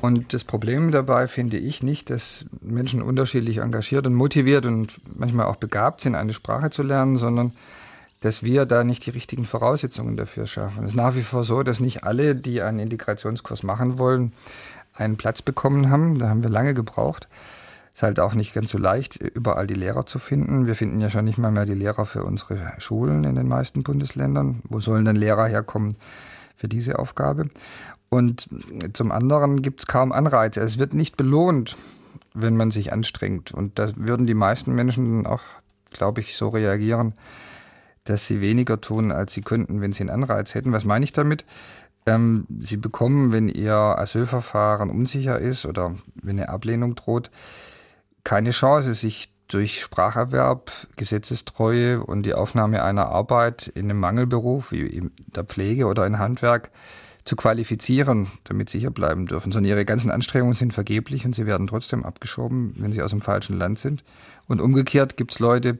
und 0.00 0.32
das 0.32 0.44
Problem 0.44 0.90
dabei 0.90 1.26
finde 1.26 1.58
ich 1.58 1.82
nicht, 1.82 2.10
dass 2.10 2.46
Menschen 2.60 3.02
unterschiedlich 3.02 3.58
engagiert 3.58 4.06
und 4.06 4.14
motiviert 4.14 4.66
und 4.66 4.92
manchmal 5.16 5.46
auch 5.46 5.56
begabt 5.56 6.00
sind, 6.00 6.14
eine 6.14 6.32
Sprache 6.32 6.70
zu 6.70 6.82
lernen, 6.82 7.16
sondern 7.16 7.52
dass 8.20 8.42
wir 8.44 8.66
da 8.66 8.84
nicht 8.84 9.04
die 9.06 9.10
richtigen 9.10 9.44
Voraussetzungen 9.44 10.16
dafür 10.16 10.46
schaffen. 10.46 10.84
Es 10.84 10.92
ist 10.92 10.96
nach 10.96 11.16
wie 11.16 11.22
vor 11.22 11.44
so, 11.44 11.62
dass 11.62 11.80
nicht 11.80 12.04
alle, 12.04 12.36
die 12.36 12.62
einen 12.62 12.78
Integrationskurs 12.78 13.64
machen 13.64 13.98
wollen, 13.98 14.32
einen 14.94 15.16
Platz 15.16 15.42
bekommen 15.42 15.90
haben. 15.90 16.18
Da 16.18 16.28
haben 16.28 16.42
wir 16.42 16.50
lange 16.50 16.74
gebraucht. 16.74 17.28
Es 17.92 17.98
ist 17.98 18.02
halt 18.04 18.20
auch 18.20 18.34
nicht 18.34 18.54
ganz 18.54 18.70
so 18.70 18.78
leicht, 18.78 19.16
überall 19.16 19.66
die 19.66 19.74
Lehrer 19.74 20.06
zu 20.06 20.18
finden. 20.18 20.66
Wir 20.66 20.76
finden 20.76 21.00
ja 21.00 21.10
schon 21.10 21.24
nicht 21.24 21.36
mal 21.36 21.50
mehr 21.50 21.66
die 21.66 21.74
Lehrer 21.74 22.06
für 22.06 22.24
unsere 22.24 22.58
Schulen 22.78 23.24
in 23.24 23.34
den 23.34 23.48
meisten 23.48 23.82
Bundesländern. 23.82 24.62
Wo 24.68 24.80
sollen 24.80 25.04
denn 25.04 25.16
Lehrer 25.16 25.46
herkommen 25.46 25.96
für 26.56 26.68
diese 26.68 26.98
Aufgabe? 26.98 27.50
Und 28.12 28.50
zum 28.92 29.10
anderen 29.10 29.62
gibt 29.62 29.80
es 29.80 29.86
kaum 29.86 30.12
Anreize. 30.12 30.60
Es 30.60 30.78
wird 30.78 30.92
nicht 30.92 31.16
belohnt, 31.16 31.78
wenn 32.34 32.58
man 32.58 32.70
sich 32.70 32.92
anstrengt. 32.92 33.52
Und 33.52 33.78
da 33.78 33.88
würden 33.96 34.26
die 34.26 34.34
meisten 34.34 34.74
Menschen 34.74 35.26
auch, 35.26 35.40
glaube 35.92 36.20
ich, 36.20 36.36
so 36.36 36.50
reagieren, 36.50 37.14
dass 38.04 38.26
sie 38.26 38.42
weniger 38.42 38.82
tun, 38.82 39.12
als 39.12 39.32
sie 39.32 39.40
könnten, 39.40 39.80
wenn 39.80 39.94
sie 39.94 40.02
einen 40.02 40.10
Anreiz 40.10 40.54
hätten. 40.54 40.74
Was 40.74 40.84
meine 40.84 41.06
ich 41.06 41.14
damit? 41.14 41.46
Ähm, 42.04 42.46
sie 42.60 42.76
bekommen, 42.76 43.32
wenn 43.32 43.48
ihr 43.48 43.72
Asylverfahren 43.72 44.90
unsicher 44.90 45.38
ist 45.38 45.64
oder 45.64 45.94
wenn 46.22 46.38
eine 46.38 46.50
Ablehnung 46.50 46.94
droht, 46.94 47.30
keine 48.24 48.50
Chance, 48.50 48.92
sich 48.92 49.32
durch 49.48 49.80
Spracherwerb, 49.80 50.70
Gesetzestreue 50.96 52.04
und 52.04 52.26
die 52.26 52.34
Aufnahme 52.34 52.82
einer 52.82 53.06
Arbeit 53.06 53.68
in 53.68 53.84
einem 53.84 54.00
Mangelberuf 54.00 54.70
wie 54.70 54.82
in 54.82 55.12
der 55.34 55.44
Pflege 55.44 55.86
oder 55.86 56.06
in 56.06 56.18
Handwerk 56.18 56.70
zu 57.24 57.36
qualifizieren, 57.36 58.28
damit 58.44 58.68
sie 58.68 58.78
hier 58.78 58.90
bleiben 58.90 59.26
dürfen, 59.26 59.52
sondern 59.52 59.70
ihre 59.70 59.84
ganzen 59.84 60.10
Anstrengungen 60.10 60.54
sind 60.54 60.72
vergeblich 60.72 61.24
und 61.24 61.34
sie 61.34 61.46
werden 61.46 61.66
trotzdem 61.66 62.04
abgeschoben, 62.04 62.74
wenn 62.78 62.92
sie 62.92 63.02
aus 63.02 63.10
dem 63.10 63.20
falschen 63.20 63.58
Land 63.58 63.78
sind. 63.78 64.02
Und 64.48 64.60
umgekehrt 64.60 65.16
gibt 65.16 65.32
es 65.32 65.38
Leute, 65.38 65.78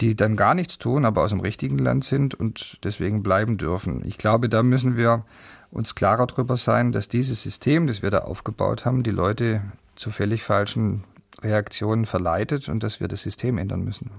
die 0.00 0.16
dann 0.16 0.36
gar 0.36 0.54
nichts 0.54 0.78
tun, 0.78 1.04
aber 1.04 1.22
aus 1.22 1.30
dem 1.30 1.40
richtigen 1.40 1.78
Land 1.78 2.04
sind 2.04 2.34
und 2.34 2.78
deswegen 2.84 3.22
bleiben 3.22 3.56
dürfen. 3.56 4.02
Ich 4.04 4.18
glaube, 4.18 4.48
da 4.48 4.62
müssen 4.62 4.96
wir 4.96 5.24
uns 5.70 5.94
klarer 5.94 6.26
darüber 6.26 6.56
sein, 6.56 6.92
dass 6.92 7.08
dieses 7.08 7.42
System, 7.42 7.86
das 7.86 8.02
wir 8.02 8.10
da 8.10 8.18
aufgebaut 8.18 8.84
haben, 8.84 9.02
die 9.02 9.10
Leute 9.10 9.62
zu 9.94 10.10
völlig 10.10 10.42
falschen 10.42 11.04
Reaktionen 11.42 12.06
verleitet 12.06 12.68
und 12.68 12.82
dass 12.82 13.00
wir 13.00 13.08
das 13.08 13.22
System 13.22 13.58
ändern 13.58 13.84
müssen. 13.84 14.10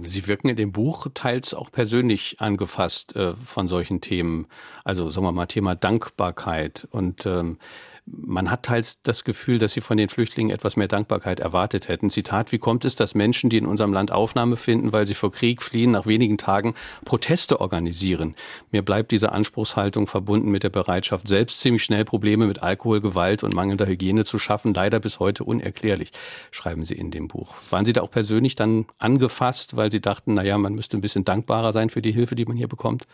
Sie 0.00 0.26
wirken 0.26 0.48
in 0.48 0.56
dem 0.56 0.72
Buch 0.72 1.06
teils 1.12 1.54
auch 1.54 1.70
persönlich 1.70 2.40
angefasst 2.40 3.14
äh, 3.14 3.34
von 3.36 3.68
solchen 3.68 4.00
Themen. 4.00 4.46
Also 4.84 5.10
sagen 5.10 5.26
wir 5.26 5.32
mal 5.32 5.46
Thema 5.46 5.74
Dankbarkeit 5.74 6.88
und 6.90 7.26
ähm, 7.26 7.58
man 8.04 8.50
hat 8.50 8.64
teils 8.64 9.00
das 9.02 9.22
Gefühl, 9.22 9.58
dass 9.58 9.72
sie 9.72 9.80
von 9.80 9.96
den 9.96 10.08
Flüchtlingen 10.08 10.54
etwas 10.54 10.76
mehr 10.76 10.88
Dankbarkeit 10.88 11.38
erwartet 11.38 11.88
hätten. 11.88 12.10
Zitat, 12.10 12.50
wie 12.50 12.58
kommt 12.58 12.84
es, 12.84 12.96
dass 12.96 13.14
Menschen, 13.14 13.48
die 13.48 13.58
in 13.58 13.66
unserem 13.66 13.92
Land 13.92 14.10
Aufnahme 14.10 14.56
finden, 14.56 14.92
weil 14.92 15.06
sie 15.06 15.14
vor 15.14 15.30
Krieg 15.30 15.62
fliehen, 15.62 15.92
nach 15.92 16.06
wenigen 16.06 16.36
Tagen 16.36 16.74
Proteste 17.04 17.60
organisieren? 17.60 18.34
Mir 18.72 18.82
bleibt 18.82 19.12
diese 19.12 19.30
Anspruchshaltung 19.32 20.08
verbunden 20.08 20.50
mit 20.50 20.64
der 20.64 20.70
Bereitschaft, 20.70 21.28
selbst 21.28 21.60
ziemlich 21.60 21.84
schnell 21.84 22.04
Probleme 22.04 22.46
mit 22.46 22.62
Alkohol, 22.62 23.00
Gewalt 23.00 23.44
und 23.44 23.54
mangelnder 23.54 23.86
Hygiene 23.86 24.24
zu 24.24 24.38
schaffen, 24.38 24.74
leider 24.74 24.98
bis 24.98 25.20
heute 25.20 25.44
unerklärlich, 25.44 26.10
schreiben 26.50 26.84
Sie 26.84 26.94
in 26.94 27.12
dem 27.12 27.28
Buch. 27.28 27.54
Waren 27.70 27.84
Sie 27.84 27.92
da 27.92 28.02
auch 28.02 28.10
persönlich 28.10 28.56
dann 28.56 28.86
angefasst, 28.98 29.76
weil 29.76 29.92
Sie 29.92 30.00
dachten, 30.00 30.34
naja, 30.34 30.58
man 30.58 30.74
müsste 30.74 30.96
ein 30.96 31.02
bisschen 31.02 31.24
dankbarer 31.24 31.72
sein 31.72 31.88
für 31.88 32.02
die 32.02 32.12
Hilfe, 32.12 32.34
die 32.34 32.46
man 32.46 32.56
hier 32.56 32.68
bekommt? 32.68 33.06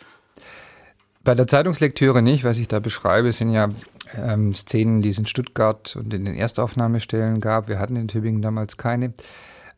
Bei 1.28 1.34
der 1.34 1.46
Zeitungslektüre 1.46 2.22
nicht. 2.22 2.42
Was 2.44 2.56
ich 2.56 2.68
da 2.68 2.80
beschreibe, 2.80 3.32
sind 3.32 3.50
ja 3.50 3.68
ähm, 4.16 4.54
Szenen, 4.54 5.02
die 5.02 5.10
es 5.10 5.18
in 5.18 5.26
Stuttgart 5.26 5.94
und 5.94 6.14
in 6.14 6.24
den 6.24 6.34
Erstaufnahmestellen 6.34 7.40
gab. 7.40 7.68
Wir 7.68 7.78
hatten 7.78 7.96
in 7.96 8.08
Tübingen 8.08 8.40
damals 8.40 8.78
keine. 8.78 9.12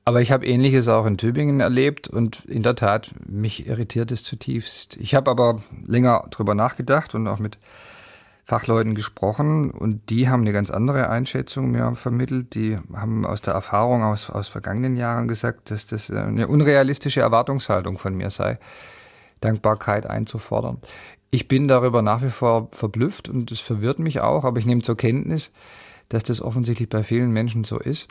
Aber 0.05 0.21
ich 0.21 0.31
habe 0.31 0.47
Ähnliches 0.47 0.87
auch 0.87 1.07
in 1.07 1.19
Tübingen 1.19 1.59
erlebt 1.59 2.07
und 2.07 2.45
in 2.45 2.63
der 2.63 2.77
Tat, 2.77 3.11
mich 3.27 3.67
irritiert 3.67 4.13
es 4.13 4.23
zutiefst. 4.23 4.97
Ich 4.99 5.17
habe 5.17 5.29
aber 5.29 5.61
länger 5.85 6.25
drüber 6.31 6.55
nachgedacht 6.55 7.17
und 7.17 7.27
auch 7.27 7.41
mit 7.41 7.59
Fachleuten 8.45 8.95
gesprochen 8.95 9.73
und 9.73 10.09
die 10.09 10.29
haben 10.29 10.43
eine 10.43 10.53
ganz 10.53 10.71
andere 10.71 11.11
Einschätzung 11.11 11.73
mir 11.73 11.97
vermittelt. 11.97 12.55
Die 12.55 12.79
haben 12.95 13.27
aus 13.27 13.41
der 13.41 13.55
Erfahrung 13.55 14.05
aus, 14.05 14.31
aus 14.31 14.47
vergangenen 14.47 14.95
Jahren 14.95 15.27
gesagt, 15.27 15.73
dass 15.73 15.87
das 15.87 16.13
eine 16.13 16.47
unrealistische 16.47 17.23
Erwartungshaltung 17.23 17.99
von 17.99 18.15
mir 18.15 18.31
sei, 18.31 18.61
Dankbarkeit 19.41 20.09
einzufordern. 20.09 20.79
Ich 21.31 21.49
bin 21.49 21.69
darüber 21.69 22.03
nach 22.03 22.23
wie 22.23 22.31
vor 22.31 22.69
verblüfft 22.71 23.29
und 23.29 23.51
es 23.51 23.61
verwirrt 23.61 23.99
mich 23.99 24.21
auch, 24.21 24.45
aber 24.45 24.59
ich 24.59 24.67
nehme 24.67 24.83
zur 24.83 24.97
Kenntnis, 24.97 25.53
dass 26.09 26.25
das 26.25 26.43
offensichtlich 26.43 26.89
bei 26.89 27.03
vielen 27.03 27.31
Menschen 27.31 27.65
so 27.65 27.79
ist 27.79 28.09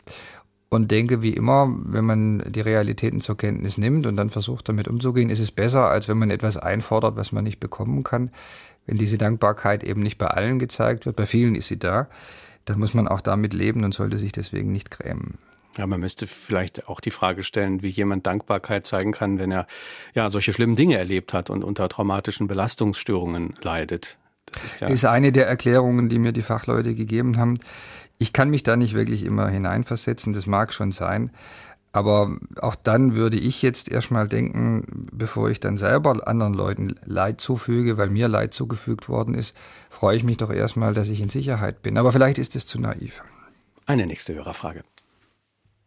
und 0.70 0.90
denke, 0.90 1.20
wie 1.20 1.34
immer, 1.34 1.68
wenn 1.84 2.04
man 2.04 2.42
die 2.46 2.60
Realitäten 2.60 3.20
zur 3.20 3.36
Kenntnis 3.36 3.76
nimmt 3.76 4.06
und 4.06 4.16
dann 4.16 4.30
versucht, 4.30 4.68
damit 4.68 4.88
umzugehen, 4.88 5.28
ist 5.28 5.40
es 5.40 5.50
besser, 5.50 5.90
als 5.90 6.08
wenn 6.08 6.16
man 6.16 6.30
etwas 6.30 6.56
einfordert, 6.56 7.16
was 7.16 7.32
man 7.32 7.44
nicht 7.44 7.60
bekommen 7.60 8.04
kann. 8.04 8.30
Wenn 8.86 8.96
diese 8.96 9.18
Dankbarkeit 9.18 9.84
eben 9.84 10.00
nicht 10.00 10.16
bei 10.16 10.28
allen 10.28 10.58
gezeigt 10.58 11.06
wird, 11.06 11.16
bei 11.16 11.26
vielen 11.26 11.56
ist 11.56 11.68
sie 11.68 11.78
da, 11.78 12.08
dann 12.64 12.78
muss 12.78 12.94
man 12.94 13.08
auch 13.08 13.20
damit 13.20 13.52
leben 13.52 13.84
und 13.84 13.92
sollte 13.92 14.16
sich 14.16 14.32
deswegen 14.32 14.70
nicht 14.70 14.90
grämen. 14.90 15.38
Ja, 15.76 15.86
man 15.86 16.00
müsste 16.00 16.26
vielleicht 16.26 16.88
auch 16.88 17.00
die 17.00 17.10
Frage 17.10 17.44
stellen, 17.44 17.82
wie 17.82 17.88
jemand 17.88 18.26
Dankbarkeit 18.26 18.86
zeigen 18.86 19.12
kann, 19.12 19.38
wenn 19.38 19.52
er 19.52 19.66
ja 20.14 20.28
solche 20.30 20.52
schlimmen 20.52 20.76
Dinge 20.76 20.98
erlebt 20.98 21.32
hat 21.32 21.48
und 21.48 21.62
unter 21.62 21.88
traumatischen 21.88 22.48
Belastungsstörungen 22.48 23.54
leidet. 23.62 24.18
Das 24.46 24.64
ist, 24.64 24.80
ja 24.80 24.88
ist 24.88 25.04
eine 25.04 25.30
der 25.30 25.46
Erklärungen, 25.46 26.08
die 26.08 26.18
mir 26.18 26.32
die 26.32 26.42
Fachleute 26.42 26.94
gegeben 26.94 27.38
haben. 27.38 27.56
Ich 28.18 28.32
kann 28.32 28.50
mich 28.50 28.62
da 28.62 28.76
nicht 28.76 28.94
wirklich 28.94 29.24
immer 29.24 29.48
hineinversetzen, 29.48 30.32
das 30.32 30.46
mag 30.46 30.72
schon 30.72 30.92
sein. 30.92 31.30
Aber 31.92 32.36
auch 32.60 32.76
dann 32.76 33.16
würde 33.16 33.36
ich 33.36 33.62
jetzt 33.62 33.90
erstmal 33.90 34.28
denken, 34.28 35.08
bevor 35.12 35.50
ich 35.50 35.58
dann 35.58 35.76
selber 35.76 36.26
anderen 36.28 36.54
Leuten 36.54 36.94
Leid 37.04 37.40
zufüge, 37.40 37.98
weil 37.98 38.10
mir 38.10 38.28
Leid 38.28 38.54
zugefügt 38.54 39.08
worden 39.08 39.34
ist, 39.34 39.56
freue 39.88 40.16
ich 40.16 40.22
mich 40.22 40.36
doch 40.36 40.50
erstmal, 40.50 40.94
dass 40.94 41.08
ich 41.08 41.20
in 41.20 41.30
Sicherheit 41.30 41.82
bin. 41.82 41.98
Aber 41.98 42.12
vielleicht 42.12 42.38
ist 42.38 42.54
es 42.54 42.64
zu 42.64 42.80
naiv. 42.80 43.24
Eine 43.86 44.06
nächste 44.06 44.34
Hörerfrage. 44.34 44.84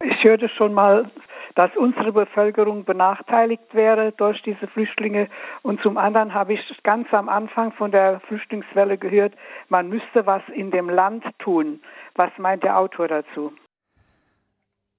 Ich 0.04 0.22
hörte 0.24 0.48
schon 0.50 0.74
mal, 0.74 1.10
dass 1.54 1.70
unsere 1.76 2.12
Bevölkerung 2.12 2.84
benachteiligt 2.84 3.74
wäre 3.74 4.12
durch 4.12 4.42
diese 4.42 4.66
Flüchtlinge. 4.66 5.28
Und 5.62 5.80
zum 5.82 5.96
anderen 5.96 6.34
habe 6.34 6.54
ich 6.54 6.60
ganz 6.82 7.12
am 7.12 7.28
Anfang 7.28 7.72
von 7.72 7.90
der 7.90 8.20
Flüchtlingswelle 8.28 8.98
gehört, 8.98 9.34
man 9.68 9.88
müsste 9.88 10.26
was 10.26 10.42
in 10.54 10.70
dem 10.70 10.88
Land 10.88 11.24
tun. 11.38 11.80
Was 12.16 12.30
meint 12.38 12.64
der 12.64 12.78
Autor 12.78 13.08
dazu? 13.08 13.52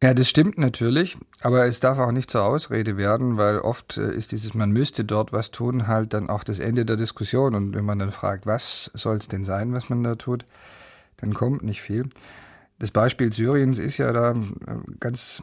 Ja, 0.03 0.13
das 0.13 0.29
stimmt 0.29 0.57
natürlich, 0.57 1.17
aber 1.41 1.65
es 1.65 1.79
darf 1.79 1.99
auch 1.99 2.11
nicht 2.11 2.29
zur 2.29 2.43
Ausrede 2.43 2.97
werden, 2.97 3.37
weil 3.37 3.59
oft 3.59 3.97
äh, 3.97 4.13
ist 4.13 4.33
dieses 4.33 4.53
man 4.53 4.71
müsste 4.71 5.03
dort 5.03 5.33
was 5.33 5.51
tun 5.51 5.87
halt 5.87 6.13
dann 6.13 6.29
auch 6.29 6.43
das 6.43 6.59
Ende 6.59 6.85
der 6.85 6.95
Diskussion 6.97 7.55
und 7.55 7.73
wenn 7.73 7.85
man 7.85 7.97
dann 7.97 8.11
fragt, 8.11 8.45
was 8.45 8.91
soll 8.93 9.15
es 9.15 9.29
denn 9.29 9.43
sein, 9.43 9.73
was 9.73 9.89
man 9.89 10.03
da 10.03 10.15
tut, 10.15 10.45
dann 11.17 11.33
kommt 11.33 11.63
nicht 11.63 11.81
viel. 11.81 12.09
Das 12.79 12.91
Beispiel 12.91 13.31
Syriens 13.31 13.79
ist 13.79 13.97
ja 13.97 14.11
da 14.11 14.31
äh, 14.31 14.35
ganz 14.99 15.41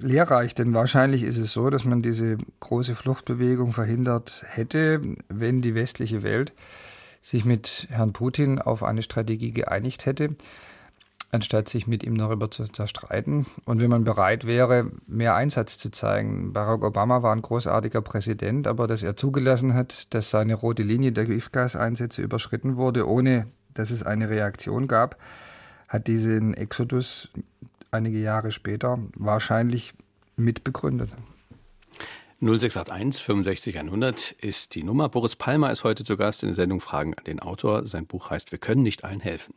lehrreich, 0.00 0.54
denn 0.54 0.74
wahrscheinlich 0.74 1.22
ist 1.22 1.38
es 1.38 1.52
so, 1.52 1.70
dass 1.70 1.84
man 1.84 2.02
diese 2.02 2.38
große 2.60 2.94
Fluchtbewegung 2.94 3.72
verhindert 3.72 4.44
hätte, 4.46 5.00
wenn 5.28 5.62
die 5.62 5.74
westliche 5.74 6.22
Welt 6.22 6.52
sich 7.22 7.44
mit 7.44 7.88
Herrn 7.90 8.12
Putin 8.12 8.60
auf 8.60 8.82
eine 8.82 9.02
Strategie 9.02 9.52
geeinigt 9.52 10.06
hätte, 10.06 10.36
anstatt 11.32 11.68
sich 11.68 11.86
mit 11.86 12.04
ihm 12.04 12.16
darüber 12.16 12.50
zu 12.50 12.64
zerstreiten. 12.64 13.46
Und 13.64 13.80
wenn 13.80 13.90
man 13.90 14.04
bereit 14.04 14.46
wäre, 14.46 14.90
mehr 15.06 15.34
Einsatz 15.34 15.76
zu 15.76 15.90
zeigen. 15.90 16.52
Barack 16.52 16.84
Obama 16.84 17.22
war 17.22 17.32
ein 17.32 17.42
großartiger 17.42 18.00
Präsident, 18.00 18.66
aber 18.66 18.86
dass 18.86 19.02
er 19.02 19.16
zugelassen 19.16 19.74
hat, 19.74 20.14
dass 20.14 20.30
seine 20.30 20.54
rote 20.54 20.82
Linie 20.82 21.12
der 21.12 21.26
Giftgaseinsätze 21.26 22.22
überschritten 22.22 22.76
wurde, 22.76 23.08
ohne 23.08 23.48
dass 23.74 23.90
es 23.90 24.04
eine 24.04 24.30
Reaktion 24.30 24.86
gab, 24.86 25.16
hat 25.88 26.06
diesen 26.06 26.54
Exodus 26.54 27.32
einige 27.90 28.18
Jahre 28.18 28.52
später 28.52 28.98
wahrscheinlich 29.16 29.92
mitbegründet. 30.36 31.10
0681 32.40 33.24
65 33.24 33.78
100 33.78 34.32
ist 34.32 34.74
die 34.74 34.82
Nummer. 34.82 35.08
Boris 35.08 35.36
Palmer 35.36 35.70
ist 35.72 35.84
heute 35.84 36.04
zu 36.04 36.18
Gast 36.18 36.42
in 36.42 36.50
der 36.50 36.54
Sendung 36.54 36.80
Fragen 36.80 37.14
an 37.14 37.24
den 37.24 37.40
Autor. 37.40 37.86
Sein 37.86 38.06
Buch 38.06 38.30
heißt 38.30 38.52
Wir 38.52 38.58
können 38.58 38.82
nicht 38.82 39.04
allen 39.04 39.20
helfen. 39.20 39.54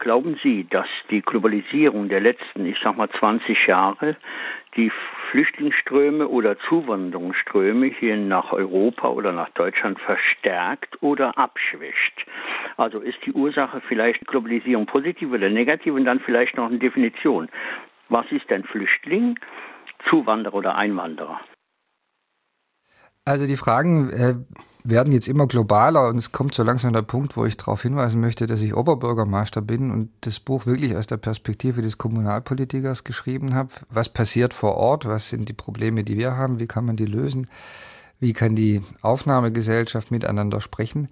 Glauben 0.00 0.38
Sie, 0.42 0.66
dass 0.70 0.86
die 1.10 1.22
Globalisierung 1.22 2.08
der 2.08 2.20
letzten, 2.20 2.66
ich 2.66 2.76
sag 2.82 2.96
mal 2.96 3.08
20 3.18 3.66
Jahre, 3.66 4.16
die 4.76 4.90
Flüchtlingsströme 5.30 6.26
oder 6.28 6.58
Zuwanderungsströme 6.68 7.86
hier 7.86 8.16
nach 8.16 8.52
Europa 8.52 9.08
oder 9.08 9.32
nach 9.32 9.50
Deutschland 9.50 9.98
verstärkt 10.00 11.02
oder 11.02 11.36
abschwächt? 11.36 12.24
Also 12.76 13.00
ist 13.00 13.18
die 13.26 13.32
Ursache 13.32 13.82
vielleicht 13.88 14.26
Globalisierung 14.26 14.86
positiv 14.86 15.30
oder 15.30 15.50
negativ 15.50 15.94
und 15.94 16.06
dann 16.06 16.20
vielleicht 16.20 16.56
noch 16.56 16.66
eine 16.66 16.78
Definition. 16.78 17.48
Was 18.08 18.24
ist 18.32 18.48
denn 18.48 18.64
Flüchtling, 18.64 19.38
Zuwanderer 20.08 20.54
oder 20.54 20.76
Einwanderer? 20.76 21.40
Also 23.28 23.46
die 23.46 23.58
Fragen 23.58 24.08
äh, 24.08 24.36
werden 24.84 25.12
jetzt 25.12 25.28
immer 25.28 25.46
globaler 25.46 26.08
und 26.08 26.16
es 26.16 26.32
kommt 26.32 26.54
so 26.54 26.62
langsam 26.62 26.94
der 26.94 27.02
Punkt, 27.02 27.36
wo 27.36 27.44
ich 27.44 27.58
darauf 27.58 27.82
hinweisen 27.82 28.22
möchte, 28.22 28.46
dass 28.46 28.62
ich 28.62 28.74
Oberbürgermeister 28.74 29.60
bin 29.60 29.90
und 29.90 30.08
das 30.22 30.40
Buch 30.40 30.64
wirklich 30.64 30.96
aus 30.96 31.06
der 31.06 31.18
Perspektive 31.18 31.82
des 31.82 31.98
Kommunalpolitikers 31.98 33.04
geschrieben 33.04 33.54
habe. 33.54 33.68
Was 33.90 34.08
passiert 34.08 34.54
vor 34.54 34.76
Ort? 34.76 35.04
Was 35.04 35.28
sind 35.28 35.46
die 35.46 35.52
Probleme, 35.52 36.04
die 36.04 36.16
wir 36.16 36.38
haben? 36.38 36.58
Wie 36.58 36.66
kann 36.66 36.86
man 36.86 36.96
die 36.96 37.04
lösen? 37.04 37.48
Wie 38.18 38.32
kann 38.32 38.54
die 38.56 38.80
Aufnahmegesellschaft 39.02 40.10
miteinander 40.10 40.62
sprechen? 40.62 41.08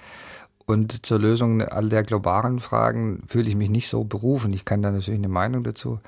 Und 0.64 1.04
zur 1.04 1.18
Lösung 1.18 1.60
all 1.60 1.90
der 1.90 2.02
globalen 2.02 2.60
Fragen 2.60 3.24
fühle 3.26 3.50
ich 3.50 3.56
mich 3.56 3.68
nicht 3.68 3.88
so 3.88 4.04
berufen. 4.04 4.54
Ich 4.54 4.64
kann 4.64 4.80
da 4.80 4.90
natürlich 4.90 5.20
eine 5.20 5.28
Meinung 5.28 5.64
dazu 5.64 6.00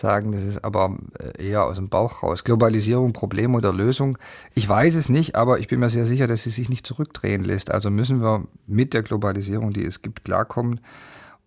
sagen, 0.00 0.32
das 0.32 0.42
ist 0.42 0.64
aber 0.64 0.96
äh, 1.18 1.50
eher 1.50 1.64
aus 1.64 1.76
dem 1.76 1.88
Bauch 1.88 2.22
raus. 2.22 2.44
Globalisierung, 2.44 3.12
Problem 3.12 3.54
oder 3.54 3.72
Lösung? 3.72 4.18
Ich 4.54 4.68
weiß 4.68 4.94
es 4.96 5.08
nicht, 5.08 5.34
aber 5.34 5.58
ich 5.60 5.68
bin 5.68 5.80
mir 5.80 5.90
sehr 5.90 6.06
sicher, 6.06 6.26
dass 6.26 6.42
sie 6.42 6.50
sich 6.50 6.68
nicht 6.68 6.86
zurückdrehen 6.86 7.44
lässt. 7.44 7.70
Also 7.70 7.90
müssen 7.90 8.20
wir 8.20 8.44
mit 8.66 8.94
der 8.94 9.02
Globalisierung, 9.02 9.72
die 9.72 9.84
es 9.84 10.02
gibt, 10.02 10.24
klarkommen 10.24 10.80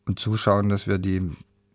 und 0.06 0.20
zuschauen, 0.20 0.70
dass 0.70 0.88
wir 0.88 0.98
die 0.98 1.30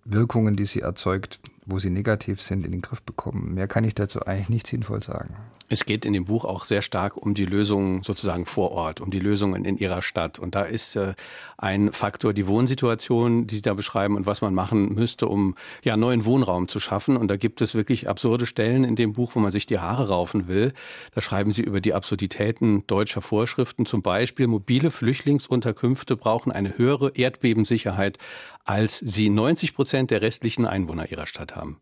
Wirkungen, 0.04 0.56
die 0.56 0.64
sie 0.64 0.80
erzeugt, 0.80 1.40
wo 1.66 1.78
sie 1.78 1.90
negativ 1.90 2.40
sind, 2.40 2.64
in 2.64 2.72
den 2.72 2.80
Griff 2.80 3.02
bekommen. 3.02 3.54
Mehr 3.54 3.68
kann 3.68 3.84
ich 3.84 3.94
dazu 3.94 4.24
eigentlich 4.24 4.48
nicht 4.48 4.66
sinnvoll 4.66 5.02
sagen. 5.02 5.36
Es 5.70 5.84
geht 5.84 6.06
in 6.06 6.14
dem 6.14 6.24
Buch 6.24 6.46
auch 6.46 6.64
sehr 6.64 6.80
stark 6.80 7.18
um 7.18 7.34
die 7.34 7.44
Lösungen 7.44 8.02
sozusagen 8.02 8.46
vor 8.46 8.70
Ort, 8.70 9.02
um 9.02 9.10
die 9.10 9.18
Lösungen 9.18 9.66
in 9.66 9.76
Ihrer 9.76 10.00
Stadt. 10.00 10.38
Und 10.38 10.54
da 10.54 10.62
ist 10.62 10.96
äh, 10.96 11.12
ein 11.58 11.92
Faktor 11.92 12.32
die 12.32 12.46
Wohnsituation, 12.46 13.46
die 13.46 13.56
Sie 13.56 13.62
da 13.62 13.74
beschreiben 13.74 14.16
und 14.16 14.24
was 14.24 14.40
man 14.40 14.54
machen 14.54 14.94
müsste, 14.94 15.28
um 15.28 15.56
ja 15.82 15.98
neuen 15.98 16.24
Wohnraum 16.24 16.68
zu 16.68 16.80
schaffen. 16.80 17.18
Und 17.18 17.28
da 17.28 17.36
gibt 17.36 17.60
es 17.60 17.74
wirklich 17.74 18.08
absurde 18.08 18.46
Stellen 18.46 18.82
in 18.82 18.96
dem 18.96 19.12
Buch, 19.12 19.32
wo 19.34 19.40
man 19.40 19.50
sich 19.50 19.66
die 19.66 19.78
Haare 19.78 20.08
raufen 20.08 20.48
will. 20.48 20.72
Da 21.14 21.20
schreiben 21.20 21.52
Sie 21.52 21.62
über 21.62 21.82
die 21.82 21.92
Absurditäten 21.92 22.86
deutscher 22.86 23.20
Vorschriften. 23.20 23.84
Zum 23.84 24.00
Beispiel 24.00 24.46
mobile 24.46 24.90
Flüchtlingsunterkünfte 24.90 26.16
brauchen 26.16 26.50
eine 26.50 26.78
höhere 26.78 27.10
Erdbebensicherheit, 27.14 28.16
als 28.64 28.98
sie 28.98 29.28
90 29.28 29.74
Prozent 29.74 30.10
der 30.10 30.22
restlichen 30.22 30.64
Einwohner 30.64 31.10
ihrer 31.10 31.26
Stadt 31.26 31.56
haben. 31.56 31.80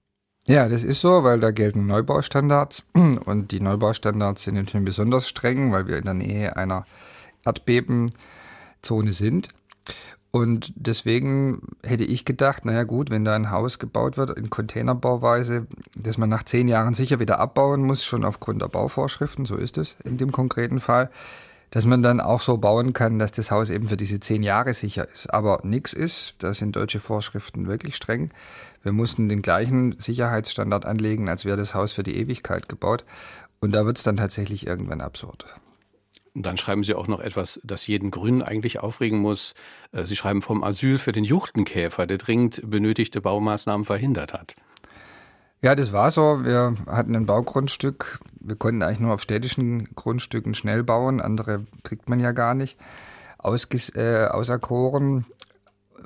Ja, 0.48 0.68
das 0.68 0.84
ist 0.84 1.00
so, 1.00 1.24
weil 1.24 1.40
da 1.40 1.50
gelten 1.50 1.86
Neubaustandards 1.86 2.84
und 2.94 3.50
die 3.50 3.60
Neubaustandards 3.60 4.44
sind 4.44 4.54
natürlich 4.54 4.84
besonders 4.84 5.28
streng, 5.28 5.72
weil 5.72 5.88
wir 5.88 5.98
in 5.98 6.04
der 6.04 6.14
Nähe 6.14 6.56
einer 6.56 6.86
Erdbebenzone 7.44 9.12
sind. 9.12 9.48
Und 10.30 10.72
deswegen 10.76 11.62
hätte 11.82 12.04
ich 12.04 12.24
gedacht, 12.24 12.64
naja 12.64 12.84
gut, 12.84 13.10
wenn 13.10 13.24
da 13.24 13.34
ein 13.34 13.50
Haus 13.50 13.78
gebaut 13.78 14.18
wird 14.18 14.36
in 14.38 14.50
Containerbauweise, 14.50 15.66
das 15.96 16.18
man 16.18 16.28
nach 16.28 16.42
zehn 16.42 16.68
Jahren 16.68 16.94
sicher 16.94 17.18
wieder 17.18 17.40
abbauen 17.40 17.82
muss, 17.82 18.04
schon 18.04 18.24
aufgrund 18.24 18.60
der 18.62 18.68
Bauvorschriften, 18.68 19.46
so 19.46 19.56
ist 19.56 19.78
es 19.78 19.96
in 20.04 20.16
dem 20.16 20.30
konkreten 20.30 20.78
Fall, 20.78 21.10
dass 21.70 21.86
man 21.86 22.02
dann 22.02 22.20
auch 22.20 22.40
so 22.40 22.58
bauen 22.58 22.92
kann, 22.92 23.18
dass 23.18 23.32
das 23.32 23.50
Haus 23.50 23.70
eben 23.70 23.88
für 23.88 23.96
diese 23.96 24.20
zehn 24.20 24.42
Jahre 24.42 24.74
sicher 24.74 25.08
ist. 25.08 25.32
Aber 25.32 25.60
nichts 25.64 25.92
ist, 25.92 26.34
da 26.38 26.54
sind 26.54 26.76
deutsche 26.76 27.00
Vorschriften 27.00 27.66
wirklich 27.66 27.96
streng. 27.96 28.30
Wir 28.86 28.92
mussten 28.92 29.28
den 29.28 29.42
gleichen 29.42 29.98
Sicherheitsstandard 29.98 30.86
anlegen, 30.86 31.28
als 31.28 31.44
wäre 31.44 31.56
das 31.56 31.74
Haus 31.74 31.92
für 31.92 32.04
die 32.04 32.16
Ewigkeit 32.18 32.68
gebaut. 32.68 33.04
Und 33.58 33.74
da 33.74 33.84
wird 33.84 33.96
es 33.96 34.04
dann 34.04 34.16
tatsächlich 34.16 34.64
irgendwann 34.64 35.00
absurd. 35.00 35.44
Und 36.36 36.46
dann 36.46 36.56
schreiben 36.56 36.84
Sie 36.84 36.94
auch 36.94 37.08
noch 37.08 37.18
etwas, 37.18 37.58
das 37.64 37.88
jeden 37.88 38.12
Grünen 38.12 38.42
eigentlich 38.42 38.78
aufregen 38.78 39.18
muss. 39.18 39.54
Äh, 39.90 40.04
Sie 40.04 40.14
schreiben 40.14 40.40
vom 40.40 40.62
Asyl 40.62 40.98
für 40.98 41.10
den 41.10 41.24
Juchtenkäfer, 41.24 42.06
der 42.06 42.18
dringend 42.18 42.60
benötigte 42.70 43.20
Baumaßnahmen 43.20 43.84
verhindert 43.84 44.32
hat. 44.32 44.54
Ja, 45.62 45.74
das 45.74 45.92
war 45.92 46.12
so. 46.12 46.44
Wir 46.44 46.76
hatten 46.86 47.16
ein 47.16 47.26
Baugrundstück. 47.26 48.20
Wir 48.38 48.54
konnten 48.54 48.82
eigentlich 48.82 49.00
nur 49.00 49.14
auf 49.14 49.20
städtischen 49.20 49.88
Grundstücken 49.96 50.54
schnell 50.54 50.84
bauen. 50.84 51.20
Andere 51.20 51.64
kriegt 51.82 52.08
man 52.08 52.20
ja 52.20 52.30
gar 52.30 52.54
nicht. 52.54 52.78
Ausges 53.38 53.92
äh, 53.96 54.28
auserkoren 54.30 55.26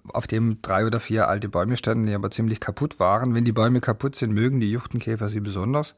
auf 0.09 0.26
dem 0.26 0.62
drei 0.62 0.86
oder 0.86 1.01
vier 1.01 1.28
alte 1.28 1.48
Bäume 1.48 1.76
standen, 1.76 2.07
die 2.07 2.14
aber 2.14 2.30
ziemlich 2.30 2.61
kaputt 2.61 3.01
waren. 3.01 3.34
Wenn 3.34 3.44
die 3.44 3.53
Bäume 3.53 3.80
kaputt 3.80 4.16
sind, 4.16 4.32
mögen 4.32 4.61
die 4.61 4.70
Juchtenkäfer 4.70 5.28
sie 5.28 5.40
besonders. 5.40 5.94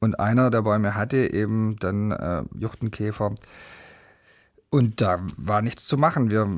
Und 0.00 0.18
einer 0.18 0.50
der 0.50 0.62
Bäume 0.62 0.94
hatte 0.94 1.32
eben 1.32 1.76
dann 1.78 2.10
äh, 2.10 2.42
Juchtenkäfer. 2.58 3.34
Und 4.70 5.00
da 5.00 5.20
war 5.36 5.62
nichts 5.62 5.86
zu 5.86 5.96
machen. 5.96 6.30
Wir 6.30 6.48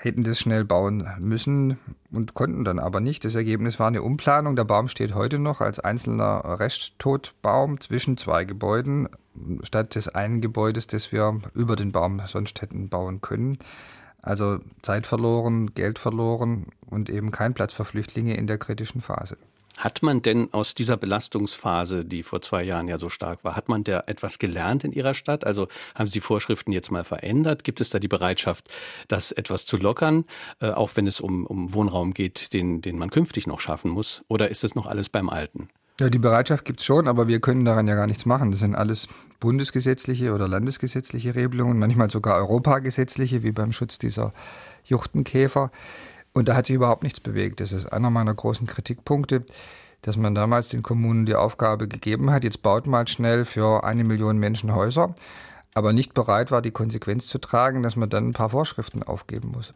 hätten 0.00 0.24
das 0.24 0.38
schnell 0.38 0.64
bauen 0.64 1.08
müssen 1.18 1.78
und 2.12 2.34
konnten 2.34 2.64
dann 2.64 2.78
aber 2.78 3.00
nicht. 3.00 3.24
Das 3.24 3.34
Ergebnis 3.34 3.78
war 3.78 3.88
eine 3.88 4.02
Umplanung. 4.02 4.56
Der 4.56 4.64
Baum 4.64 4.88
steht 4.88 5.14
heute 5.14 5.38
noch 5.38 5.60
als 5.60 5.78
einzelner 5.78 6.60
Resttotbaum 6.60 7.80
zwischen 7.80 8.16
zwei 8.16 8.44
Gebäuden, 8.44 9.08
statt 9.62 9.94
des 9.94 10.08
einen 10.08 10.40
Gebäudes, 10.40 10.86
das 10.86 11.12
wir 11.12 11.40
über 11.54 11.76
den 11.76 11.92
Baum 11.92 12.20
sonst 12.26 12.60
hätten 12.62 12.88
bauen 12.88 13.20
können. 13.20 13.58
Also 14.22 14.60
Zeit 14.82 15.06
verloren, 15.06 15.74
Geld 15.74 15.98
verloren 15.98 16.66
und 16.86 17.08
eben 17.08 17.30
kein 17.30 17.54
Platz 17.54 17.72
für 17.72 17.84
Flüchtlinge 17.84 18.36
in 18.36 18.46
der 18.46 18.58
kritischen 18.58 19.00
Phase. 19.00 19.36
Hat 19.80 20.02
man 20.02 20.20
denn 20.20 20.52
aus 20.52 20.74
dieser 20.74 20.98
Belastungsphase, 20.98 22.04
die 22.04 22.22
vor 22.22 22.42
zwei 22.42 22.62
Jahren 22.62 22.86
ja 22.86 22.98
so 22.98 23.08
stark 23.08 23.44
war, 23.44 23.56
hat 23.56 23.70
man 23.70 23.82
da 23.82 24.04
etwas 24.06 24.38
gelernt 24.38 24.84
in 24.84 24.92
Ihrer 24.92 25.14
Stadt? 25.14 25.46
Also 25.46 25.68
haben 25.94 26.06
Sie 26.06 26.12
die 26.12 26.20
Vorschriften 26.20 26.70
jetzt 26.70 26.90
mal 26.90 27.02
verändert? 27.02 27.64
Gibt 27.64 27.80
es 27.80 27.88
da 27.88 27.98
die 27.98 28.08
Bereitschaft, 28.08 28.68
das 29.08 29.32
etwas 29.32 29.64
zu 29.64 29.78
lockern, 29.78 30.26
äh, 30.60 30.68
auch 30.68 30.90
wenn 30.96 31.06
es 31.06 31.18
um, 31.18 31.46
um 31.46 31.72
Wohnraum 31.72 32.12
geht, 32.12 32.52
den, 32.52 32.82
den 32.82 32.98
man 32.98 33.08
künftig 33.08 33.46
noch 33.46 33.60
schaffen 33.60 33.90
muss? 33.90 34.22
Oder 34.28 34.50
ist 34.50 34.64
es 34.64 34.74
noch 34.74 34.86
alles 34.86 35.08
beim 35.08 35.30
Alten? 35.30 35.70
Ja, 36.00 36.08
die 36.08 36.18
Bereitschaft 36.18 36.64
gibt 36.64 36.80
es 36.80 36.86
schon, 36.86 37.06
aber 37.06 37.28
wir 37.28 37.40
können 37.40 37.66
daran 37.66 37.86
ja 37.86 37.94
gar 37.94 38.06
nichts 38.06 38.24
machen. 38.24 38.50
Das 38.50 38.60
sind 38.60 38.74
alles 38.74 39.06
bundesgesetzliche 39.38 40.32
oder 40.32 40.48
landesgesetzliche 40.48 41.34
Regelungen, 41.34 41.78
manchmal 41.78 42.10
sogar 42.10 42.38
europagesetzliche, 42.38 43.42
wie 43.42 43.52
beim 43.52 43.70
Schutz 43.70 43.98
dieser 43.98 44.32
Juchtenkäfer. 44.84 45.70
Und 46.32 46.48
da 46.48 46.56
hat 46.56 46.66
sich 46.66 46.76
überhaupt 46.76 47.02
nichts 47.02 47.20
bewegt. 47.20 47.60
Das 47.60 47.72
ist 47.72 47.92
einer 47.92 48.08
meiner 48.08 48.32
großen 48.32 48.66
Kritikpunkte, 48.66 49.42
dass 50.00 50.16
man 50.16 50.34
damals 50.34 50.70
den 50.70 50.82
Kommunen 50.82 51.26
die 51.26 51.34
Aufgabe 51.34 51.86
gegeben 51.86 52.30
hat, 52.30 52.44
jetzt 52.44 52.62
baut 52.62 52.86
mal 52.86 53.06
schnell 53.06 53.44
für 53.44 53.84
eine 53.84 54.02
Million 54.02 54.38
Menschen 54.38 54.74
Häuser, 54.74 55.14
aber 55.74 55.92
nicht 55.92 56.14
bereit 56.14 56.50
war, 56.50 56.62
die 56.62 56.70
Konsequenz 56.70 57.26
zu 57.26 57.36
tragen, 57.38 57.82
dass 57.82 57.96
man 57.96 58.08
dann 58.08 58.28
ein 58.28 58.32
paar 58.32 58.48
Vorschriften 58.48 59.02
aufgeben 59.02 59.50
muss. 59.50 59.74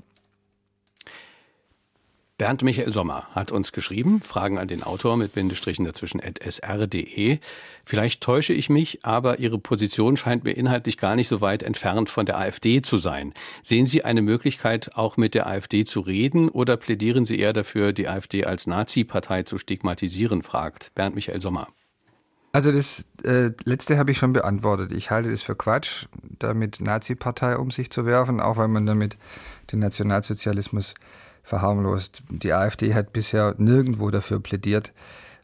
Bernd 2.37 2.65
Michael 2.65 2.91
Sommer 2.91 3.29
hat 3.33 3.53
uns 3.53 3.71
geschrieben, 3.71 4.21
Fragen 4.21 4.59
an 4.59 4.67
den 4.67 4.83
Autor 4.83 5.17
mit 5.17 5.35
Bindestrichen 5.35 5.85
dazwischen 5.85 6.21
at 6.21 6.41
sr.de. 6.43 7.39
Vielleicht 7.85 8.21
täusche 8.23 8.53
ich 8.53 8.69
mich, 8.69 9.05
aber 9.05 9.39
Ihre 9.39 9.61
Position 9.61 10.17
scheint 10.17 10.43
mir 10.43 10.51
inhaltlich 10.51 10.99
gar 10.99 11.15
nicht 11.15 11.29
so 11.29 11.41
weit 11.41 11.63
entfernt 11.63 12.11
von 12.11 12.27
der 12.27 12.37
AfD 12.37 12.83
zu 12.83 12.99
sein. 12.99 13.35
Sehen 13.63 13.87
Sie 13.87 14.05
eine 14.05 14.21
Möglichkeit, 14.21 14.97
auch 14.97 15.17
mit 15.17 15.35
der 15.35 15.47
AfD 15.47 15.85
zu 15.85 16.01
reden 16.01 16.49
oder 16.49 16.77
plädieren 16.77 17.25
Sie 17.25 17.39
eher 17.39 17.53
dafür, 17.53 17.93
die 17.93 18.09
AfD 18.09 18.45
als 18.45 18.67
Nazi-Partei 18.67 19.45
zu 19.45 19.57
stigmatisieren, 19.57 20.43
fragt 20.43 20.93
Bernd 20.97 21.15
Michael 21.15 21.41
Sommer. 21.41 21.69
Also 22.51 22.73
das 22.73 23.07
äh, 23.23 23.51
letzte 23.65 23.97
habe 23.97 24.11
ich 24.11 24.19
schon 24.19 24.33
beantwortet. 24.33 24.91
Ich 24.91 25.13
halte 25.13 25.31
das 25.31 25.43
für 25.43 25.55
Quatsch, 25.55 26.07
damit 26.41 26.81
Nazi-Partei 26.81 27.59
um 27.59 27.71
sich 27.71 27.91
zu 27.91 28.07
werfen, 28.07 28.41
auch 28.41 28.57
weil 28.57 28.69
man 28.69 28.87
damit 28.87 29.17
den 29.71 29.79
Nationalsozialismus 29.79 30.95
verharmlost. 31.45 32.25
Die 32.31 32.53
AfD 32.53 32.95
hat 32.95 33.13
bisher 33.13 33.55
nirgendwo 33.59 34.11
dafür 34.11 34.41
plädiert, 34.41 34.93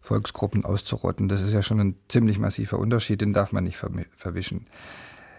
Volksgruppen 0.00 0.64
auszurotten. 0.64 1.28
Das 1.28 1.42
ist 1.42 1.52
ja 1.52 1.62
schon 1.62 1.78
ein 1.78 1.94
ziemlich 2.08 2.38
massiver 2.38 2.78
Unterschied, 2.78 3.20
den 3.20 3.32
darf 3.32 3.52
man 3.52 3.64
nicht 3.64 3.76
verwischen. 3.76 4.66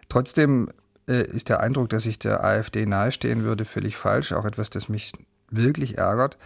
Trotzdem 0.08 0.70
äh, 1.08 1.24
ist 1.24 1.50
der 1.50 1.60
Eindruck, 1.60 1.90
dass 1.90 2.06
ich 2.06 2.20
der 2.20 2.44
AfD 2.44 2.86
nahestehen 2.86 3.44
würde, 3.44 3.66
völlig 3.66 3.98
falsch. 3.98 4.32
Auch 4.34 4.46
etwas, 4.46 4.70
das 4.70 4.88
mich 4.88 5.14
wirklich 5.50 5.98
ärgert. 5.98 6.38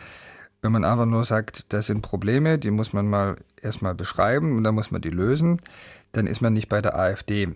Wenn 0.61 0.71
man 0.71 0.85
einfach 0.85 1.05
nur 1.05 1.25
sagt, 1.25 1.73
das 1.73 1.87
sind 1.87 2.01
Probleme, 2.01 2.57
die 2.57 2.71
muss 2.71 2.93
man 2.93 3.07
mal 3.07 3.35
erstmal 3.61 3.93
beschreiben 3.93 4.57
und 4.57 4.63
dann 4.63 4.73
muss 4.75 4.91
man 4.91 5.01
die 5.01 5.11
lösen, 5.11 5.61
dann 6.13 6.25
ist 6.25 6.41
man 6.41 6.53
nicht 6.53 6.69
bei 6.69 6.81
der 6.81 6.97
AfD. 6.97 7.49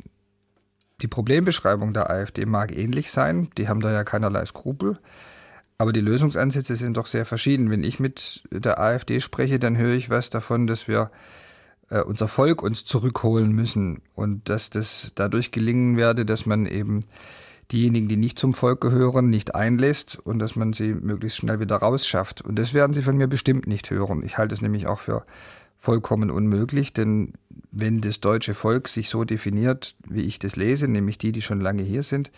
Die 1.02 1.08
Problembeschreibung 1.08 1.94
der 1.94 2.10
AfD 2.10 2.46
mag 2.46 2.76
ähnlich 2.76 3.10
sein, 3.10 3.50
die 3.58 3.70
haben 3.70 3.80
da 3.80 3.92
ja 3.92 4.04
keinerlei 4.04 4.46
Skrupel. 4.46 5.00
Aber 5.80 5.94
die 5.94 6.02
Lösungsansätze 6.02 6.76
sind 6.76 6.98
doch 6.98 7.08
sehr 7.08 7.26
verschieden. 7.26 7.72
Wenn 7.72 7.86
ich 7.86 8.02
mit 8.02 8.44
der 8.52 8.80
AfD 8.80 9.22
spreche, 9.22 9.60
dann 9.60 9.78
höre 9.78 9.96
ich 9.96 10.10
was 10.10 10.30
davon, 10.30 10.68
dass 10.68 10.90
wir 10.90 11.10
äh, 11.90 12.02
unser 12.02 12.28
Volk 12.28 12.62
uns 12.62 12.84
zurückholen 12.84 13.54
müssen 13.54 14.02
und 14.14 14.50
dass 14.50 14.70
das 14.70 15.14
dadurch 15.16 15.52
gelingen 15.52 15.96
werde, 15.96 16.26
dass 16.26 16.46
man 16.46 16.66
eben 16.66 17.06
diejenigen, 17.72 18.10
die 18.10 18.18
nicht 18.18 18.38
zum 18.38 18.54
Volk 18.54 18.82
gehören, 18.82 19.30
nicht 19.30 19.56
einlässt 19.56 20.20
und 20.22 20.40
dass 20.40 20.58
man 20.58 20.74
sie 20.74 20.94
möglichst 20.94 21.38
schnell 21.38 21.62
wieder 21.62 21.78
rausschafft. 21.78 22.42
Und 22.42 22.60
das 22.60 22.74
werden 22.74 22.94
Sie 22.94 23.02
von 23.02 23.16
mir 23.16 23.28
bestimmt 23.28 23.66
nicht 23.66 23.90
hören. 23.90 24.22
Ich 24.24 24.38
halte 24.38 24.56
es 24.56 24.62
nämlich 24.62 24.88
auch 24.88 25.00
für 25.00 25.24
vollkommen 25.78 26.30
unmöglich, 26.30 26.92
denn 26.92 27.34
wenn 27.72 28.02
das 28.02 28.20
deutsche 28.20 28.54
Volk 28.54 28.90
sich 28.90 29.08
so 29.08 29.24
definiert, 29.24 29.96
wie 30.10 30.24
ich 30.24 30.40
das 30.40 30.58
lese, 30.58 30.90
nämlich 30.90 31.18
die, 31.18 31.32
die 31.32 31.42
schon 31.42 31.62
lange 31.62 31.84
hier 31.84 32.04
sind, 32.04 32.32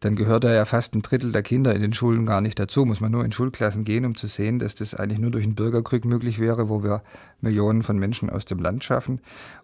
dann 0.00 0.16
gehört 0.16 0.44
da 0.44 0.52
ja 0.52 0.64
fast 0.64 0.94
ein 0.94 1.02
Drittel 1.02 1.32
der 1.32 1.42
Kinder 1.42 1.74
in 1.74 1.80
den 1.80 1.92
Schulen 1.92 2.26
gar 2.26 2.40
nicht 2.40 2.58
dazu. 2.58 2.84
Muss 2.84 3.00
man 3.00 3.10
nur 3.10 3.24
in 3.24 3.32
Schulklassen 3.32 3.84
gehen, 3.84 4.04
um 4.04 4.14
zu 4.14 4.26
sehen, 4.26 4.58
dass 4.58 4.74
das 4.74 4.94
eigentlich 4.94 5.18
nur 5.18 5.30
durch 5.30 5.44
einen 5.44 5.54
Bürgerkrieg 5.54 6.04
möglich 6.04 6.38
wäre, 6.38 6.68
wo 6.68 6.82
wir 6.82 7.02
Millionen 7.40 7.82
von 7.82 7.98
Menschen 7.98 8.28
aus 8.28 8.44
dem 8.44 8.58
Land 8.58 8.84
schaffen. 8.84 9.20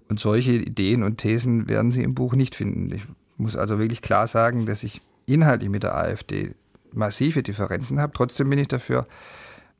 Und 0.08 0.18
solche 0.18 0.52
Ideen 0.52 1.02
und 1.02 1.18
Thesen 1.18 1.68
werden 1.68 1.90
Sie 1.90 2.02
im 2.02 2.14
Buch 2.14 2.34
nicht 2.34 2.54
finden. 2.54 2.90
Ich 2.92 3.02
muss 3.36 3.56
also 3.56 3.78
wirklich 3.78 4.02
klar 4.02 4.26
sagen, 4.26 4.66
dass 4.66 4.82
ich 4.82 5.02
inhaltlich 5.26 5.70
mit 5.70 5.82
der 5.82 5.94
AfD 5.94 6.54
massive 6.92 7.42
Differenzen 7.42 8.00
habe. 8.00 8.12
Trotzdem 8.14 8.50
bin 8.50 8.58
ich 8.58 8.68
dafür, 8.68 9.06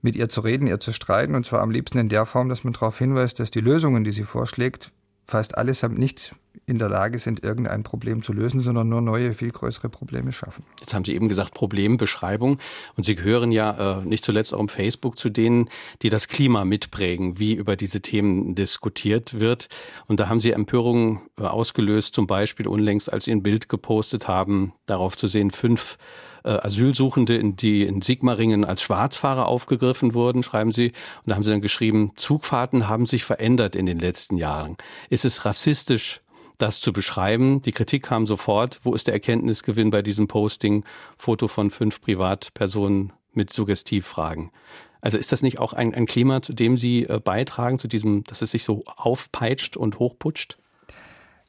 mit 0.03 0.17
ihr 0.17 0.29
zu 0.29 0.41
reden, 0.41 0.67
ihr 0.67 0.81
zu 0.81 0.93
streiten, 0.93 1.35
und 1.35 1.45
zwar 1.45 1.61
am 1.61 1.71
liebsten 1.71 1.99
in 1.99 2.09
der 2.09 2.25
Form, 2.27 2.49
dass 2.49 2.65
man 2.65 2.73
darauf 2.73 2.99
hinweist, 2.99 3.41
dass 3.41 3.51
die 3.51 3.61
Lösungen, 3.61 4.05
die 4.05 4.13
sie 4.13 4.25
vorschlägt, 4.25 4.93
fast 5.31 5.57
allesamt 5.57 5.99
nicht 5.99 6.35
in 6.67 6.79
der 6.79 6.89
Lage 6.89 7.19
sind, 7.19 7.43
irgendein 7.43 7.83
Problem 7.83 8.23
zu 8.23 8.33
lösen, 8.33 8.61
sondern 8.61 8.89
nur 8.89 9.01
neue, 9.01 9.35
viel 9.35 9.51
größere 9.51 9.89
Probleme 9.89 10.33
schaffen. 10.33 10.65
Jetzt 10.81 10.95
haben 10.95 11.05
Sie 11.05 11.15
eben 11.15 11.29
gesagt, 11.29 11.55
Problembeschreibung. 11.55 12.59
Und 12.97 13.05
Sie 13.05 13.15
gehören 13.15 13.51
ja 13.53 14.01
äh, 14.01 14.05
nicht 14.05 14.25
zuletzt 14.25 14.55
auch 14.55 14.61
im 14.61 14.69
Facebook 14.69 15.19
zu 15.19 15.31
denen, 15.31 15.69
die 16.03 16.11
das 16.11 16.29
Klima 16.29 16.65
mitprägen, 16.65 17.39
wie 17.39 17.55
über 17.55 17.77
diese 17.77 18.01
Themen 18.01 18.55
diskutiert 18.55 19.39
wird. 19.39 19.69
Und 20.07 20.21
da 20.21 20.29
haben 20.29 20.41
Sie 20.41 20.53
Empörungen 20.53 21.23
äh, 21.39 21.43
ausgelöst, 21.43 22.15
zum 22.15 22.27
Beispiel 22.27 22.69
unlängst, 22.69 23.13
als 23.13 23.25
Sie 23.25 23.33
ein 23.33 23.43
Bild 23.43 23.69
gepostet 23.69 24.29
haben, 24.29 24.73
darauf 24.87 25.17
zu 25.17 25.27
sehen, 25.27 25.51
fünf 25.51 25.99
äh, 26.45 26.51
Asylsuchende, 26.51 27.37
in 27.37 27.57
die 27.57 27.83
in 27.85 28.03
Sigmaringen 28.03 28.65
als 28.65 28.83
Schwarzfahrer 28.83 29.47
aufgegriffen 29.47 30.15
wurden, 30.15 30.43
schreiben 30.43 30.73
Sie. 30.73 30.89
Und 30.89 31.27
da 31.27 31.35
haben 31.35 31.43
Sie 31.43 31.51
dann 31.51 31.61
geschrieben, 31.61 32.13
Zugfahrten 32.17 32.89
haben 32.89 33.07
sich 33.07 33.25
verändert 33.25 33.77
in 33.77 33.87
den 33.87 33.99
letzten 33.99 34.37
Jahren. 34.37 34.77
Ist 35.09 35.25
es 35.25 35.45
rassistisch, 35.45 36.21
das 36.59 36.81
zu 36.81 36.93
beschreiben? 36.93 37.63
Die 37.63 37.73
Kritik 37.73 38.05
kam 38.05 38.27
sofort. 38.27 38.81
Wo 38.83 38.95
ist 38.95 39.07
der 39.07 39.15
Erkenntnisgewinn 39.15 39.91
bei 39.91 40.03
diesem 40.03 40.29
Posting? 40.29 40.85
Foto 41.17 41.49
von 41.49 41.71
fünf 41.71 42.01
Privatpersonen 42.01 43.13
mit 43.33 43.51
Suggestivfragen. 43.51 44.51
Also 45.01 45.17
ist 45.17 45.33
das 45.33 45.43
nicht 45.43 45.59
auch 45.59 45.73
ein, 45.73 45.95
ein 45.95 46.07
Klima, 46.07 46.43
zu 46.43 46.53
dem 46.53 46.77
Sie 46.77 47.05
äh, 47.05 47.21
beitragen, 47.23 47.79
zu 47.79 47.89
diesem, 47.89 48.25
dass 48.25 48.43
es 48.43 48.51
sich 48.51 48.65
so 48.65 48.85
aufpeitscht 48.97 49.77
und 49.77 49.99
hochputscht? 49.99 50.59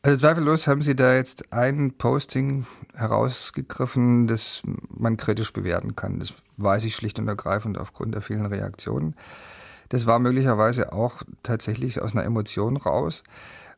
Also 0.04 0.18
zweifellos 0.18 0.66
haben 0.66 0.82
Sie 0.82 0.95
da 0.95 1.14
jetzt 1.14 1.54
ein 1.54 1.91
Posting 1.95 2.66
herausgegriffen, 2.95 4.26
das 4.26 4.64
man 4.89 5.16
kritisch 5.16 5.54
bewerten 5.54 5.95
kann. 5.95 6.20
Das 6.20 6.34
weiß 6.58 6.86
ich 6.86 6.95
schlicht 6.95 7.20
und 7.20 7.28
ergreifend 7.28 7.78
aufgrund 7.78 8.16
der 8.16 8.22
vielen 8.22 8.47
Reaktionen. 8.47 9.16
Das 9.89 10.08
war 10.08 10.18
möglicherweise 10.18 10.91
auch 10.91 11.22
tatsächlich 11.43 12.02
aus 12.02 12.14
einer 12.14 12.24
Emotion 12.24 12.78
raus 12.78 13.22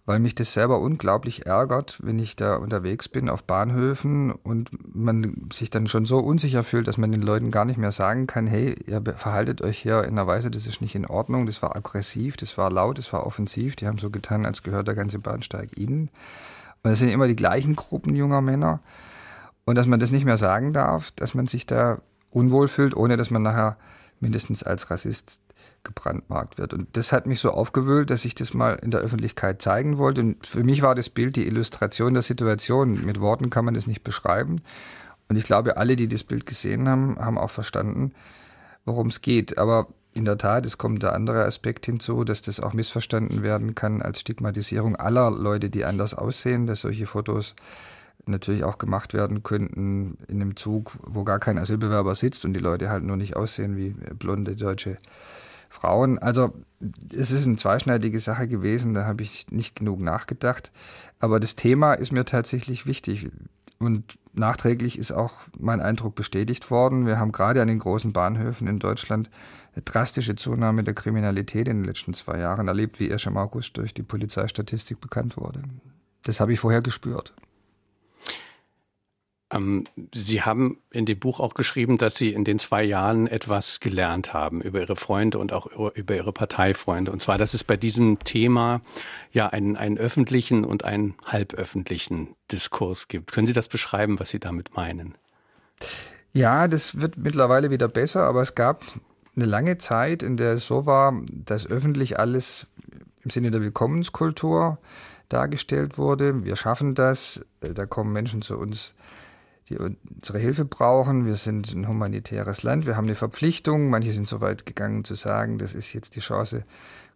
weil 0.06 0.20
mich 0.20 0.36
das 0.36 0.51
selber 0.51 0.80
unglaublich 0.80 1.45
ärgert, 1.45 1.99
wenn 2.04 2.20
ich 2.20 2.36
da 2.36 2.58
unterwegs 2.58 3.08
bin 3.08 3.30
auf 3.30 3.45
Bahnhöfen 3.45 4.32
und 4.32 4.70
man 4.93 5.47
sich 5.51 5.70
dann 5.70 5.88
schon 5.88 6.06
so 6.06 6.20
unsicher 6.20 6.64
fühlt, 6.64 6.88
dass 6.88 6.97
man 6.97 7.12
den 7.12 7.22
Leuten 7.22 7.51
gar 7.51 7.64
nicht 7.64 7.78
mehr 7.78 7.93
sagen 7.93 8.28
kann, 8.28 8.45
hey, 8.45 8.76
ihr 8.86 9.01
verhaltet 9.16 9.62
euch 9.62 9.80
hier 9.80 10.04
in 10.04 10.12
einer 10.12 10.28
Weise, 10.28 10.51
das 10.51 10.68
ist 10.68 10.82
nicht 10.82 10.95
in 10.95 11.06
Ordnung, 11.06 11.45
das 11.45 11.62
war 11.62 11.76
aggressiv, 11.76 12.36
das 12.36 12.58
war 12.58 12.70
laut, 12.70 12.97
das 12.97 13.14
war 13.14 13.26
offensiv, 13.26 13.78
die 13.78 13.88
haben 13.88 13.97
so 13.97 14.10
getan, 14.10 14.45
als 14.45 14.62
gehört 14.62 14.88
der 14.88 14.95
ganze 14.95 15.20
Bahnsteig 15.20 15.78
ihnen. 15.78 16.10
Und 16.84 16.91
es 16.91 16.99
sind 16.99 17.10
immer 17.10 17.28
die 17.28 17.38
gleichen 17.38 17.78
Gruppen 17.78 18.14
junger 18.14 18.41
Männer. 18.41 18.82
Und 19.64 19.78
dass 19.78 19.88
man 19.88 20.01
das 20.01 20.12
nicht 20.12 20.26
mehr 20.26 20.38
sagen 20.38 20.74
darf, 20.74 21.12
dass 21.12 21.34
man 21.34 21.47
sich 21.47 21.66
da 21.66 21.99
unwohl 22.32 22.68
fühlt, 22.68 22.93
ohne 22.93 23.16
dass 23.16 23.32
man 23.32 23.41
nachher 23.41 23.78
mindestens 24.24 24.64
als 24.64 24.90
Rassist 24.90 25.40
gebrandmarkt 25.84 26.58
wird. 26.58 26.74
Und 26.74 26.88
das 26.94 27.12
hat 27.12 27.28
mich 27.28 27.40
so 27.40 27.52
aufgewühlt, 27.52 28.10
dass 28.10 28.26
ich 28.26 28.34
das 28.36 28.54
mal 28.54 28.76
in 28.82 28.90
der 28.90 29.02
Öffentlichkeit 29.02 29.62
zeigen 29.62 29.98
wollte. 29.98 30.22
Und 30.22 30.46
für 30.46 30.64
mich 30.64 30.82
war 30.82 30.96
das 30.96 31.10
Bild 31.10 31.36
die 31.36 31.46
Illustration 31.46 32.14
der 32.14 32.24
Situation. 32.24 33.06
Mit 33.06 33.20
Worten 33.20 33.50
kann 33.50 33.66
man 33.66 33.74
das 33.74 33.86
nicht 33.86 34.04
beschreiben. 34.04 34.62
Und 35.30 35.36
ich 35.36 35.44
glaube, 35.44 35.78
alle, 35.78 35.96
die 35.96 36.08
das 36.08 36.24
Bild 36.24 36.46
gesehen 36.46 36.88
haben, 36.88 37.18
haben 37.20 37.38
auch 37.38 37.50
verstanden, 37.50 38.14
worum 38.86 39.08
es 39.08 39.22
geht. 39.22 39.58
Aber 39.58 39.88
in 40.14 40.26
der 40.26 40.38
Tat, 40.38 40.66
es 40.66 40.78
kommt 40.78 41.04
der 41.04 41.14
andere 41.14 41.44
Aspekt 41.46 41.86
hinzu, 41.86 42.24
dass 42.24 42.42
das 42.42 42.60
auch 42.60 42.74
missverstanden 42.74 43.44
werden 43.44 43.76
kann 43.76 44.02
als 44.02 44.22
Stigmatisierung 44.22 44.96
aller 44.96 45.32
Leute, 45.32 45.70
die 45.70 45.86
anders 45.86 46.14
aussehen, 46.14 46.68
dass 46.68 46.82
solche 46.82 47.06
Fotos 47.06 47.56
natürlich 48.26 48.64
auch 48.64 48.78
gemacht 48.78 49.14
werden 49.14 49.43
könnten 49.43 50.18
in 50.28 50.41
einem 50.41 50.55
Zug, 50.55 50.97
wo 51.05 51.24
gar 51.24 51.39
kein 51.39 51.57
Asylbewerber 51.57 52.16
sitzt 52.16 52.45
und 52.45 52.53
die 52.53 52.59
Leute 52.59 52.89
halt 52.89 53.03
nur 53.03 53.18
nicht 53.18 53.36
aussehen 53.36 53.76
wie 53.76 53.89
blonde 54.18 54.55
deutsche 54.55 54.97
Frauen. 55.70 56.20
Also 56.20 56.53
es 57.14 57.32
ist 57.32 57.47
eine 57.47 57.55
zweischneidige 57.55 58.20
Sache 58.20 58.47
gewesen, 58.47 58.93
da 58.93 59.05
habe 59.05 59.24
ich 59.24 59.47
nicht 59.51 59.76
genug 59.76 60.01
nachgedacht. 60.01 60.72
Aber 61.20 61.39
das 61.39 61.55
Thema 61.55 61.93
ist 61.93 62.11
mir 62.11 62.26
tatsächlich 62.26 62.86
wichtig. 62.86 63.30
Und 63.80 64.18
nachträglich 64.34 64.97
ist 64.97 65.11
auch 65.11 65.34
mein 65.57 65.82
Eindruck 65.82 66.16
bestätigt 66.16 66.72
worden. 66.72 67.05
Wir 67.05 67.20
haben 67.20 67.34
gerade 67.34 67.61
an 67.61 67.68
den 67.68 67.80
großen 67.80 68.14
Bahnhöfen 68.14 68.68
in 68.68 68.80
Deutschland 68.80 69.30
eine 69.74 69.82
drastische 69.82 70.36
Zunahme 70.36 70.84
der 70.84 70.93
Kriminalität 70.93 71.68
in 71.68 71.80
den 71.80 71.86
letzten 71.86 72.14
zwei 72.14 72.39
Jahren 72.39 72.68
erlebt, 72.68 72.99
wie 72.99 73.09
erst 73.09 73.26
im 73.26 73.36
August 73.36 73.76
durch 73.78 73.93
die 73.93 74.03
Polizeistatistik 74.03 75.01
bekannt 75.01 75.36
wurde. 75.36 75.64
Das 76.24 76.39
habe 76.39 76.53
ich 76.53 76.59
vorher 76.59 76.82
gespürt. 76.82 77.34
Ähm, 79.54 79.86
Sie 80.14 80.41
haben 80.41 80.78
in 80.91 81.06
dem 81.06 81.20
Buch 81.20 81.39
auch 81.39 81.54
geschrieben, 81.54 81.97
dass 81.97 82.16
Sie 82.16 82.34
in 82.34 82.43
den 82.43 82.60
zwei 82.60 82.84
Jahren 82.84 83.28
etwas 83.28 83.80
gelernt 83.80 84.34
haben 84.34 84.62
über 84.62 84.82
Ihre 84.82 84.95
Freunde 84.95 85.39
und 85.39 85.54
auch 85.54 85.68
über 85.68 86.16
Ihre 86.16 86.34
Parteifreunde. 86.34 87.12
Und 87.12 87.22
zwar, 87.22 87.38
dass 87.38 87.54
es 87.54 87.64
bei 87.64 87.78
diesem 87.78 88.20
Thema 88.20 88.82
ja 89.32 89.47
einen, 89.47 89.78
einen 89.78 89.97
öffentlichen 89.97 90.66
und 90.66 90.84
einen 90.84 91.16
halböffentlichen 91.26 92.36
Diskurs 92.51 93.08
gibt. 93.08 93.32
Können 93.32 93.47
Sie 93.47 93.54
das 93.54 93.68
beschreiben, 93.68 94.20
was 94.20 94.30
Sie 94.30 94.39
damit 94.39 94.76
meinen? 94.76 95.16
Ja, 96.34 96.68
das 96.68 96.99
wird 96.99 97.18
mittlerweile 97.18 97.70
wieder 97.70 97.88
besser, 97.88 98.24
aber 98.24 98.41
es 98.41 98.56
gab 98.56 98.82
eine 99.36 99.45
lange 99.45 99.78
Zeit, 99.78 100.24
in 100.24 100.38
der 100.38 100.54
es 100.54 100.68
so 100.68 100.86
war, 100.86 101.14
dass 101.32 101.68
öffentlich 101.68 102.20
alles 102.20 102.68
im 103.24 103.30
Sinne 103.30 103.51
der 103.51 103.62
Willkommenskultur 103.62 104.80
dargestellt 105.30 105.97
wurde. 105.97 106.45
Wir 106.45 106.56
schaffen 106.56 106.95
das, 106.95 107.45
da 107.62 107.86
kommen 107.86 108.14
Menschen 108.14 108.41
zu 108.41 108.58
uns 108.58 108.93
die 109.70 109.78
unsere 109.78 110.39
Hilfe 110.39 110.66
brauchen. 110.66 111.26
Wir 111.26 111.36
sind 111.36 111.74
ein 111.74 111.88
humanitäres 111.88 112.64
Land, 112.64 112.86
wir 112.86 112.97
haben 112.97 113.05
eine 113.05 113.16
Verpflichtung. 113.16 113.89
Manche 113.89 114.11
sind 114.11 114.28
so 114.28 114.41
weit 114.41 114.66
gegangen 114.66 115.03
zu 115.03 115.16
sagen, 115.16 115.57
das 115.57 115.74
ist 115.74 115.93
jetzt 115.93 116.16
die 116.16 116.20
Chance, 116.20 116.64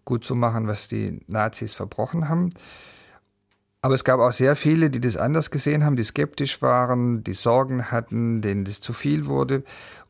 gut 0.06 0.24
zu 0.24 0.36
machen, 0.36 0.68
was 0.68 0.88
die 0.88 1.20
Nazis 1.28 1.74
verbrochen 1.74 2.30
haben. 2.30 2.50
Aber 3.82 3.94
es 3.94 4.04
gab 4.04 4.20
auch 4.20 4.32
sehr 4.32 4.56
viele, 4.56 4.90
die 4.90 5.00
das 5.00 5.18
anders 5.18 5.52
gesehen 5.52 5.86
haben, 5.86 5.96
die 5.96 6.04
skeptisch 6.04 6.62
waren, 6.62 7.24
die 7.24 7.34
Sorgen 7.34 7.92
hatten, 7.92 8.42
denen 8.42 8.66
das 8.66 8.82
zu 8.82 8.92
viel 8.92 9.28
wurde. 9.28 9.64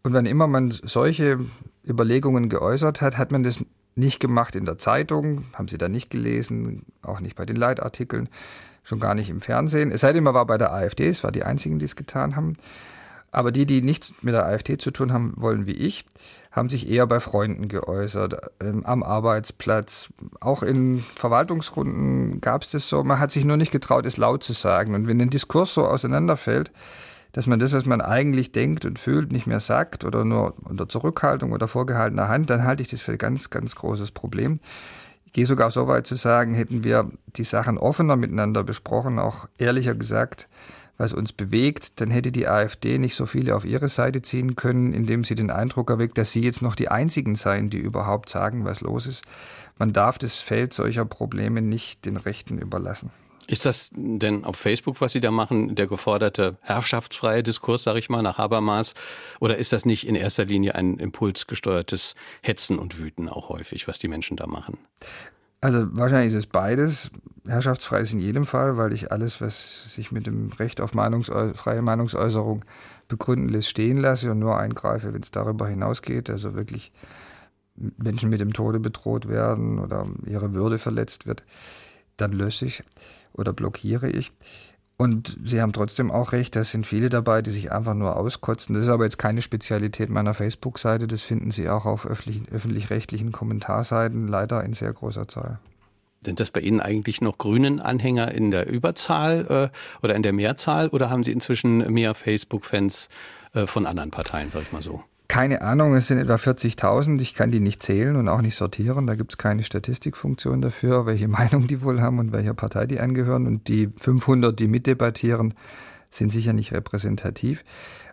Und 0.03 0.13
wann 0.13 0.25
immer 0.25 0.47
man 0.47 0.71
solche 0.71 1.39
Überlegungen 1.85 2.49
geäußert 2.49 3.01
hat, 3.01 3.17
hat 3.17 3.31
man 3.31 3.43
das 3.43 3.63
nicht 3.95 4.19
gemacht 4.19 4.55
in 4.55 4.65
der 4.65 4.77
Zeitung, 4.77 5.45
haben 5.53 5.67
sie 5.67 5.77
da 5.77 5.89
nicht 5.89 6.09
gelesen, 6.09 6.85
auch 7.01 7.19
nicht 7.19 7.35
bei 7.35 7.45
den 7.45 7.55
Leitartikeln, 7.55 8.29
schon 8.87 8.99
gar 9.01 9.15
nicht 9.15 9.29
im 9.29 9.41
Fernsehen. 9.41 9.91
Es 9.91 10.01
sei 10.01 10.13
denn, 10.13 10.23
man 10.23 10.33
war 10.33 10.45
bei 10.45 10.57
der 10.57 10.71
AfD, 10.71 11.09
es 11.09 11.23
war 11.23 11.31
die 11.31 11.43
einzigen, 11.43 11.77
die 11.77 11.85
es 11.85 11.97
getan 11.97 12.37
haben. 12.37 12.53
Aber 13.31 13.51
die, 13.51 13.65
die 13.65 13.81
nichts 13.81 14.13
mit 14.21 14.33
der 14.33 14.45
AfD 14.45 14.77
zu 14.77 14.91
tun 14.91 15.11
haben 15.11 15.33
wollen 15.35 15.65
wie 15.65 15.73
ich, 15.73 16.05
haben 16.51 16.69
sich 16.69 16.89
eher 16.89 17.05
bei 17.05 17.19
Freunden 17.19 17.67
geäußert, 17.67 18.37
ähm, 18.61 18.85
am 18.85 19.03
Arbeitsplatz. 19.03 20.13
Auch 20.39 20.63
in 20.63 20.99
Verwaltungsrunden 20.99 22.39
gab 22.39 22.61
es 22.61 22.71
das 22.71 22.87
so. 22.87 23.03
Man 23.03 23.19
hat 23.19 23.31
sich 23.31 23.43
nur 23.43 23.57
nicht 23.57 23.73
getraut, 23.73 24.05
es 24.05 24.15
laut 24.15 24.41
zu 24.41 24.53
sagen. 24.53 24.95
Und 24.95 25.05
wenn 25.05 25.21
ein 25.21 25.29
Diskurs 25.29 25.73
so 25.73 25.85
auseinanderfällt, 25.85 26.71
dass 27.33 27.45
man 27.45 27.59
das, 27.59 27.73
was 27.73 27.85
man 27.85 27.99
eigentlich 27.99 28.53
denkt 28.53 28.85
und 28.85 28.97
fühlt, 28.99 29.33
nicht 29.33 29.47
mehr 29.47 29.59
sagt 29.59 30.05
oder 30.05 30.23
nur 30.23 30.55
unter 30.63 30.87
Zurückhaltung 30.87 31.51
oder 31.51 31.67
vorgehaltener 31.67 32.29
Hand, 32.29 32.49
dann 32.49 32.63
halte 32.63 32.81
ich 32.81 32.87
das 32.87 33.01
für 33.01 33.11
ein 33.11 33.17
ganz, 33.17 33.49
ganz 33.49 33.75
großes 33.75 34.11
Problem. 34.11 34.61
Ich 35.27 35.33
gehe 35.33 35.45
sogar 35.45 35.69
so 35.69 35.87
weit 35.87 36.07
zu 36.07 36.15
sagen, 36.15 36.53
hätten 36.53 36.85
wir 36.85 37.11
die 37.35 37.43
Sachen 37.43 37.77
offener 37.77 38.15
miteinander 38.15 38.63
besprochen, 38.63 39.19
auch 39.19 39.47
ehrlicher 39.57 39.93
gesagt, 39.93 40.47
was 40.97 41.13
uns 41.13 41.33
bewegt, 41.33 41.99
dann 41.99 42.09
hätte 42.09 42.31
die 42.31 42.47
AfD 42.47 42.97
nicht 42.97 43.13
so 43.13 43.25
viele 43.25 43.55
auf 43.55 43.65
ihre 43.65 43.89
Seite 43.89 44.21
ziehen 44.21 44.55
können, 44.55 44.93
indem 44.93 45.25
sie 45.25 45.35
den 45.35 45.51
Eindruck 45.51 45.89
erweckt, 45.89 46.17
dass 46.17 46.31
sie 46.31 46.41
jetzt 46.41 46.61
noch 46.61 46.75
die 46.75 46.87
einzigen 46.87 47.35
seien, 47.35 47.69
die 47.69 47.77
überhaupt 47.77 48.29
sagen, 48.29 48.63
was 48.63 48.81
los 48.81 49.05
ist. 49.05 49.25
Man 49.77 49.93
darf 49.93 50.17
das 50.17 50.39
Feld 50.39 50.73
solcher 50.73 51.05
Probleme 51.05 51.61
nicht 51.61 52.05
den 52.05 52.17
Rechten 52.17 52.57
überlassen. 52.57 53.11
Ist 53.49 53.65
das 53.65 53.91
denn 53.93 54.43
auf 54.43 54.57
Facebook, 54.57 54.99
was 54.99 55.13
Sie 55.13 55.21
da 55.21 55.31
machen, 55.31 55.75
der 55.75 55.87
geforderte 55.87 56.57
herrschaftsfreie 56.61 57.43
Diskurs, 57.43 57.83
sage 57.83 57.97
ich 57.99 58.09
mal, 58.09 58.21
nach 58.21 58.37
Habermas? 58.37 58.93
Oder 59.39 59.57
ist 59.57 59.71
das 59.71 59.85
nicht 59.85 60.05
in 60.05 60.15
erster 60.15 60.43
Linie 60.43 60.75
ein 60.75 60.99
impulsgesteuertes 60.99 62.15
Hetzen 62.43 62.77
und 62.77 62.97
Wüten 62.97 63.29
auch 63.29 63.47
häufig, 63.47 63.87
was 63.87 63.99
die 63.99 64.09
Menschen 64.09 64.35
da 64.35 64.47
machen? 64.47 64.77
Also 65.61 65.87
wahrscheinlich 65.91 66.33
ist 66.33 66.39
es 66.39 66.47
beides. 66.47 67.09
Herrschaftsfrei 67.47 68.01
ist 68.01 68.13
in 68.13 68.19
jedem 68.19 68.45
Fall, 68.45 68.75
weil 68.75 68.91
ich 68.91 69.13
alles, 69.13 69.39
was 69.39 69.93
sich 69.93 70.11
mit 70.11 70.27
dem 70.27 70.49
Recht 70.59 70.81
auf 70.81 70.93
Meinungsäu 70.93 71.53
freie 71.53 71.81
Meinungsäußerung 71.81 72.65
begründen 73.07 73.47
lässt, 73.47 73.69
stehen 73.69 73.97
lasse 73.97 74.31
und 74.31 74.39
nur 74.39 74.57
eingreife, 74.57 75.13
wenn 75.13 75.21
es 75.21 75.31
darüber 75.31 75.67
hinausgeht. 75.67 76.29
Also 76.29 76.53
wirklich 76.53 76.91
Menschen 77.75 78.29
mit 78.29 78.41
dem 78.41 78.51
Tode 78.53 78.81
bedroht 78.81 79.29
werden 79.29 79.79
oder 79.79 80.05
ihre 80.25 80.53
Würde 80.53 80.77
verletzt 80.77 81.25
wird, 81.25 81.43
dann 82.17 82.31
lösche 82.31 82.65
ich 82.65 82.83
oder 83.33 83.53
blockiere 83.53 84.09
ich. 84.09 84.31
Und 84.97 85.37
Sie 85.43 85.61
haben 85.61 85.73
trotzdem 85.73 86.09
auch 86.09 86.31
recht, 86.31 86.55
da 86.55 86.63
sind 86.63 86.87
viele 86.87 87.09
dabei, 87.09 87.43
die 87.43 87.51
sich 87.51 87.71
einfach 87.71 87.93
nur 87.93 88.17
auskotzen. 88.17 88.73
Das 88.73 88.85
ist 88.85 88.89
aber 88.89 89.03
jetzt 89.03 89.19
keine 89.19 89.43
Spezialität 89.43 90.09
meiner 90.09 90.33
Facebook-Seite. 90.33 91.05
Das 91.05 91.21
finden 91.21 91.51
Sie 91.51 91.69
auch 91.69 91.85
auf 91.85 92.07
öffentlich-rechtlichen 92.07 93.31
Kommentarseiten, 93.31 94.27
leider 94.27 94.63
in 94.63 94.73
sehr 94.73 94.91
großer 94.91 95.27
Zahl. 95.27 95.59
Sind 96.23 96.39
das 96.39 96.49
bei 96.49 96.61
Ihnen 96.61 96.81
eigentlich 96.81 97.21
noch 97.21 97.37
grünen 97.37 97.79
Anhänger 97.79 98.31
in 98.31 98.49
der 98.49 98.67
Überzahl 98.67 99.71
äh, 99.71 100.03
oder 100.03 100.15
in 100.15 100.23
der 100.23 100.33
Mehrzahl 100.33 100.87
oder 100.87 101.11
haben 101.11 101.23
Sie 101.23 101.31
inzwischen 101.31 101.77
mehr 101.93 102.15
Facebook-Fans 102.15 103.09
äh, 103.53 103.67
von 103.67 103.85
anderen 103.85 104.09
Parteien, 104.09 104.49
sag 104.49 104.63
ich 104.63 104.71
mal 104.71 104.81
so? 104.81 105.03
Keine 105.37 105.61
Ahnung, 105.61 105.93
es 105.93 106.07
sind 106.07 106.17
etwa 106.17 106.33
40.000. 106.33 107.21
Ich 107.21 107.35
kann 107.35 107.51
die 107.51 107.59
nicht 107.59 107.83
zählen 107.83 108.15
und 108.15 108.27
auch 108.27 108.41
nicht 108.41 108.55
sortieren. 108.55 109.05
Da 109.05 109.13
gibt 109.13 109.33
es 109.33 109.37
keine 109.37 109.61
Statistikfunktion 109.61 110.63
dafür, 110.63 111.05
welche 111.05 111.27
Meinung 111.27 111.67
die 111.67 111.83
wohl 111.83 112.01
haben 112.01 112.17
und 112.17 112.31
welcher 112.31 112.55
Partei 112.55 112.87
die 112.87 112.99
angehören. 112.99 113.45
Und 113.45 113.67
die 113.67 113.87
500, 113.95 114.59
die 114.59 114.67
mitdebattieren, 114.67 115.53
sind 116.09 116.31
sicher 116.31 116.53
nicht 116.53 116.73
repräsentativ. 116.73 117.63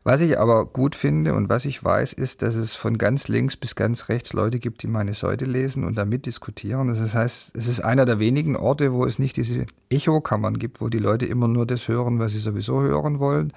Was 0.02 0.20
ich 0.20 0.38
aber 0.38 0.66
gut 0.66 0.94
finde 0.94 1.32
und 1.32 1.48
was 1.48 1.64
ich 1.64 1.82
weiß, 1.82 2.12
ist, 2.12 2.42
dass 2.42 2.56
es 2.56 2.74
von 2.74 2.98
ganz 2.98 3.28
links 3.28 3.56
bis 3.56 3.74
ganz 3.74 4.10
rechts 4.10 4.34
Leute 4.34 4.58
gibt, 4.58 4.82
die 4.82 4.86
meine 4.86 5.14
Säule 5.14 5.46
lesen 5.46 5.84
und 5.84 5.96
damit 5.96 6.26
diskutieren. 6.26 6.88
Das 6.88 7.14
heißt, 7.14 7.56
es 7.56 7.68
ist 7.68 7.80
einer 7.80 8.04
der 8.04 8.18
wenigen 8.18 8.54
Orte, 8.54 8.92
wo 8.92 9.06
es 9.06 9.18
nicht 9.18 9.38
diese 9.38 9.64
Echokammern 9.88 10.58
gibt, 10.58 10.82
wo 10.82 10.90
die 10.90 10.98
Leute 10.98 11.24
immer 11.24 11.48
nur 11.48 11.64
das 11.64 11.88
hören, 11.88 12.18
was 12.18 12.32
sie 12.32 12.40
sowieso 12.40 12.82
hören 12.82 13.18
wollen, 13.18 13.54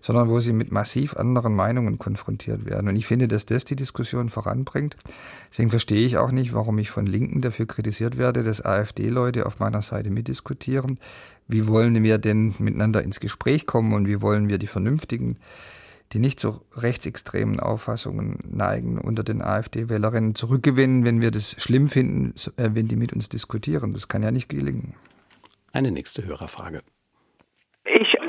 sondern 0.00 0.28
wo 0.28 0.40
sie 0.40 0.52
mit 0.52 0.70
massiv 0.70 1.16
anderen 1.16 1.54
Meinungen 1.54 1.98
konfrontiert 1.98 2.64
werden. 2.64 2.88
Und 2.88 2.96
ich 2.96 3.06
finde, 3.06 3.28
dass 3.28 3.46
das 3.46 3.64
die 3.64 3.76
Diskussion 3.76 4.28
voranbringt. 4.28 4.96
Deswegen 5.50 5.70
verstehe 5.70 6.04
ich 6.04 6.16
auch 6.16 6.30
nicht, 6.30 6.54
warum 6.54 6.78
ich 6.78 6.90
von 6.90 7.06
Linken 7.06 7.40
dafür 7.40 7.66
kritisiert 7.66 8.16
werde, 8.16 8.42
dass 8.42 8.64
AfD-Leute 8.64 9.46
auf 9.46 9.58
meiner 9.58 9.82
Seite 9.82 10.10
mitdiskutieren. 10.10 10.98
Wie 11.46 11.66
wollen 11.66 12.02
wir 12.02 12.18
denn 12.18 12.54
miteinander 12.58 13.02
ins 13.02 13.20
Gespräch 13.20 13.66
kommen 13.66 13.92
und 13.92 14.06
wie 14.06 14.22
wollen 14.22 14.50
wir 14.50 14.58
die 14.58 14.66
Vernünftigen, 14.66 15.38
die 16.12 16.18
nicht 16.20 16.40
zu 16.40 16.62
rechtsextremen 16.74 17.60
Auffassungen 17.60 18.38
neigen, 18.48 18.98
unter 18.98 19.24
den 19.24 19.42
AfD-Wählerinnen 19.42 20.34
zurückgewinnen, 20.34 21.04
wenn 21.04 21.20
wir 21.20 21.30
das 21.30 21.60
schlimm 21.62 21.88
finden, 21.88 22.34
äh, 22.56 22.70
wenn 22.72 22.88
die 22.88 22.96
mit 22.96 23.12
uns 23.12 23.28
diskutieren? 23.28 23.92
Das 23.92 24.08
kann 24.08 24.22
ja 24.22 24.30
nicht 24.30 24.48
gelingen. 24.48 24.94
Eine 25.72 25.90
nächste 25.90 26.24
Hörerfrage 26.24 26.82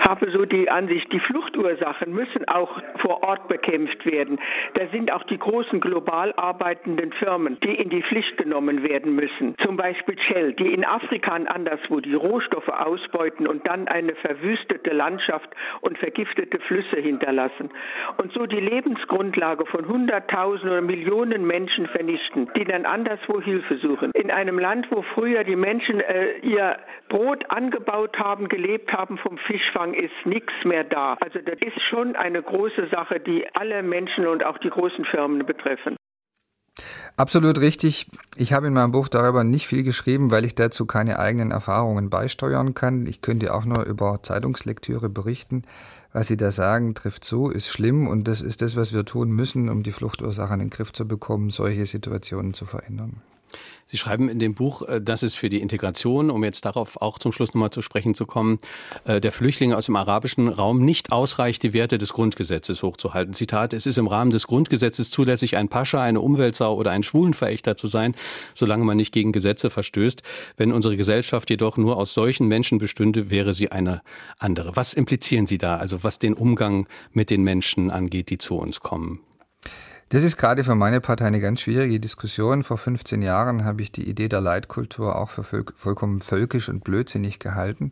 habe 0.09 0.31
so 0.31 0.43
die 0.45 0.69
Ansicht, 0.69 1.11
die 1.13 1.19
Fluchtursachen 1.19 2.11
müssen 2.11 2.47
auch 2.47 2.81
vor 2.97 3.21
Ort 3.21 3.47
bekämpft 3.47 4.05
werden. 4.07 4.39
Da 4.73 4.87
sind 4.87 5.11
auch 5.11 5.23
die 5.23 5.37
großen 5.37 5.79
global 5.79 6.33
arbeitenden 6.35 7.13
Firmen, 7.13 7.59
die 7.63 7.75
in 7.75 7.89
die 7.89 8.01
Pflicht 8.01 8.35
genommen 8.37 8.81
werden 8.81 9.15
müssen. 9.15 9.55
Zum 9.63 9.77
Beispiel 9.77 10.17
Shell, 10.19 10.53
die 10.53 10.73
in 10.73 10.83
Afrika 10.83 11.35
und 11.35 11.47
anderswo 11.47 11.99
die 11.99 12.15
Rohstoffe 12.15 12.69
ausbeuten 12.69 13.45
und 13.45 13.67
dann 13.67 13.87
eine 13.87 14.15
verwüstete 14.15 14.91
Landschaft 14.91 15.49
und 15.81 15.97
vergiftete 15.99 16.59
Flüsse 16.61 16.97
hinterlassen. 16.97 17.69
Und 18.17 18.33
so 18.33 18.47
die 18.47 18.59
Lebensgrundlage 18.59 19.67
von 19.67 19.87
Hunderttausenden 19.87 20.71
oder 20.71 20.81
Millionen 20.81 21.45
Menschen 21.45 21.85
vernichten, 21.87 22.49
die 22.57 22.65
dann 22.65 22.85
anderswo 22.85 23.39
Hilfe 23.41 23.77
suchen. 23.77 24.11
In 24.15 24.31
einem 24.31 24.57
Land, 24.57 24.87
wo 24.89 25.03
früher 25.13 25.43
die 25.43 25.55
Menschen 25.55 25.99
äh, 25.99 26.39
ihr 26.41 26.77
Brot 27.09 27.45
angebaut 27.49 28.17
haben, 28.17 28.47
gelebt 28.47 28.91
haben 28.91 29.17
vom 29.19 29.37
Fischfang, 29.37 29.93
ist 29.99 30.25
nichts 30.25 30.53
mehr 30.63 30.83
da. 30.83 31.17
Also 31.19 31.39
das 31.39 31.59
ist 31.59 31.81
schon 31.89 32.15
eine 32.15 32.41
große 32.41 32.87
Sache, 32.89 33.19
die 33.19 33.45
alle 33.53 33.83
Menschen 33.83 34.27
und 34.27 34.43
auch 34.43 34.57
die 34.57 34.69
großen 34.69 35.05
Firmen 35.05 35.45
betreffen. 35.45 35.95
Absolut 37.17 37.59
richtig. 37.59 38.07
Ich 38.37 38.53
habe 38.53 38.67
in 38.67 38.73
meinem 38.73 38.93
Buch 38.93 39.09
darüber 39.09 39.43
nicht 39.43 39.67
viel 39.67 39.83
geschrieben, 39.83 40.31
weil 40.31 40.45
ich 40.45 40.55
dazu 40.55 40.85
keine 40.85 41.19
eigenen 41.19 41.51
Erfahrungen 41.51 42.09
beisteuern 42.09 42.73
kann. 42.73 43.05
Ich 43.07 43.21
könnte 43.21 43.53
auch 43.53 43.65
nur 43.65 43.83
über 43.83 44.23
Zeitungslektüre 44.23 45.09
berichten. 45.09 45.63
Was 46.13 46.27
Sie 46.27 46.37
da 46.37 46.51
sagen, 46.51 46.95
trifft 46.95 47.25
zu, 47.25 47.49
ist 47.49 47.67
schlimm 47.67 48.07
und 48.07 48.27
das 48.29 48.41
ist 48.41 48.61
das, 48.61 48.77
was 48.77 48.93
wir 48.93 49.03
tun 49.03 49.31
müssen, 49.31 49.69
um 49.69 49.83
die 49.83 49.91
Fluchtursachen 49.91 50.61
in 50.61 50.67
den 50.67 50.69
Griff 50.69 50.93
zu 50.93 51.07
bekommen, 51.07 51.49
solche 51.49 51.85
Situationen 51.85 52.53
zu 52.53 52.65
verändern. 52.65 53.21
Sie 53.91 53.97
schreiben 53.97 54.29
in 54.29 54.37
dem 54.37 54.53
Buch, 54.53 54.83
äh, 54.83 55.01
dass 55.01 55.23
es 55.23 55.33
für 55.33 55.49
die 55.49 55.61
Integration, 55.61 56.29
um 56.29 56.43
jetzt 56.43 56.63
darauf 56.65 57.01
auch 57.01 57.17
zum 57.17 57.31
Schluss 57.31 57.49
nochmal 57.55 57.71
zu 57.71 57.81
sprechen 57.81 58.13
zu 58.13 58.27
kommen, 58.27 58.59
äh, 59.05 59.19
der 59.19 59.31
Flüchtlinge 59.31 59.75
aus 59.75 59.87
dem 59.87 59.95
arabischen 59.95 60.47
Raum 60.47 60.85
nicht 60.85 61.11
ausreicht, 61.11 61.63
die 61.63 61.73
Werte 61.73 61.97
des 61.97 62.13
Grundgesetzes 62.13 62.83
hochzuhalten. 62.83 63.33
Zitat, 63.33 63.73
es 63.73 63.87
ist 63.87 63.97
im 63.97 64.05
Rahmen 64.05 64.29
des 64.29 64.45
Grundgesetzes 64.45 65.09
zulässig, 65.09 65.57
ein 65.57 65.69
Pascha, 65.69 66.03
eine 66.03 66.21
Umweltsau 66.21 66.75
oder 66.75 66.91
ein 66.91 67.01
Schwulenverächter 67.01 67.75
zu 67.75 67.87
sein, 67.87 68.13
solange 68.53 68.85
man 68.85 68.97
nicht 68.97 69.11
gegen 69.11 69.31
Gesetze 69.31 69.71
verstößt. 69.71 70.21
Wenn 70.55 70.71
unsere 70.71 70.95
Gesellschaft 70.95 71.49
jedoch 71.49 71.77
nur 71.77 71.97
aus 71.97 72.13
solchen 72.13 72.47
Menschen 72.47 72.77
bestünde, 72.77 73.31
wäre 73.31 73.55
sie 73.55 73.71
eine 73.71 74.03
andere. 74.37 74.75
Was 74.75 74.93
implizieren 74.93 75.47
Sie 75.47 75.57
da, 75.57 75.77
also 75.77 76.03
was 76.03 76.19
den 76.19 76.35
Umgang 76.35 76.87
mit 77.11 77.31
den 77.31 77.41
Menschen 77.41 77.89
angeht, 77.89 78.29
die 78.29 78.37
zu 78.37 78.55
uns 78.55 78.81
kommen? 78.81 79.19
Das 80.09 80.23
ist 80.23 80.37
gerade 80.37 80.63
für 80.63 80.73
meine 80.73 81.01
Partei 81.01 81.27
eine 81.27 81.39
ganz 81.39 81.61
schwierige 81.61 81.99
Diskussion. 81.99 82.63
Vor 82.63 82.79
15 82.79 83.21
Jahren 83.21 83.63
habe 83.63 83.83
ich 83.83 83.91
die 83.91 84.09
Idee 84.09 84.27
der 84.27 84.41
Leitkultur 84.41 85.15
auch 85.15 85.29
für 85.29 85.43
vollkommen 85.43 86.21
völkisch 86.21 86.67
und 86.67 86.83
blödsinnig 86.83 87.37
gehalten. 87.37 87.91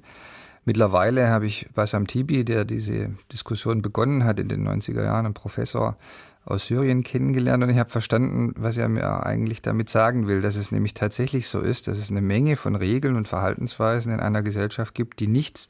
Mittlerweile 0.65 1.29
habe 1.29 1.45
ich 1.45 1.67
Bassam 1.75 2.07
Tibi, 2.07 2.43
der 2.43 2.65
diese 2.65 3.11
Diskussion 3.31 3.83
begonnen 3.83 4.23
hat 4.23 4.39
in 4.39 4.49
den 4.49 4.67
90er 4.67 5.03
Jahren, 5.03 5.25
einen 5.25 5.35
Professor 5.35 5.95
aus 6.43 6.65
Syrien 6.65 7.03
kennengelernt 7.03 7.63
und 7.63 7.69
ich 7.69 7.77
habe 7.77 7.89
verstanden, 7.89 8.53
was 8.57 8.77
er 8.77 8.89
mir 8.89 9.23
eigentlich 9.25 9.61
damit 9.61 9.89
sagen 9.89 10.27
will, 10.27 10.41
dass 10.41 10.55
es 10.55 10.71
nämlich 10.71 10.95
tatsächlich 10.95 11.47
so 11.47 11.59
ist, 11.59 11.87
dass 11.87 11.99
es 11.99 12.09
eine 12.09 12.21
Menge 12.21 12.55
von 12.55 12.75
Regeln 12.75 13.15
und 13.15 13.27
Verhaltensweisen 13.27 14.11
in 14.11 14.21
einer 14.21 14.41
Gesellschaft 14.41 14.95
gibt, 14.95 15.19
die 15.19 15.27
nicht 15.27 15.69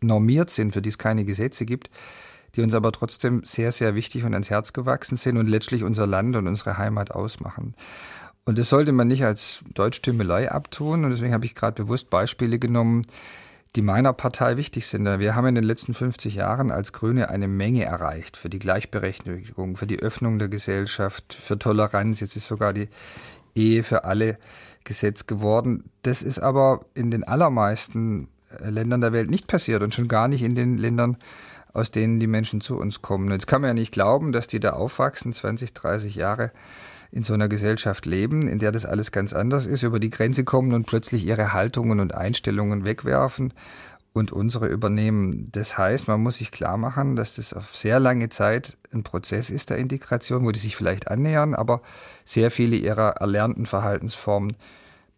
normiert 0.00 0.50
sind, 0.50 0.72
für 0.72 0.82
die 0.82 0.90
es 0.90 0.98
keine 0.98 1.24
Gesetze 1.24 1.66
gibt, 1.66 1.90
die 2.56 2.62
uns 2.62 2.74
aber 2.74 2.92
trotzdem 2.92 3.42
sehr, 3.44 3.72
sehr 3.72 3.94
wichtig 3.94 4.24
und 4.24 4.32
ans 4.32 4.50
Herz 4.50 4.72
gewachsen 4.72 5.16
sind 5.16 5.36
und 5.36 5.48
letztlich 5.48 5.82
unser 5.84 6.06
Land 6.06 6.36
und 6.36 6.46
unsere 6.46 6.78
Heimat 6.78 7.10
ausmachen. 7.10 7.74
Und 8.44 8.58
das 8.58 8.70
sollte 8.70 8.92
man 8.92 9.08
nicht 9.08 9.24
als 9.24 9.62
Deutschtümelei 9.74 10.50
abtun. 10.50 11.04
Und 11.04 11.10
deswegen 11.10 11.34
habe 11.34 11.44
ich 11.44 11.54
gerade 11.54 11.82
bewusst 11.82 12.08
Beispiele 12.08 12.58
genommen, 12.58 13.02
die 13.76 13.82
meiner 13.82 14.14
Partei 14.14 14.56
wichtig 14.56 14.86
sind. 14.86 15.04
Wir 15.04 15.34
haben 15.34 15.46
in 15.48 15.54
den 15.54 15.64
letzten 15.64 15.92
50 15.92 16.36
Jahren 16.36 16.70
als 16.70 16.94
Grüne 16.94 17.28
eine 17.28 17.48
Menge 17.48 17.84
erreicht 17.84 18.38
für 18.38 18.48
die 18.48 18.58
Gleichberechtigung, 18.58 19.76
für 19.76 19.86
die 19.86 19.98
Öffnung 19.98 20.38
der 20.38 20.48
Gesellschaft, 20.48 21.34
für 21.34 21.58
Toleranz. 21.58 22.20
Jetzt 22.20 22.36
ist 22.36 22.46
sogar 22.46 22.72
die 22.72 22.88
Ehe 23.54 23.82
für 23.82 24.04
alle 24.04 24.38
Gesetz 24.84 25.26
geworden. 25.26 25.84
Das 26.00 26.22
ist 26.22 26.38
aber 26.38 26.86
in 26.94 27.10
den 27.10 27.24
allermeisten 27.24 28.28
Ländern 28.60 29.02
der 29.02 29.12
Welt 29.12 29.28
nicht 29.28 29.46
passiert 29.46 29.82
und 29.82 29.94
schon 29.94 30.08
gar 30.08 30.28
nicht 30.28 30.42
in 30.42 30.54
den 30.54 30.78
Ländern, 30.78 31.18
aus 31.72 31.90
denen 31.90 32.20
die 32.20 32.26
Menschen 32.26 32.60
zu 32.60 32.78
uns 32.78 33.02
kommen. 33.02 33.30
Jetzt 33.30 33.46
kann 33.46 33.60
man 33.60 33.68
ja 33.68 33.74
nicht 33.74 33.92
glauben, 33.92 34.32
dass 34.32 34.46
die 34.46 34.60
da 34.60 34.70
aufwachsen, 34.70 35.32
20, 35.32 35.72
30 35.72 36.14
Jahre 36.14 36.52
in 37.10 37.22
so 37.22 37.34
einer 37.34 37.48
Gesellschaft 37.48 38.06
leben, 38.06 38.48
in 38.48 38.58
der 38.58 38.72
das 38.72 38.84
alles 38.84 39.12
ganz 39.12 39.32
anders 39.32 39.66
ist, 39.66 39.82
über 39.82 39.98
die 39.98 40.10
Grenze 40.10 40.44
kommen 40.44 40.72
und 40.72 40.86
plötzlich 40.86 41.26
ihre 41.26 41.52
Haltungen 41.52 42.00
und 42.00 42.14
Einstellungen 42.14 42.84
wegwerfen 42.84 43.54
und 44.12 44.32
unsere 44.32 44.66
übernehmen. 44.66 45.48
Das 45.52 45.78
heißt, 45.78 46.08
man 46.08 46.22
muss 46.22 46.38
sich 46.38 46.50
klar 46.50 46.76
machen, 46.76 47.16
dass 47.16 47.36
das 47.36 47.54
auf 47.54 47.74
sehr 47.74 48.00
lange 48.00 48.28
Zeit 48.28 48.76
ein 48.92 49.02
Prozess 49.02 49.48
ist 49.50 49.70
der 49.70 49.78
Integration, 49.78 50.44
wo 50.44 50.50
die 50.50 50.58
sich 50.58 50.76
vielleicht 50.76 51.08
annähern, 51.08 51.54
aber 51.54 51.82
sehr 52.24 52.50
viele 52.50 52.76
ihrer 52.76 53.16
erlernten 53.16 53.66
Verhaltensformen 53.66 54.56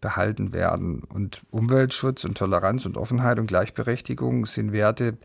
behalten 0.01 0.53
werden. 0.53 1.03
Und 1.03 1.43
Umweltschutz 1.51 2.25
und 2.25 2.39
Toleranz 2.39 2.87
und 2.87 2.97
Offenheit 2.97 3.39
und 3.39 3.47
Gleichberechtigung 3.47 4.47
sind 4.47 4.73
Werte, 4.73 5.19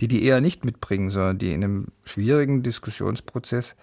die 0.00 0.08
die 0.08 0.24
eher 0.24 0.40
nicht 0.40 0.64
mitbringen, 0.64 1.10
sondern 1.10 1.38
die 1.38 1.52
in 1.52 1.64
einem 1.64 1.86
schwierigen 2.04 2.62
Diskussionsprozess 2.62 3.76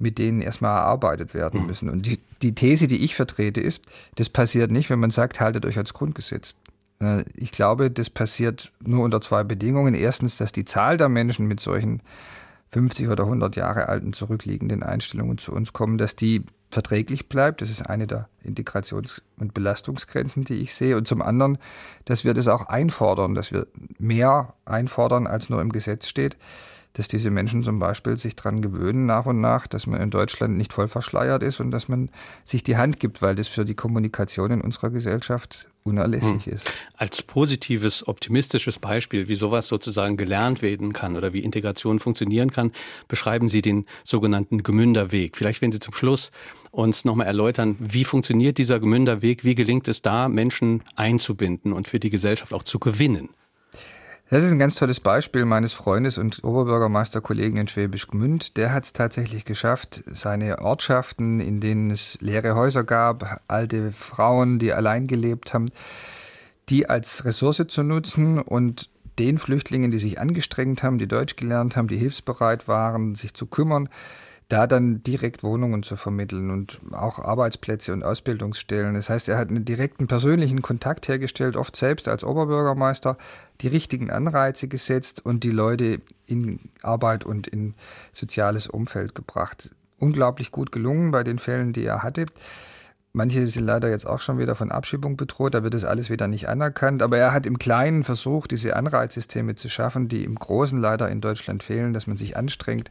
mit 0.00 0.18
denen 0.18 0.40
erstmal 0.40 0.76
erarbeitet 0.76 1.34
werden 1.34 1.62
mhm. 1.62 1.66
müssen. 1.66 1.88
Und 1.88 2.06
die, 2.06 2.18
die 2.42 2.54
These, 2.54 2.86
die 2.86 3.04
ich 3.04 3.14
vertrete, 3.14 3.60
ist, 3.60 3.84
das 4.16 4.28
passiert 4.28 4.70
nicht, 4.70 4.90
wenn 4.90 4.98
man 4.98 5.10
sagt, 5.10 5.40
haltet 5.40 5.66
euch 5.66 5.78
als 5.78 5.92
Grundgesetz. 5.92 6.54
Äh, 7.00 7.24
ich 7.34 7.52
glaube, 7.52 7.90
das 7.90 8.10
passiert 8.10 8.72
nur 8.84 9.04
unter 9.04 9.20
zwei 9.20 9.44
Bedingungen. 9.44 9.94
Erstens, 9.94 10.36
dass 10.36 10.52
die 10.52 10.64
Zahl 10.64 10.96
der 10.96 11.08
Menschen 11.08 11.46
mit 11.46 11.60
solchen 11.60 12.02
50 12.68 13.08
oder 13.08 13.24
100 13.24 13.56
Jahre 13.56 13.88
alten 13.88 14.12
zurückliegenden 14.12 14.82
Einstellungen 14.82 15.38
zu 15.38 15.52
uns 15.52 15.72
kommen, 15.72 15.98
dass 15.98 16.16
die 16.16 16.42
verträglich 16.72 17.28
bleibt. 17.28 17.60
Das 17.60 17.70
ist 17.70 17.82
eine 17.82 18.06
der 18.06 18.28
Integrations- 18.44 19.22
und 19.38 19.54
Belastungsgrenzen, 19.54 20.44
die 20.44 20.54
ich 20.54 20.74
sehe. 20.74 20.96
Und 20.96 21.06
zum 21.06 21.22
anderen, 21.22 21.58
dass 22.04 22.24
wir 22.24 22.34
das 22.34 22.48
auch 22.48 22.66
einfordern, 22.66 23.34
dass 23.34 23.52
wir 23.52 23.66
mehr 23.98 24.54
einfordern, 24.64 25.26
als 25.26 25.50
nur 25.50 25.60
im 25.60 25.72
Gesetz 25.72 26.08
steht 26.08 26.36
dass 26.94 27.08
diese 27.08 27.30
Menschen 27.30 27.62
zum 27.62 27.78
Beispiel 27.78 28.16
sich 28.16 28.36
daran 28.36 28.60
gewöhnen 28.60 29.06
nach 29.06 29.26
und 29.26 29.40
nach, 29.40 29.66
dass 29.66 29.86
man 29.86 30.00
in 30.00 30.10
Deutschland 30.10 30.56
nicht 30.56 30.72
voll 30.72 30.88
verschleiert 30.88 31.42
ist 31.42 31.60
und 31.60 31.70
dass 31.70 31.88
man 31.88 32.10
sich 32.44 32.62
die 32.62 32.76
Hand 32.76 32.98
gibt, 32.98 33.22
weil 33.22 33.34
das 33.34 33.48
für 33.48 33.64
die 33.64 33.74
Kommunikation 33.74 34.50
in 34.50 34.60
unserer 34.60 34.90
Gesellschaft 34.90 35.68
unerlässlich 35.84 36.46
hm. 36.46 36.52
ist. 36.52 36.72
Als 36.96 37.22
positives, 37.22 38.06
optimistisches 38.06 38.78
Beispiel, 38.78 39.28
wie 39.28 39.34
sowas 39.34 39.66
sozusagen 39.66 40.16
gelernt 40.16 40.62
werden 40.62 40.92
kann 40.92 41.16
oder 41.16 41.32
wie 41.32 41.40
Integration 41.40 41.98
funktionieren 41.98 42.52
kann, 42.52 42.72
beschreiben 43.08 43.48
Sie 43.48 43.62
den 43.62 43.86
sogenannten 44.04 44.62
Gemünderweg. 44.62 45.36
Vielleicht, 45.36 45.60
wenn 45.60 45.72
Sie 45.72 45.80
zum 45.80 45.94
Schluss 45.94 46.30
uns 46.70 47.04
nochmal 47.04 47.26
erläutern, 47.26 47.76
wie 47.80 48.04
funktioniert 48.04 48.58
dieser 48.58 48.80
Gemünderweg, 48.80 49.44
wie 49.44 49.54
gelingt 49.54 49.88
es 49.88 50.02
da, 50.02 50.28
Menschen 50.28 50.82
einzubinden 50.94 51.72
und 51.72 51.88
für 51.88 51.98
die 51.98 52.10
Gesellschaft 52.10 52.54
auch 52.54 52.62
zu 52.62 52.78
gewinnen? 52.78 53.30
Das 54.32 54.42
ist 54.42 54.50
ein 54.50 54.58
ganz 54.58 54.76
tolles 54.76 54.98
Beispiel 54.98 55.44
meines 55.44 55.74
Freundes 55.74 56.16
und 56.16 56.42
Oberbürgermeisterkollegen 56.42 57.58
in 57.58 57.68
Schwäbisch 57.68 58.06
Gmünd. 58.06 58.56
Der 58.56 58.72
hat 58.72 58.84
es 58.84 58.94
tatsächlich 58.94 59.44
geschafft, 59.44 60.02
seine 60.06 60.60
Ortschaften, 60.60 61.38
in 61.38 61.60
denen 61.60 61.90
es 61.90 62.16
leere 62.22 62.54
Häuser 62.54 62.82
gab, 62.82 63.42
alte 63.46 63.92
Frauen, 63.92 64.58
die 64.58 64.72
allein 64.72 65.06
gelebt 65.06 65.52
haben, 65.52 65.68
die 66.70 66.88
als 66.88 67.26
Ressource 67.26 67.62
zu 67.68 67.82
nutzen 67.82 68.38
und 68.38 68.88
den 69.18 69.36
Flüchtlingen, 69.36 69.90
die 69.90 69.98
sich 69.98 70.18
angestrengt 70.18 70.82
haben, 70.82 70.96
die 70.96 71.08
Deutsch 71.08 71.36
gelernt 71.36 71.76
haben, 71.76 71.88
die 71.88 71.98
hilfsbereit 71.98 72.68
waren, 72.68 73.14
sich 73.14 73.34
zu 73.34 73.44
kümmern, 73.44 73.90
da 74.52 74.66
dann 74.66 75.02
direkt 75.02 75.42
Wohnungen 75.42 75.82
zu 75.82 75.96
vermitteln 75.96 76.50
und 76.50 76.80
auch 76.92 77.18
Arbeitsplätze 77.18 77.94
und 77.94 78.04
Ausbildungsstellen. 78.04 78.94
Das 78.94 79.08
heißt, 79.08 79.30
er 79.30 79.38
hat 79.38 79.48
einen 79.48 79.64
direkten 79.64 80.08
persönlichen 80.08 80.60
Kontakt 80.60 81.08
hergestellt, 81.08 81.56
oft 81.56 81.74
selbst 81.74 82.06
als 82.06 82.22
Oberbürgermeister, 82.22 83.16
die 83.62 83.68
richtigen 83.68 84.10
Anreize 84.10 84.68
gesetzt 84.68 85.24
und 85.24 85.42
die 85.42 85.50
Leute 85.50 86.02
in 86.26 86.60
Arbeit 86.82 87.24
und 87.24 87.46
in 87.46 87.72
soziales 88.12 88.66
Umfeld 88.66 89.14
gebracht. 89.14 89.70
Unglaublich 89.98 90.50
gut 90.50 90.70
gelungen 90.70 91.12
bei 91.12 91.24
den 91.24 91.38
Fällen, 91.38 91.72
die 91.72 91.86
er 91.86 92.02
hatte. 92.02 92.26
Manche 93.14 93.46
sind 93.46 93.66
leider 93.66 93.90
jetzt 93.90 94.06
auch 94.06 94.20
schon 94.20 94.38
wieder 94.38 94.54
von 94.54 94.70
Abschiebung 94.70 95.18
bedroht, 95.18 95.52
da 95.52 95.62
wird 95.62 95.74
das 95.74 95.84
alles 95.84 96.08
wieder 96.08 96.28
nicht 96.28 96.48
anerkannt. 96.48 97.02
Aber 97.02 97.18
er 97.18 97.34
hat 97.34 97.44
im 97.44 97.58
Kleinen 97.58 98.04
versucht, 98.04 98.52
diese 98.52 98.74
Anreizsysteme 98.74 99.54
zu 99.54 99.68
schaffen, 99.68 100.08
die 100.08 100.24
im 100.24 100.34
Großen 100.34 100.78
leider 100.78 101.10
in 101.10 101.20
Deutschland 101.20 101.62
fehlen, 101.62 101.92
dass 101.92 102.06
man 102.06 102.16
sich 102.16 102.38
anstrengt, 102.38 102.90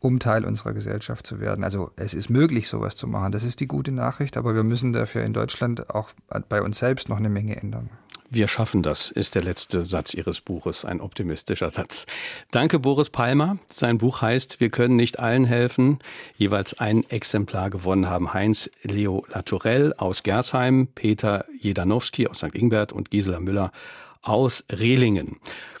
um 0.00 0.18
Teil 0.20 0.44
unserer 0.44 0.72
Gesellschaft 0.72 1.26
zu 1.26 1.40
werden. 1.40 1.64
Also 1.64 1.90
es 1.96 2.14
ist 2.14 2.30
möglich, 2.30 2.68
sowas 2.68 2.96
zu 2.96 3.06
machen. 3.06 3.32
Das 3.32 3.44
ist 3.44 3.60
die 3.60 3.66
gute 3.66 3.92
Nachricht, 3.92 4.36
aber 4.36 4.54
wir 4.54 4.62
müssen 4.62 4.92
dafür 4.92 5.24
in 5.24 5.32
Deutschland 5.32 5.90
auch 5.90 6.10
bei 6.48 6.62
uns 6.62 6.78
selbst 6.78 7.08
noch 7.08 7.18
eine 7.18 7.28
Menge 7.28 7.56
ändern. 7.56 7.90
Wir 8.30 8.46
schaffen 8.46 8.82
das, 8.82 9.10
ist 9.10 9.36
der 9.36 9.42
letzte 9.42 9.86
Satz 9.86 10.12
Ihres 10.12 10.42
Buches, 10.42 10.84
ein 10.84 11.00
optimistischer 11.00 11.70
Satz. 11.70 12.04
Danke, 12.50 12.78
Boris 12.78 13.08
Palmer. 13.08 13.56
Sein 13.70 13.96
Buch 13.96 14.20
heißt 14.20 14.60
Wir 14.60 14.68
können 14.68 14.96
nicht 14.96 15.18
allen 15.18 15.46
helfen. 15.46 15.98
Jeweils 16.36 16.78
ein 16.78 17.08
Exemplar 17.08 17.70
gewonnen 17.70 18.10
haben 18.10 18.34
Heinz 18.34 18.68
Leo 18.82 19.24
Latourell 19.32 19.94
aus 19.94 20.24
Gersheim, 20.24 20.88
Peter 20.94 21.46
Jedanowski 21.58 22.26
aus 22.26 22.38
St. 22.38 22.54
Ingbert 22.54 22.92
und 22.92 23.10
Gisela 23.10 23.40
Müller 23.40 23.72
aus 24.20 24.62
Rehlingen. 24.70 25.38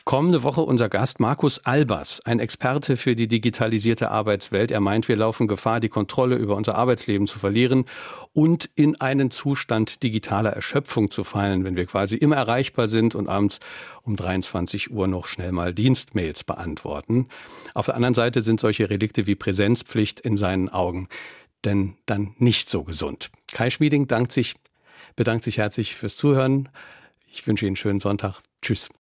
Kommende 0.08 0.42
Woche 0.42 0.62
unser 0.62 0.88
Gast 0.88 1.20
Markus 1.20 1.66
Albers, 1.66 2.22
ein 2.24 2.38
Experte 2.38 2.96
für 2.96 3.14
die 3.14 3.28
digitalisierte 3.28 4.10
Arbeitswelt. 4.10 4.70
Er 4.70 4.80
meint, 4.80 5.06
wir 5.06 5.16
laufen 5.16 5.48
Gefahr, 5.48 5.80
die 5.80 5.90
Kontrolle 5.90 6.36
über 6.36 6.56
unser 6.56 6.76
Arbeitsleben 6.76 7.26
zu 7.26 7.38
verlieren 7.38 7.84
und 8.32 8.70
in 8.74 8.98
einen 9.02 9.30
Zustand 9.30 10.02
digitaler 10.02 10.48
Erschöpfung 10.48 11.10
zu 11.10 11.24
fallen, 11.24 11.62
wenn 11.64 11.76
wir 11.76 11.84
quasi 11.84 12.16
immer 12.16 12.36
erreichbar 12.36 12.88
sind 12.88 13.14
und 13.14 13.28
abends 13.28 13.60
um 14.00 14.16
23 14.16 14.90
Uhr 14.90 15.08
noch 15.08 15.26
schnell 15.26 15.52
mal 15.52 15.74
Dienstmails 15.74 16.42
beantworten. 16.42 17.28
Auf 17.74 17.84
der 17.84 17.94
anderen 17.94 18.14
Seite 18.14 18.40
sind 18.40 18.60
solche 18.60 18.88
Relikte 18.88 19.26
wie 19.26 19.34
Präsenzpflicht 19.34 20.20
in 20.20 20.38
seinen 20.38 20.70
Augen 20.70 21.08
denn 21.66 21.96
dann 22.06 22.34
nicht 22.38 22.70
so 22.70 22.82
gesund. 22.82 23.30
Kai 23.52 23.68
Schmieding 23.68 24.08
sich, 24.30 24.54
bedankt 25.16 25.44
sich 25.44 25.58
herzlich 25.58 25.96
fürs 25.96 26.16
Zuhören. 26.16 26.70
Ich 27.30 27.46
wünsche 27.46 27.66
Ihnen 27.66 27.72
einen 27.72 27.76
schönen 27.76 28.00
Sonntag. 28.00 28.40
Tschüss. 28.62 28.88